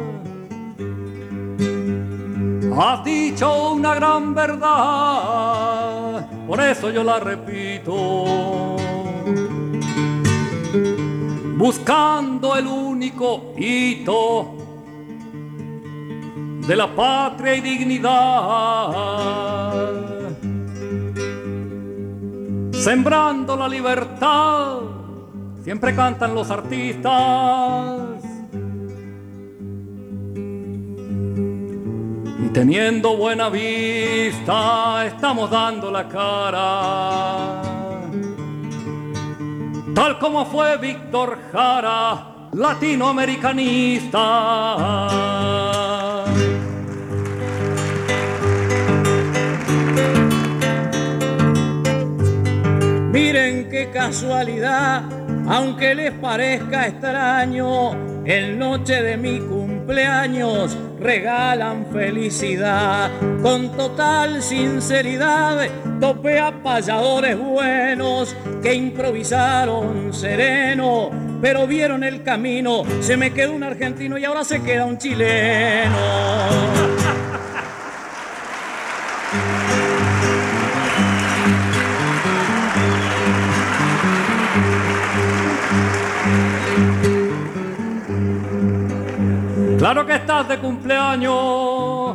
Has 2.78 3.05
dicho 3.05 3.72
una 3.72 3.95
gran 3.97 4.33
verdad. 4.33 6.26
Por 6.47 6.61
eso 6.61 6.91
yo 6.91 7.03
la 7.03 7.18
repito 7.18 8.80
buscando 11.61 12.57
el 12.57 12.67
único 12.67 13.53
hito 13.59 14.57
de 16.67 16.75
la 16.75 16.87
patria 16.97 17.55
y 17.55 17.61
dignidad, 17.61 18.09
sembrando 22.73 23.57
la 23.59 23.69
libertad, 23.69 24.79
siempre 25.63 25.95
cantan 25.95 26.35
los 26.35 26.51
artistas. 26.51 28.23
Y 32.43 32.49
teniendo 32.55 33.19
buena 33.19 33.51
vista, 33.51 35.05
estamos 35.05 35.51
dando 35.51 35.91
la 35.91 36.09
cara 36.09 37.80
tal 39.95 40.18
como 40.18 40.47
fue 40.47 40.76
Víctor 40.78 41.38
Jara, 41.53 42.49
latinoamericanista. 42.53 44.24
Miren 53.12 53.68
qué 53.68 53.91
casualidad, 53.93 55.03
aunque 55.49 55.95
les 55.95 56.12
parezca 56.12 56.86
extraño, 56.86 57.93
en 58.24 58.59
noche 58.59 59.03
de 59.03 59.16
mi 59.16 59.41
cumpleaños 59.41 60.76
regalan 61.01 61.86
felicidad. 61.92 63.11
Con 63.42 63.76
total 63.76 64.42
sinceridad 64.42 65.66
topé 66.01 66.38
a 66.38 66.62
payadores 66.62 67.38
buenos 67.38 68.36
que 68.62 68.74
improvisaron 68.74 70.12
sereno, 70.12 71.11
pero 71.40 71.66
vieron 71.66 72.05
el 72.05 72.22
camino. 72.22 72.84
Se 73.01 73.16
me 73.16 73.32
quedó 73.32 73.55
un 73.55 73.64
argentino 73.64 74.18
y 74.18 74.24
ahora 74.24 74.44
se 74.44 74.62
queda 74.62 74.84
un 74.84 74.98
chileno. 74.98 75.96
Claro 89.81 90.05
que 90.05 90.14
estás 90.14 90.47
de 90.47 90.59
cumpleaños. 90.59 92.14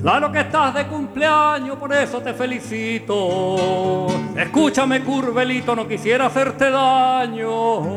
Claro 0.00 0.32
que 0.32 0.40
estás 0.40 0.72
de 0.72 0.86
cumpleaños, 0.86 1.76
por 1.76 1.92
eso 1.92 2.22
te 2.22 2.32
felicito. 2.32 4.06
Escúchame, 4.34 5.02
curvelito, 5.02 5.76
no 5.76 5.86
quisiera 5.86 6.24
hacerte 6.24 6.70
daño. 6.70 7.96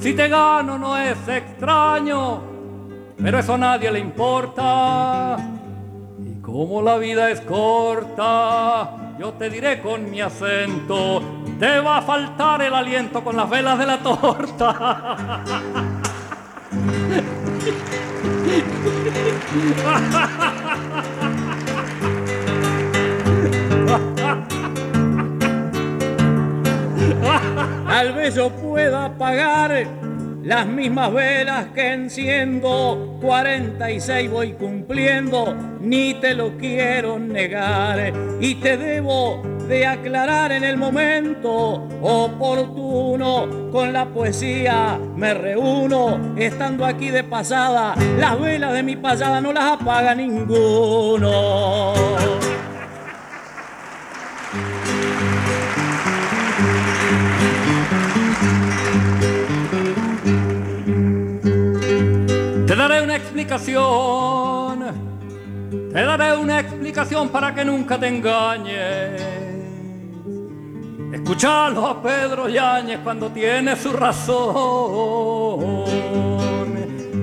Si 0.00 0.14
te 0.14 0.26
gano 0.26 0.76
no 0.76 0.98
es 0.98 1.16
extraño, 1.28 2.42
pero 3.22 3.38
eso 3.38 3.54
a 3.54 3.58
nadie 3.58 3.92
le 3.92 4.00
importa. 4.00 5.36
Y 6.18 6.40
como 6.40 6.82
la 6.82 6.96
vida 6.96 7.30
es 7.30 7.40
corta, 7.42 9.14
yo 9.16 9.32
te 9.34 9.48
diré 9.48 9.80
con 9.80 10.10
mi 10.10 10.20
acento, 10.20 11.22
te 11.60 11.78
va 11.78 11.98
a 11.98 12.02
faltar 12.02 12.62
el 12.62 12.74
aliento 12.74 13.22
con 13.22 13.36
las 13.36 13.48
velas 13.48 13.78
de 13.78 13.86
la 13.86 13.98
torta. 13.98 15.44
Tal 27.96 28.12
yo 28.34 28.50
pueda 28.50 29.06
apagar 29.06 29.72
las 30.46 30.64
mismas 30.64 31.12
velas 31.12 31.66
que 31.74 31.92
enciendo 31.92 33.18
46 33.20 34.30
voy 34.30 34.52
cumpliendo, 34.52 35.56
ni 35.80 36.14
te 36.14 36.34
lo 36.34 36.56
quiero 36.56 37.18
negar. 37.18 38.12
Y 38.40 38.54
te 38.54 38.76
debo 38.76 39.42
de 39.66 39.84
aclarar 39.84 40.52
en 40.52 40.62
el 40.62 40.76
momento 40.76 41.88
oportuno. 42.00 43.70
Con 43.72 43.92
la 43.92 44.06
poesía 44.06 45.00
me 45.16 45.34
reúno, 45.34 46.36
estando 46.36 46.86
aquí 46.86 47.10
de 47.10 47.24
pasada. 47.24 47.96
Las 48.16 48.40
velas 48.40 48.72
de 48.72 48.84
mi 48.84 48.94
pasada 48.94 49.40
no 49.40 49.52
las 49.52 49.80
apaga 49.80 50.14
ninguno. 50.14 51.92
Daré 62.88 63.02
una 63.02 63.16
explicación, 63.16 64.84
te 65.92 66.04
daré 66.04 66.36
una 66.36 66.60
explicación 66.60 67.30
para 67.30 67.52
que 67.52 67.64
nunca 67.64 67.98
te 67.98 68.06
engañes. 68.06 69.20
Escuchalo 71.12 71.84
a 71.84 72.00
Pedro 72.00 72.48
Yáñez 72.48 73.00
cuando 73.02 73.30
tiene 73.30 73.74
su 73.74 73.92
razón. 73.92 75.84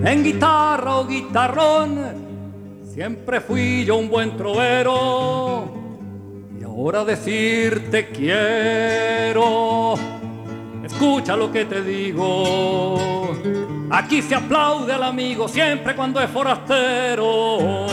En 0.05 0.21
guitarra 0.21 0.97
o 0.97 1.07
guitarrón, 1.07 2.83
siempre 2.93 3.39
fui 3.39 3.85
yo 3.85 3.95
un 3.95 4.09
buen 4.09 4.35
trovero. 4.35 5.71
Y 6.59 6.63
ahora 6.63 7.05
decirte 7.05 8.09
quiero 8.09 9.95
escucha 11.03 11.35
lo 11.35 11.51
que 11.51 11.65
te 11.65 11.81
digo. 11.81 12.97
Aquí 13.89 14.21
se 14.21 14.35
aplaude 14.35 14.93
al 14.93 15.03
amigo 15.03 15.49
siempre 15.49 15.95
cuando 15.95 16.21
es 16.21 16.29
forastero. 16.29 17.87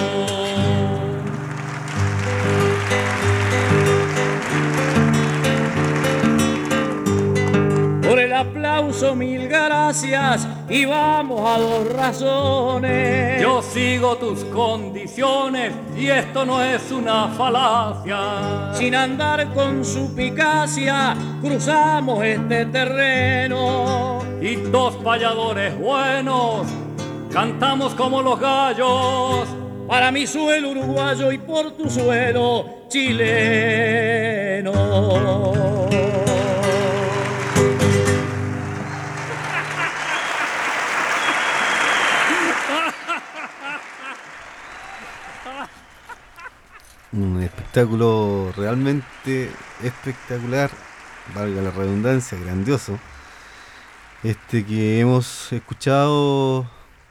Por 8.00 8.18
el 8.20 8.32
aplauso 8.32 9.16
mil 9.16 9.48
gracias 9.48 10.46
y 10.70 10.84
vamos 10.84 11.40
a 11.44 11.58
dos 11.58 11.92
razones. 11.92 13.42
Yo 13.42 13.60
sigo 13.60 14.16
tus 14.16 14.44
condiciones 14.44 15.72
y 15.96 16.06
esto 16.06 16.46
no 16.46 16.62
es 16.62 16.92
una 16.92 17.26
falacia. 17.28 18.72
Sin 18.74 18.94
andar 18.94 19.52
con 19.52 19.84
supicacia 19.84 21.16
cruzamos 21.42 22.22
este 22.24 22.66
terreno. 22.66 24.20
Y 24.40 24.54
dos 24.56 24.94
payadores 24.96 25.76
buenos 25.76 26.66
cantamos 27.32 27.94
como 27.94 28.22
los 28.22 28.38
gallos. 28.38 29.48
Para 29.88 30.12
mi 30.12 30.24
suelo 30.24 30.70
uruguayo 30.70 31.32
y 31.32 31.38
por 31.38 31.72
tu 31.72 31.90
suelo 31.90 32.84
chileno. 32.88 34.70
Un 47.12 47.42
espectáculo 47.42 48.52
realmente 48.56 49.50
espectacular, 49.82 50.70
valga 51.34 51.61
la 51.61 51.70
redundancia, 51.70 52.38
grandioso. 52.38 52.98
Este 54.22 54.64
que 54.64 55.00
hemos 55.00 55.52
escuchado 55.52 56.70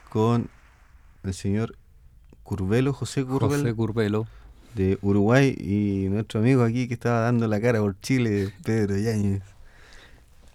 con 0.09 0.49
el 1.23 1.33
señor 1.33 1.75
Curvelo, 2.43 2.93
José 2.93 3.25
Curvelo, 3.25 4.25
José 4.25 4.39
de 4.75 4.97
Uruguay 5.01 5.55
y 5.57 6.07
nuestro 6.09 6.39
amigo 6.39 6.63
aquí 6.63 6.87
que 6.87 6.93
estaba 6.93 7.21
dando 7.21 7.47
la 7.47 7.59
cara 7.59 7.79
por 7.79 7.99
Chile, 7.99 8.53
Pedro 8.63 8.97
Yáñez. 8.97 9.43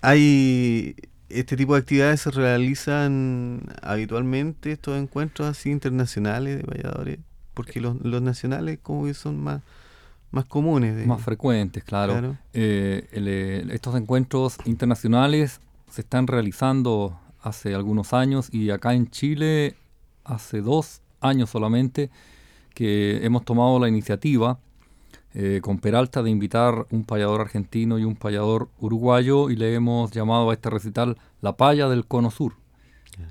Hay 0.00 0.96
este 1.28 1.56
tipo 1.56 1.74
de 1.74 1.80
actividades 1.80 2.20
se 2.20 2.30
realizan 2.30 3.62
habitualmente 3.82 4.72
estos 4.72 4.96
encuentros 4.96 5.48
así 5.48 5.70
internacionales 5.70 6.58
de 6.58 6.62
valladores, 6.62 7.18
porque 7.54 7.80
los, 7.80 8.00
los 8.02 8.20
nacionales 8.22 8.78
como 8.82 9.04
que 9.06 9.14
son 9.14 9.42
más 9.42 9.62
más 10.30 10.46
comunes, 10.46 10.96
de- 10.96 11.06
Más 11.06 11.22
frecuentes, 11.22 11.84
claro. 11.84 12.14
Claro. 12.14 12.36
Eh, 12.52 13.06
el, 13.12 13.70
estos 13.70 13.94
encuentros 13.94 14.56
internacionales 14.64 15.60
se 15.90 16.00
están 16.00 16.26
realizando 16.26 17.16
hace 17.40 17.72
algunos 17.74 18.12
años 18.12 18.48
y 18.52 18.70
acá 18.70 18.94
en 18.94 19.08
Chile 19.10 19.76
hace 20.24 20.60
dos 20.60 21.02
años 21.20 21.50
solamente 21.50 22.10
que 22.74 23.24
hemos 23.24 23.44
tomado 23.44 23.78
la 23.78 23.88
iniciativa 23.88 24.58
eh, 25.34 25.60
con 25.62 25.78
Peralta 25.78 26.20
de 26.22 26.30
invitar 26.30 26.86
un 26.90 27.04
payador 27.04 27.40
argentino 27.40 27.98
y 28.00 28.04
un 28.04 28.16
payador 28.16 28.68
uruguayo 28.80 29.50
y 29.50 29.56
le 29.56 29.72
hemos 29.74 30.10
llamado 30.10 30.50
a 30.50 30.54
este 30.54 30.68
recital 30.68 31.16
La 31.42 31.56
Paya 31.56 31.88
del 31.88 32.06
Cono 32.06 32.32
Sur. 32.32 32.54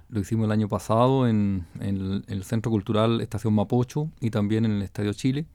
Lo 0.10 0.20
hicimos 0.20 0.46
el 0.46 0.52
año 0.52 0.68
pasado 0.68 1.28
en, 1.28 1.66
el 1.80 2.44
Centro 2.44 2.72
Cultural 2.72 3.22
Estación 3.22 3.54
Mapocho 3.54 4.10
y 4.20 4.30
también 4.30 4.66
en 4.66 4.72
el 4.72 4.82
Estadio 4.82 5.14
Chile. 5.14 5.46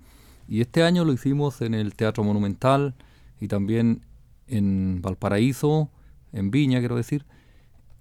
Y 0.49 0.61
este 0.61 0.83
año 0.83 1.05
lo 1.05 1.13
hicimos 1.13 1.61
en 1.61 1.75
el 1.75 1.95
Teatro 1.95 2.25
Monumental 2.25 2.95
y 3.41 3.49
también 3.49 4.03
en 4.47 5.01
Valparaíso, 5.03 5.91
en 6.33 6.51
Viña, 6.51 6.79
quiero 6.79 6.97
decir, 6.97 7.25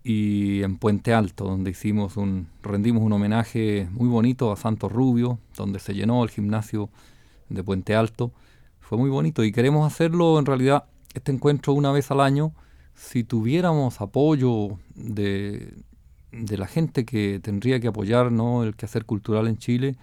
y 0.03 0.63
en 0.63 0.77
Puente 0.77 1.13
Alto, 1.13 1.43
donde 1.43 1.71
hicimos 1.71 2.15
un, 2.15 2.47
rendimos 2.63 3.03
un 3.03 3.11
homenaje 3.11 3.89
muy 3.91 4.07
bonito 4.07 4.51
a 4.51 4.55
Santos 4.55 4.91
Rubio, 4.91 5.39
donde 5.57 5.79
se 5.79 5.93
llenó 5.93 6.23
el 6.23 6.29
gimnasio 6.29 6.89
de 7.49 7.63
Puente 7.63 7.95
Alto. 7.95 8.31
Fue 8.79 8.97
muy 8.97 9.09
bonito 9.09 9.43
y 9.43 9.51
queremos 9.51 9.85
hacerlo 9.85 10.39
en 10.39 10.45
realidad 10.45 10.85
este 11.13 11.33
encuentro 11.33 11.73
una 11.73 11.91
vez 11.91 12.09
al 12.11 12.21
año. 12.21 12.53
Si 12.95 13.25
tuviéramos 13.25 13.99
apoyo 13.99 14.79
de, 14.95 15.73
de 16.31 16.57
la 16.57 16.67
gente 16.67 17.05
que 17.05 17.39
tendría 17.41 17.79
que 17.79 17.87
apoyar 17.87 18.31
¿no? 18.31 18.63
el 18.63 18.75
quehacer 18.75 19.05
cultural 19.05 19.47
en 19.47 19.57
Chile, 19.57 19.95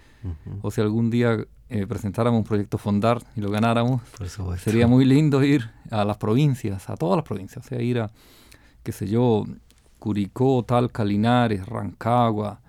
o 0.63 0.71
si 0.71 0.81
algún 0.81 1.09
día 1.11 1.37
eh, 1.69 1.85
presentáramos 1.87 2.39
un 2.39 2.43
proyecto 2.45 2.77
Fondar 2.79 3.21
y 3.35 3.41
lo 3.41 3.51
ganáramos, 3.51 4.01
sería 4.63 4.87
muy 4.87 5.05
lindo 5.05 5.43
ir 5.43 5.69
a 5.91 6.03
las 6.03 6.17
provincias, 6.17 6.89
a 6.89 6.95
todas 6.97 7.15
las 7.17 7.25
provincias, 7.25 7.63
o 7.65 7.69
sea, 7.69 7.81
ir 7.81 7.99
a, 7.99 8.11
qué 8.83 8.91
sé 8.91 9.07
yo, 9.07 9.45
Curicó, 9.99 10.63
Talca, 10.63 11.03
Linares, 11.05 11.65
Rancagua, 11.65 12.59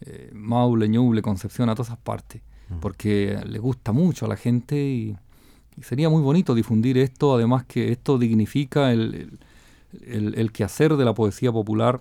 eh, 0.00 0.30
Maule, 0.32 0.88
Ñuble, 0.88 1.22
Concepción, 1.22 1.68
a 1.68 1.74
todas 1.74 1.88
esas 1.88 1.98
partes, 1.98 2.42
porque 2.80 3.38
le 3.46 3.58
gusta 3.58 3.92
mucho 3.92 4.24
a 4.24 4.28
la 4.28 4.36
gente 4.36 4.76
y, 4.82 5.14
y 5.76 5.82
sería 5.82 6.08
muy 6.08 6.22
bonito 6.22 6.54
difundir 6.54 6.96
esto, 6.98 7.34
además 7.34 7.64
que 7.64 7.92
esto 7.92 8.16
dignifica 8.18 8.92
el, 8.92 9.14
el, 9.14 9.38
el- 10.26 10.34
el 10.38 10.52
quehacer 10.52 10.96
de 10.96 11.04
la 11.04 11.12
poesía 11.14 11.52
popular 11.52 12.00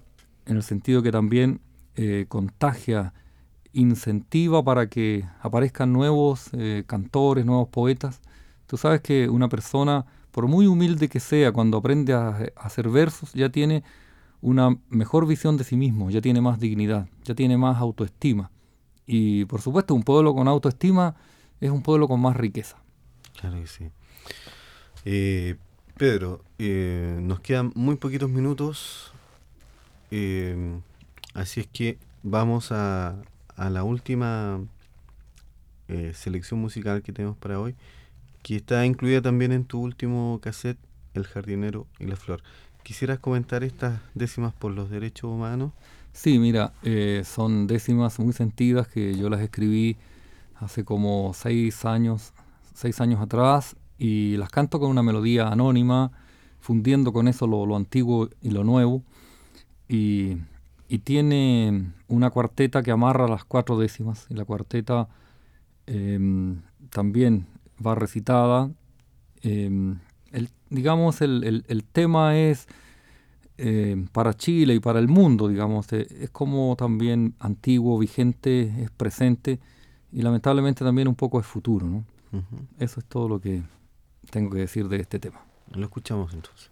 en 0.51 0.57
el 0.57 0.63
sentido 0.63 1.01
que 1.01 1.11
también 1.11 1.61
eh, 1.95 2.25
contagia, 2.27 3.13
incentiva 3.73 4.61
para 4.63 4.87
que 4.87 5.25
aparezcan 5.39 5.93
nuevos 5.93 6.49
eh, 6.51 6.83
cantores, 6.85 7.45
nuevos 7.45 7.69
poetas. 7.69 8.19
Tú 8.67 8.75
sabes 8.75 8.99
que 8.99 9.29
una 9.29 9.47
persona, 9.47 10.05
por 10.31 10.47
muy 10.47 10.67
humilde 10.67 11.07
que 11.07 11.21
sea, 11.21 11.53
cuando 11.53 11.77
aprende 11.77 12.11
a, 12.13 12.51
hacer 12.57 12.89
versos, 12.89 13.31
ya 13.33 13.49
tiene 13.49 13.83
una 14.41 14.77
mejor 14.89 15.25
visión 15.25 15.55
de 15.55 15.63
sí 15.63 15.77
mismo, 15.77 16.09
ya 16.09 16.19
tiene 16.19 16.41
más 16.41 16.59
dignidad, 16.59 17.07
ya 17.23 17.33
tiene 17.33 17.57
más 17.57 17.77
autoestima. 17.77 18.51
Y 19.07 19.45
por 19.45 19.61
supuesto, 19.61 19.95
un 19.95 20.03
pueblo 20.03 20.35
con 20.35 20.49
autoestima 20.49 21.15
es 21.61 21.71
un 21.71 21.81
pueblo 21.81 22.09
con 22.09 22.19
más 22.19 22.35
riqueza. 22.35 22.77
Claro 23.39 23.61
que 23.61 23.67
sí. 23.67 23.85
Eh, 25.05 25.55
Pedro, 25.95 26.43
nos 26.59 27.39
quedan 27.39 27.71
muy 27.75 27.95
poquitos 27.95 28.29
minutos, 28.29 29.13
eh, 30.11 30.79
así 31.33 31.61
es 31.61 31.67
que 31.67 31.97
vamos 32.23 32.71
a, 32.71 33.15
a 33.55 33.69
la 33.69 33.83
última 33.83 34.59
eh, 35.87 36.13
selección 36.15 36.59
musical 36.59 37.01
que 37.01 37.11
tenemos 37.11 37.37
para 37.37 37.59
hoy, 37.59 37.75
que 38.43 38.57
está 38.57 38.85
incluida 38.85 39.21
también 39.21 39.51
en 39.51 39.65
tu 39.65 39.81
último 39.81 40.39
cassette, 40.41 40.77
El 41.13 41.25
jardinero 41.25 41.87
y 41.99 42.05
la 42.05 42.15
flor. 42.15 42.41
¿Quisieras 42.83 43.19
comentar 43.19 43.63
estas 43.63 43.99
décimas 44.15 44.53
por 44.53 44.71
los 44.71 44.89
derechos 44.89 45.29
humanos? 45.29 45.71
Sí, 46.13 46.39
mira, 46.39 46.73
eh, 46.83 47.23
son 47.25 47.67
décimas 47.67 48.19
muy 48.19 48.33
sentidas 48.33 48.87
que 48.87 49.15
yo 49.15 49.29
las 49.29 49.41
escribí 49.41 49.97
hace 50.55 50.83
como 50.83 51.33
seis 51.33 51.85
años, 51.85 52.33
seis 52.73 52.99
años 53.01 53.21
atrás 53.21 53.75
y 53.97 54.37
las 54.37 54.49
canto 54.49 54.79
con 54.79 54.89
una 54.89 55.03
melodía 55.03 55.47
anónima, 55.49 56.11
fundiendo 56.59 57.13
con 57.13 57.27
eso 57.27 57.47
lo, 57.47 57.65
lo 57.65 57.75
antiguo 57.75 58.29
y 58.41 58.51
lo 58.51 58.63
nuevo. 58.63 59.03
Y, 59.93 60.37
y 60.87 60.99
tiene 60.99 61.91
una 62.07 62.29
cuarteta 62.29 62.81
que 62.81 62.91
amarra 62.91 63.27
las 63.27 63.43
cuatro 63.43 63.77
décimas 63.77 64.25
y 64.29 64.35
la 64.35 64.45
cuarteta 64.45 65.09
em, 65.85 66.61
también 66.89 67.45
va 67.85 67.95
recitada. 67.95 68.71
em, 69.43 69.97
el, 70.31 70.49
digamos, 70.69 71.19
el, 71.21 71.43
el- 71.43 71.65
el 71.67 71.83
tema 71.83 72.37
es 72.37 72.67
eh, 73.57 74.05
para 74.13 74.33
Chile 74.33 74.73
y 74.75 74.79
para 74.79 74.99
el 74.99 75.07
mundo, 75.07 75.47
digamos, 75.49 75.91
eh, 75.93 76.07
es 76.21 76.29
como 76.29 76.75
también 76.77 77.35
antiguo, 77.39 77.99
vigente, 77.99 78.73
es 78.83 78.91
presente 78.91 79.59
y 80.11 80.21
lamentablemente 80.21 80.83
también 80.85 81.07
un 81.07 81.15
poco 81.15 81.39
es 81.39 81.45
futuro. 81.45 81.85
¿no? 81.87 82.03
Eso 82.79 82.99
es 83.01 83.05
todo 83.07 83.27
lo 83.27 83.39
que 83.41 83.61
tengo 84.29 84.51
que 84.51 84.59
decir 84.59 84.87
de 84.87 84.97
este 85.01 85.19
tema. 85.19 85.41
Lo 85.73 85.83
escuchamos 85.83 86.33
entonces. 86.33 86.71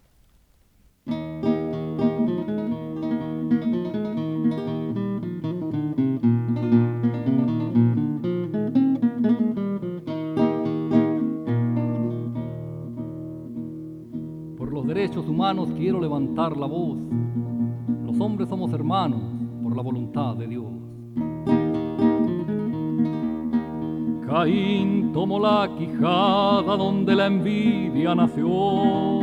Quiero 15.76 16.00
levantar 16.00 16.54
la 16.56 16.66
voz. 16.66 16.98
Los 18.04 18.20
hombres 18.20 18.48
somos 18.48 18.72
hermanos 18.74 19.20
por 19.62 19.74
la 19.74 19.82
voluntad 19.82 20.36
de 20.36 20.46
Dios. 20.46 20.66
Caín 24.26 25.12
tomó 25.14 25.40
la 25.40 25.68
quijada 25.78 26.76
donde 26.76 27.14
la 27.16 27.26
envidia 27.26 28.14
nació. 28.14 29.20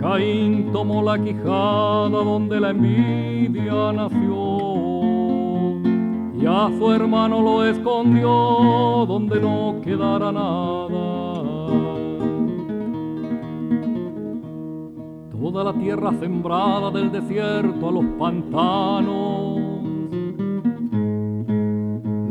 Caín 0.00 0.70
tomó 0.70 1.02
la 1.02 1.18
quijada 1.18 2.08
donde 2.08 2.60
la 2.60 2.70
envidia 2.70 3.92
nació. 3.92 4.70
Y 6.38 6.46
a 6.46 6.70
su 6.78 6.92
hermano 6.92 7.40
lo 7.40 7.64
escondió 7.64 9.06
donde 9.08 9.40
no 9.40 9.80
quedara 9.82 10.30
nada. 10.30 11.19
Toda 15.50 15.64
la 15.64 15.72
tierra 15.72 16.12
sembrada 16.20 16.92
del 16.92 17.10
desierto 17.10 17.88
a 17.88 17.92
los 17.92 18.04
pantanos. 18.18 19.58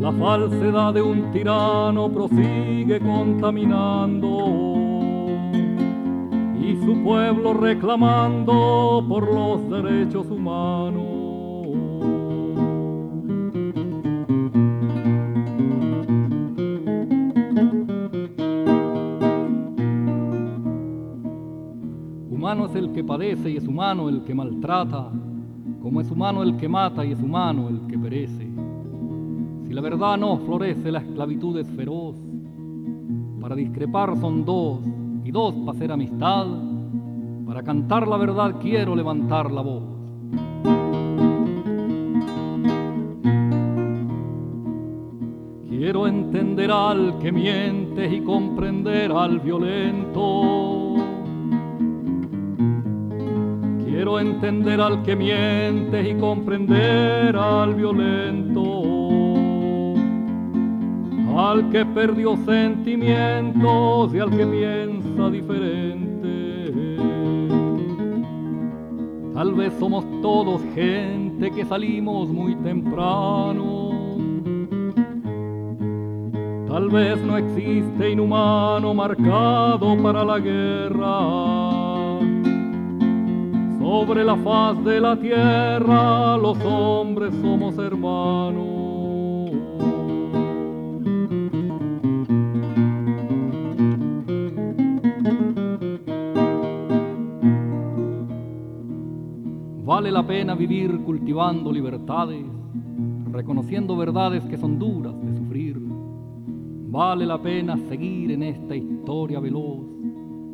La 0.00 0.10
falsedad 0.12 0.94
de 0.94 1.02
un 1.02 1.30
tirano 1.30 2.10
prosigue 2.10 2.98
contaminando 3.00 4.26
y 6.58 6.76
su 6.82 7.02
pueblo 7.04 7.52
reclamando 7.52 9.04
por 9.06 9.34
los 9.34 9.68
derechos 9.68 10.30
humanos. 10.30 11.19
Humano 22.40 22.64
es 22.64 22.74
el 22.74 22.90
que 22.92 23.04
padece 23.04 23.50
y 23.50 23.58
es 23.58 23.68
humano 23.68 24.08
el 24.08 24.24
que 24.24 24.34
maltrata, 24.34 25.10
como 25.82 26.00
es 26.00 26.10
humano 26.10 26.42
el 26.42 26.56
que 26.56 26.70
mata 26.70 27.04
y 27.04 27.12
es 27.12 27.20
humano 27.20 27.68
el 27.68 27.86
que 27.86 27.98
perece. 27.98 28.48
Si 29.66 29.74
la 29.74 29.82
verdad 29.82 30.16
no 30.16 30.38
florece, 30.38 30.90
la 30.90 31.00
esclavitud 31.00 31.58
es 31.58 31.68
feroz. 31.68 32.16
Para 33.42 33.54
discrepar 33.54 34.16
son 34.16 34.46
dos 34.46 34.80
y 35.22 35.30
dos 35.30 35.52
para 35.52 35.72
hacer 35.72 35.92
amistad. 35.92 36.46
Para 37.46 37.62
cantar 37.62 38.08
la 38.08 38.16
verdad 38.16 38.54
quiero 38.58 38.96
levantar 38.96 39.52
la 39.52 39.60
voz. 39.60 39.82
Quiero 45.68 46.06
entender 46.06 46.70
al 46.70 47.18
que 47.18 47.32
miente 47.32 48.14
y 48.14 48.22
comprender 48.22 49.12
al 49.12 49.40
violento 49.40 50.79
Entender 54.18 54.80
al 54.80 55.02
que 55.02 55.16
miente 55.16 56.10
y 56.10 56.14
comprender 56.14 57.36
al 57.36 57.74
violento, 57.74 58.82
al 61.38 61.70
que 61.70 61.86
perdió 61.86 62.36
sentimientos 62.44 64.12
y 64.14 64.18
al 64.18 64.30
que 64.30 64.46
piensa 64.46 65.30
diferente. 65.30 66.96
Tal 69.32 69.54
vez 69.54 69.72
somos 69.78 70.04
todos 70.20 70.60
gente 70.74 71.50
que 71.50 71.64
salimos 71.64 72.28
muy 72.28 72.54
temprano. 72.56 73.90
Tal 76.68 76.90
vez 76.90 77.18
no 77.22 77.38
existe 77.38 78.10
inhumano 78.10 78.92
marcado 78.92 79.96
para 80.02 80.24
la 80.24 80.38
guerra 80.38 81.59
sobre 83.90 84.22
la 84.22 84.36
faz 84.36 84.84
de 84.84 85.00
la 85.00 85.16
tierra 85.18 86.36
los 86.36 86.56
hombres 86.64 87.34
somos 87.42 87.76
hermanos. 87.76 89.50
Vale 99.84 100.12
la 100.12 100.24
pena 100.24 100.54
vivir 100.54 101.00
cultivando 101.00 101.72
libertades, 101.72 102.46
reconociendo 103.32 103.96
verdades 103.96 104.44
que 104.44 104.56
son 104.56 104.78
duras 104.78 105.20
de 105.20 105.36
sufrir. 105.36 105.76
Vale 105.80 107.26
la 107.26 107.42
pena 107.42 107.76
seguir 107.88 108.30
en 108.30 108.44
esta 108.44 108.76
historia 108.76 109.40
veloz. 109.40 109.80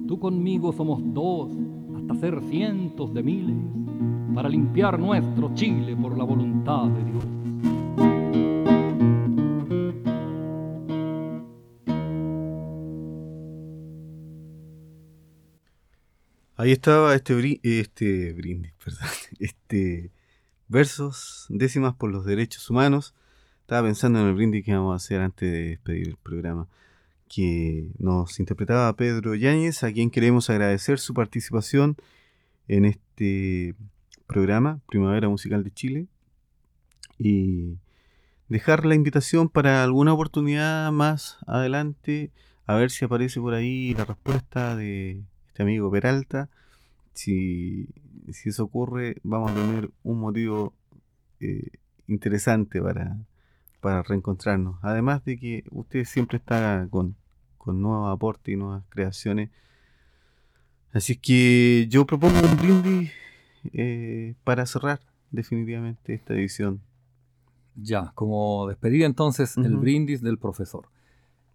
Tú 0.09 0.19
conmigo 0.19 0.73
somos 0.73 1.03
dos 1.13 1.66
hacer 2.09 2.41
cientos 2.49 3.13
de 3.13 3.23
miles 3.23 3.57
para 4.35 4.49
limpiar 4.49 4.99
nuestro 4.99 5.55
Chile 5.55 5.97
por 5.97 6.17
la 6.17 6.25
voluntad 6.25 6.87
de 6.89 7.05
Dios. 7.05 7.25
Ahí 16.59 16.73
estaba 16.73 17.15
este, 17.15 17.61
este 17.63 18.33
brindis, 18.33 18.73
perdón, 18.85 19.09
este 19.39 20.11
versos 20.69 21.47
décimas 21.49 21.95
por 21.95 22.11
los 22.11 22.25
derechos 22.25 22.69
humanos. 22.71 23.15
Estaba 23.61 23.87
pensando 23.87 24.21
en 24.21 24.27
el 24.29 24.35
brindis 24.35 24.65
que 24.65 24.73
vamos 24.73 24.93
a 24.93 24.97
hacer 24.97 25.21
antes 25.21 25.51
de 25.51 25.69
despedir 25.69 26.09
el 26.09 26.17
programa 26.17 26.69
que 27.29 27.89
nos 27.99 28.39
interpretaba 28.41 28.95
Pedro 28.97 29.35
Yáñez, 29.35 29.83
a 29.83 29.93
quien 29.93 30.11
queremos 30.11 30.51
agradecer 30.51 30.99
su 30.99 31.15
participación 31.15 31.97
en 32.69 32.85
este 32.85 33.75
programa, 34.27 34.81
Primavera 34.89 35.29
Musical 35.29 35.65
de 35.65 35.71
Chile, 35.73 36.07
y 37.19 37.79
dejar 38.49 38.85
la 38.85 38.95
invitación 38.95 39.49
para 39.49 39.83
alguna 39.83 40.13
oportunidad 40.13 40.91
más 40.93 41.39
adelante, 41.47 42.31
a 42.67 42.75
ver 42.75 42.91
si 42.91 43.05
aparece 43.05 43.41
por 43.41 43.55
ahí 43.55 43.95
la 43.95 44.05
respuesta 44.05 44.77
de 44.77 45.23
este 45.49 45.63
amigo 45.63 45.91
Peralta. 45.91 46.49
Si, 47.15 47.89
si 48.31 48.51
eso 48.51 48.65
ocurre, 48.65 49.17
vamos 49.23 49.53
a 49.53 49.55
tener 49.55 49.91
un 50.03 50.21
motivo 50.21 50.75
eh, 51.41 51.71
interesante 52.07 52.83
para, 52.83 53.17
para 53.87 54.03
reencontrarnos. 54.03 54.81
Además 54.83 55.25
de 55.25 55.39
que 55.39 55.63
usted 55.71 56.05
siempre 56.07 56.39
está 56.39 56.89
con, 56.91 57.15
con 57.57 57.81
nuevos 57.81 58.13
aportes 58.13 58.53
y 58.53 58.57
nuevas 58.57 58.83
creaciones. 58.89 59.51
Así 60.93 61.15
que 61.15 61.87
yo 61.89 62.05
propongo 62.05 62.35
un 62.41 62.57
brindis 62.57 63.13
eh, 63.73 64.35
para 64.43 64.67
cerrar 64.67 64.99
definitivamente 65.31 66.15
esta 66.15 66.35
edición. 66.35 66.81
Ya, 67.77 68.11
como 68.17 68.67
despedida 68.67 69.07
entonces 69.07 69.57
el 69.57 69.77
brindis 69.77 70.21
del 70.21 70.39
profesor. 70.39 70.89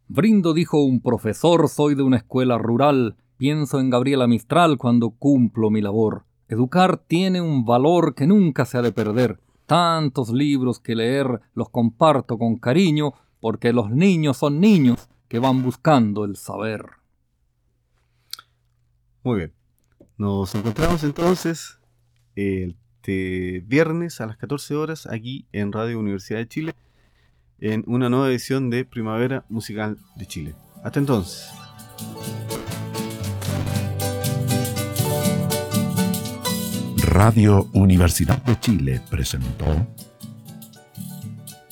Brindo, 0.07 0.53
dijo 0.53 0.82
un 0.82 1.01
profesor, 1.01 1.67
soy 1.67 1.95
de 1.95 2.03
una 2.03 2.15
escuela 2.15 2.57
rural, 2.57 3.17
pienso 3.36 3.82
en 3.82 3.89
Gabriela 3.89 4.25
Mistral 4.25 4.77
cuando 4.77 5.09
cumplo 5.09 5.69
mi 5.69 5.82
labor. 5.82 6.23
Educar 6.47 6.95
tiene 6.95 7.41
un 7.41 7.65
valor 7.65 8.15
que 8.15 8.25
nunca 8.25 8.63
se 8.63 8.77
ha 8.77 8.82
de 8.82 8.93
perder 8.93 9.38
tantos 9.72 10.32
libros 10.32 10.82
que 10.82 10.95
leer 10.95 11.39
los 11.53 11.69
comparto 11.69 12.38
con 12.38 12.57
cariño, 12.57 13.13
porque 13.39 13.72
los 13.72 13.89
niños 13.89 14.36
son 14.36 14.59
niños 14.59 15.07
que 15.30 15.39
van 15.39 15.63
buscando 15.63 16.26
el 16.26 16.36
saber. 16.36 16.88
Muy 19.24 19.38
bien. 19.38 19.53
Nos 20.17 20.53
encontramos 20.55 21.05
entonces 21.05 21.80
este 22.36 23.63
viernes 23.65 24.19
a 24.19 24.26
las 24.26 24.36
14 24.36 24.76
horas 24.76 25.07
aquí 25.07 25.47
en 25.53 25.72
Radio 25.72 25.99
Universidad 25.99 26.39
de 26.39 26.49
Chile 26.49 26.76
en 27.61 27.86
una 27.88 28.09
nueva 28.09 28.28
edición 28.28 28.69
de 28.69 28.84
Primavera 28.84 29.45
Musical 29.47 29.97
de 30.17 30.26
Chile. 30.26 30.55
Hasta 30.84 30.99
entonces. 30.99 31.49
Radio 37.12 37.70
Universidad 37.74 38.41
de 38.43 38.57
Chile 38.57 39.01
presentó 39.09 39.66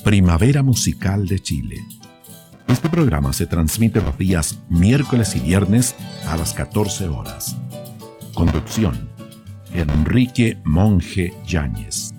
Primavera 0.04 0.64
Musical 0.64 1.30
de 1.30 1.40
Chile. 1.40 1.78
Este 2.68 2.90
programa 2.90 3.32
se 3.32 3.46
transmite 3.46 4.02
los 4.02 4.18
días 4.18 4.60
miércoles 4.68 5.38
y 5.38 5.40
viernes 5.40 5.96
a 6.28 6.36
las 6.36 6.54
14 6.54 7.08
horas. 7.08 7.56
Conducción, 8.34 9.08
Enrique 9.74 10.58
Monje 10.66 11.34
Yáñez. 11.48 12.14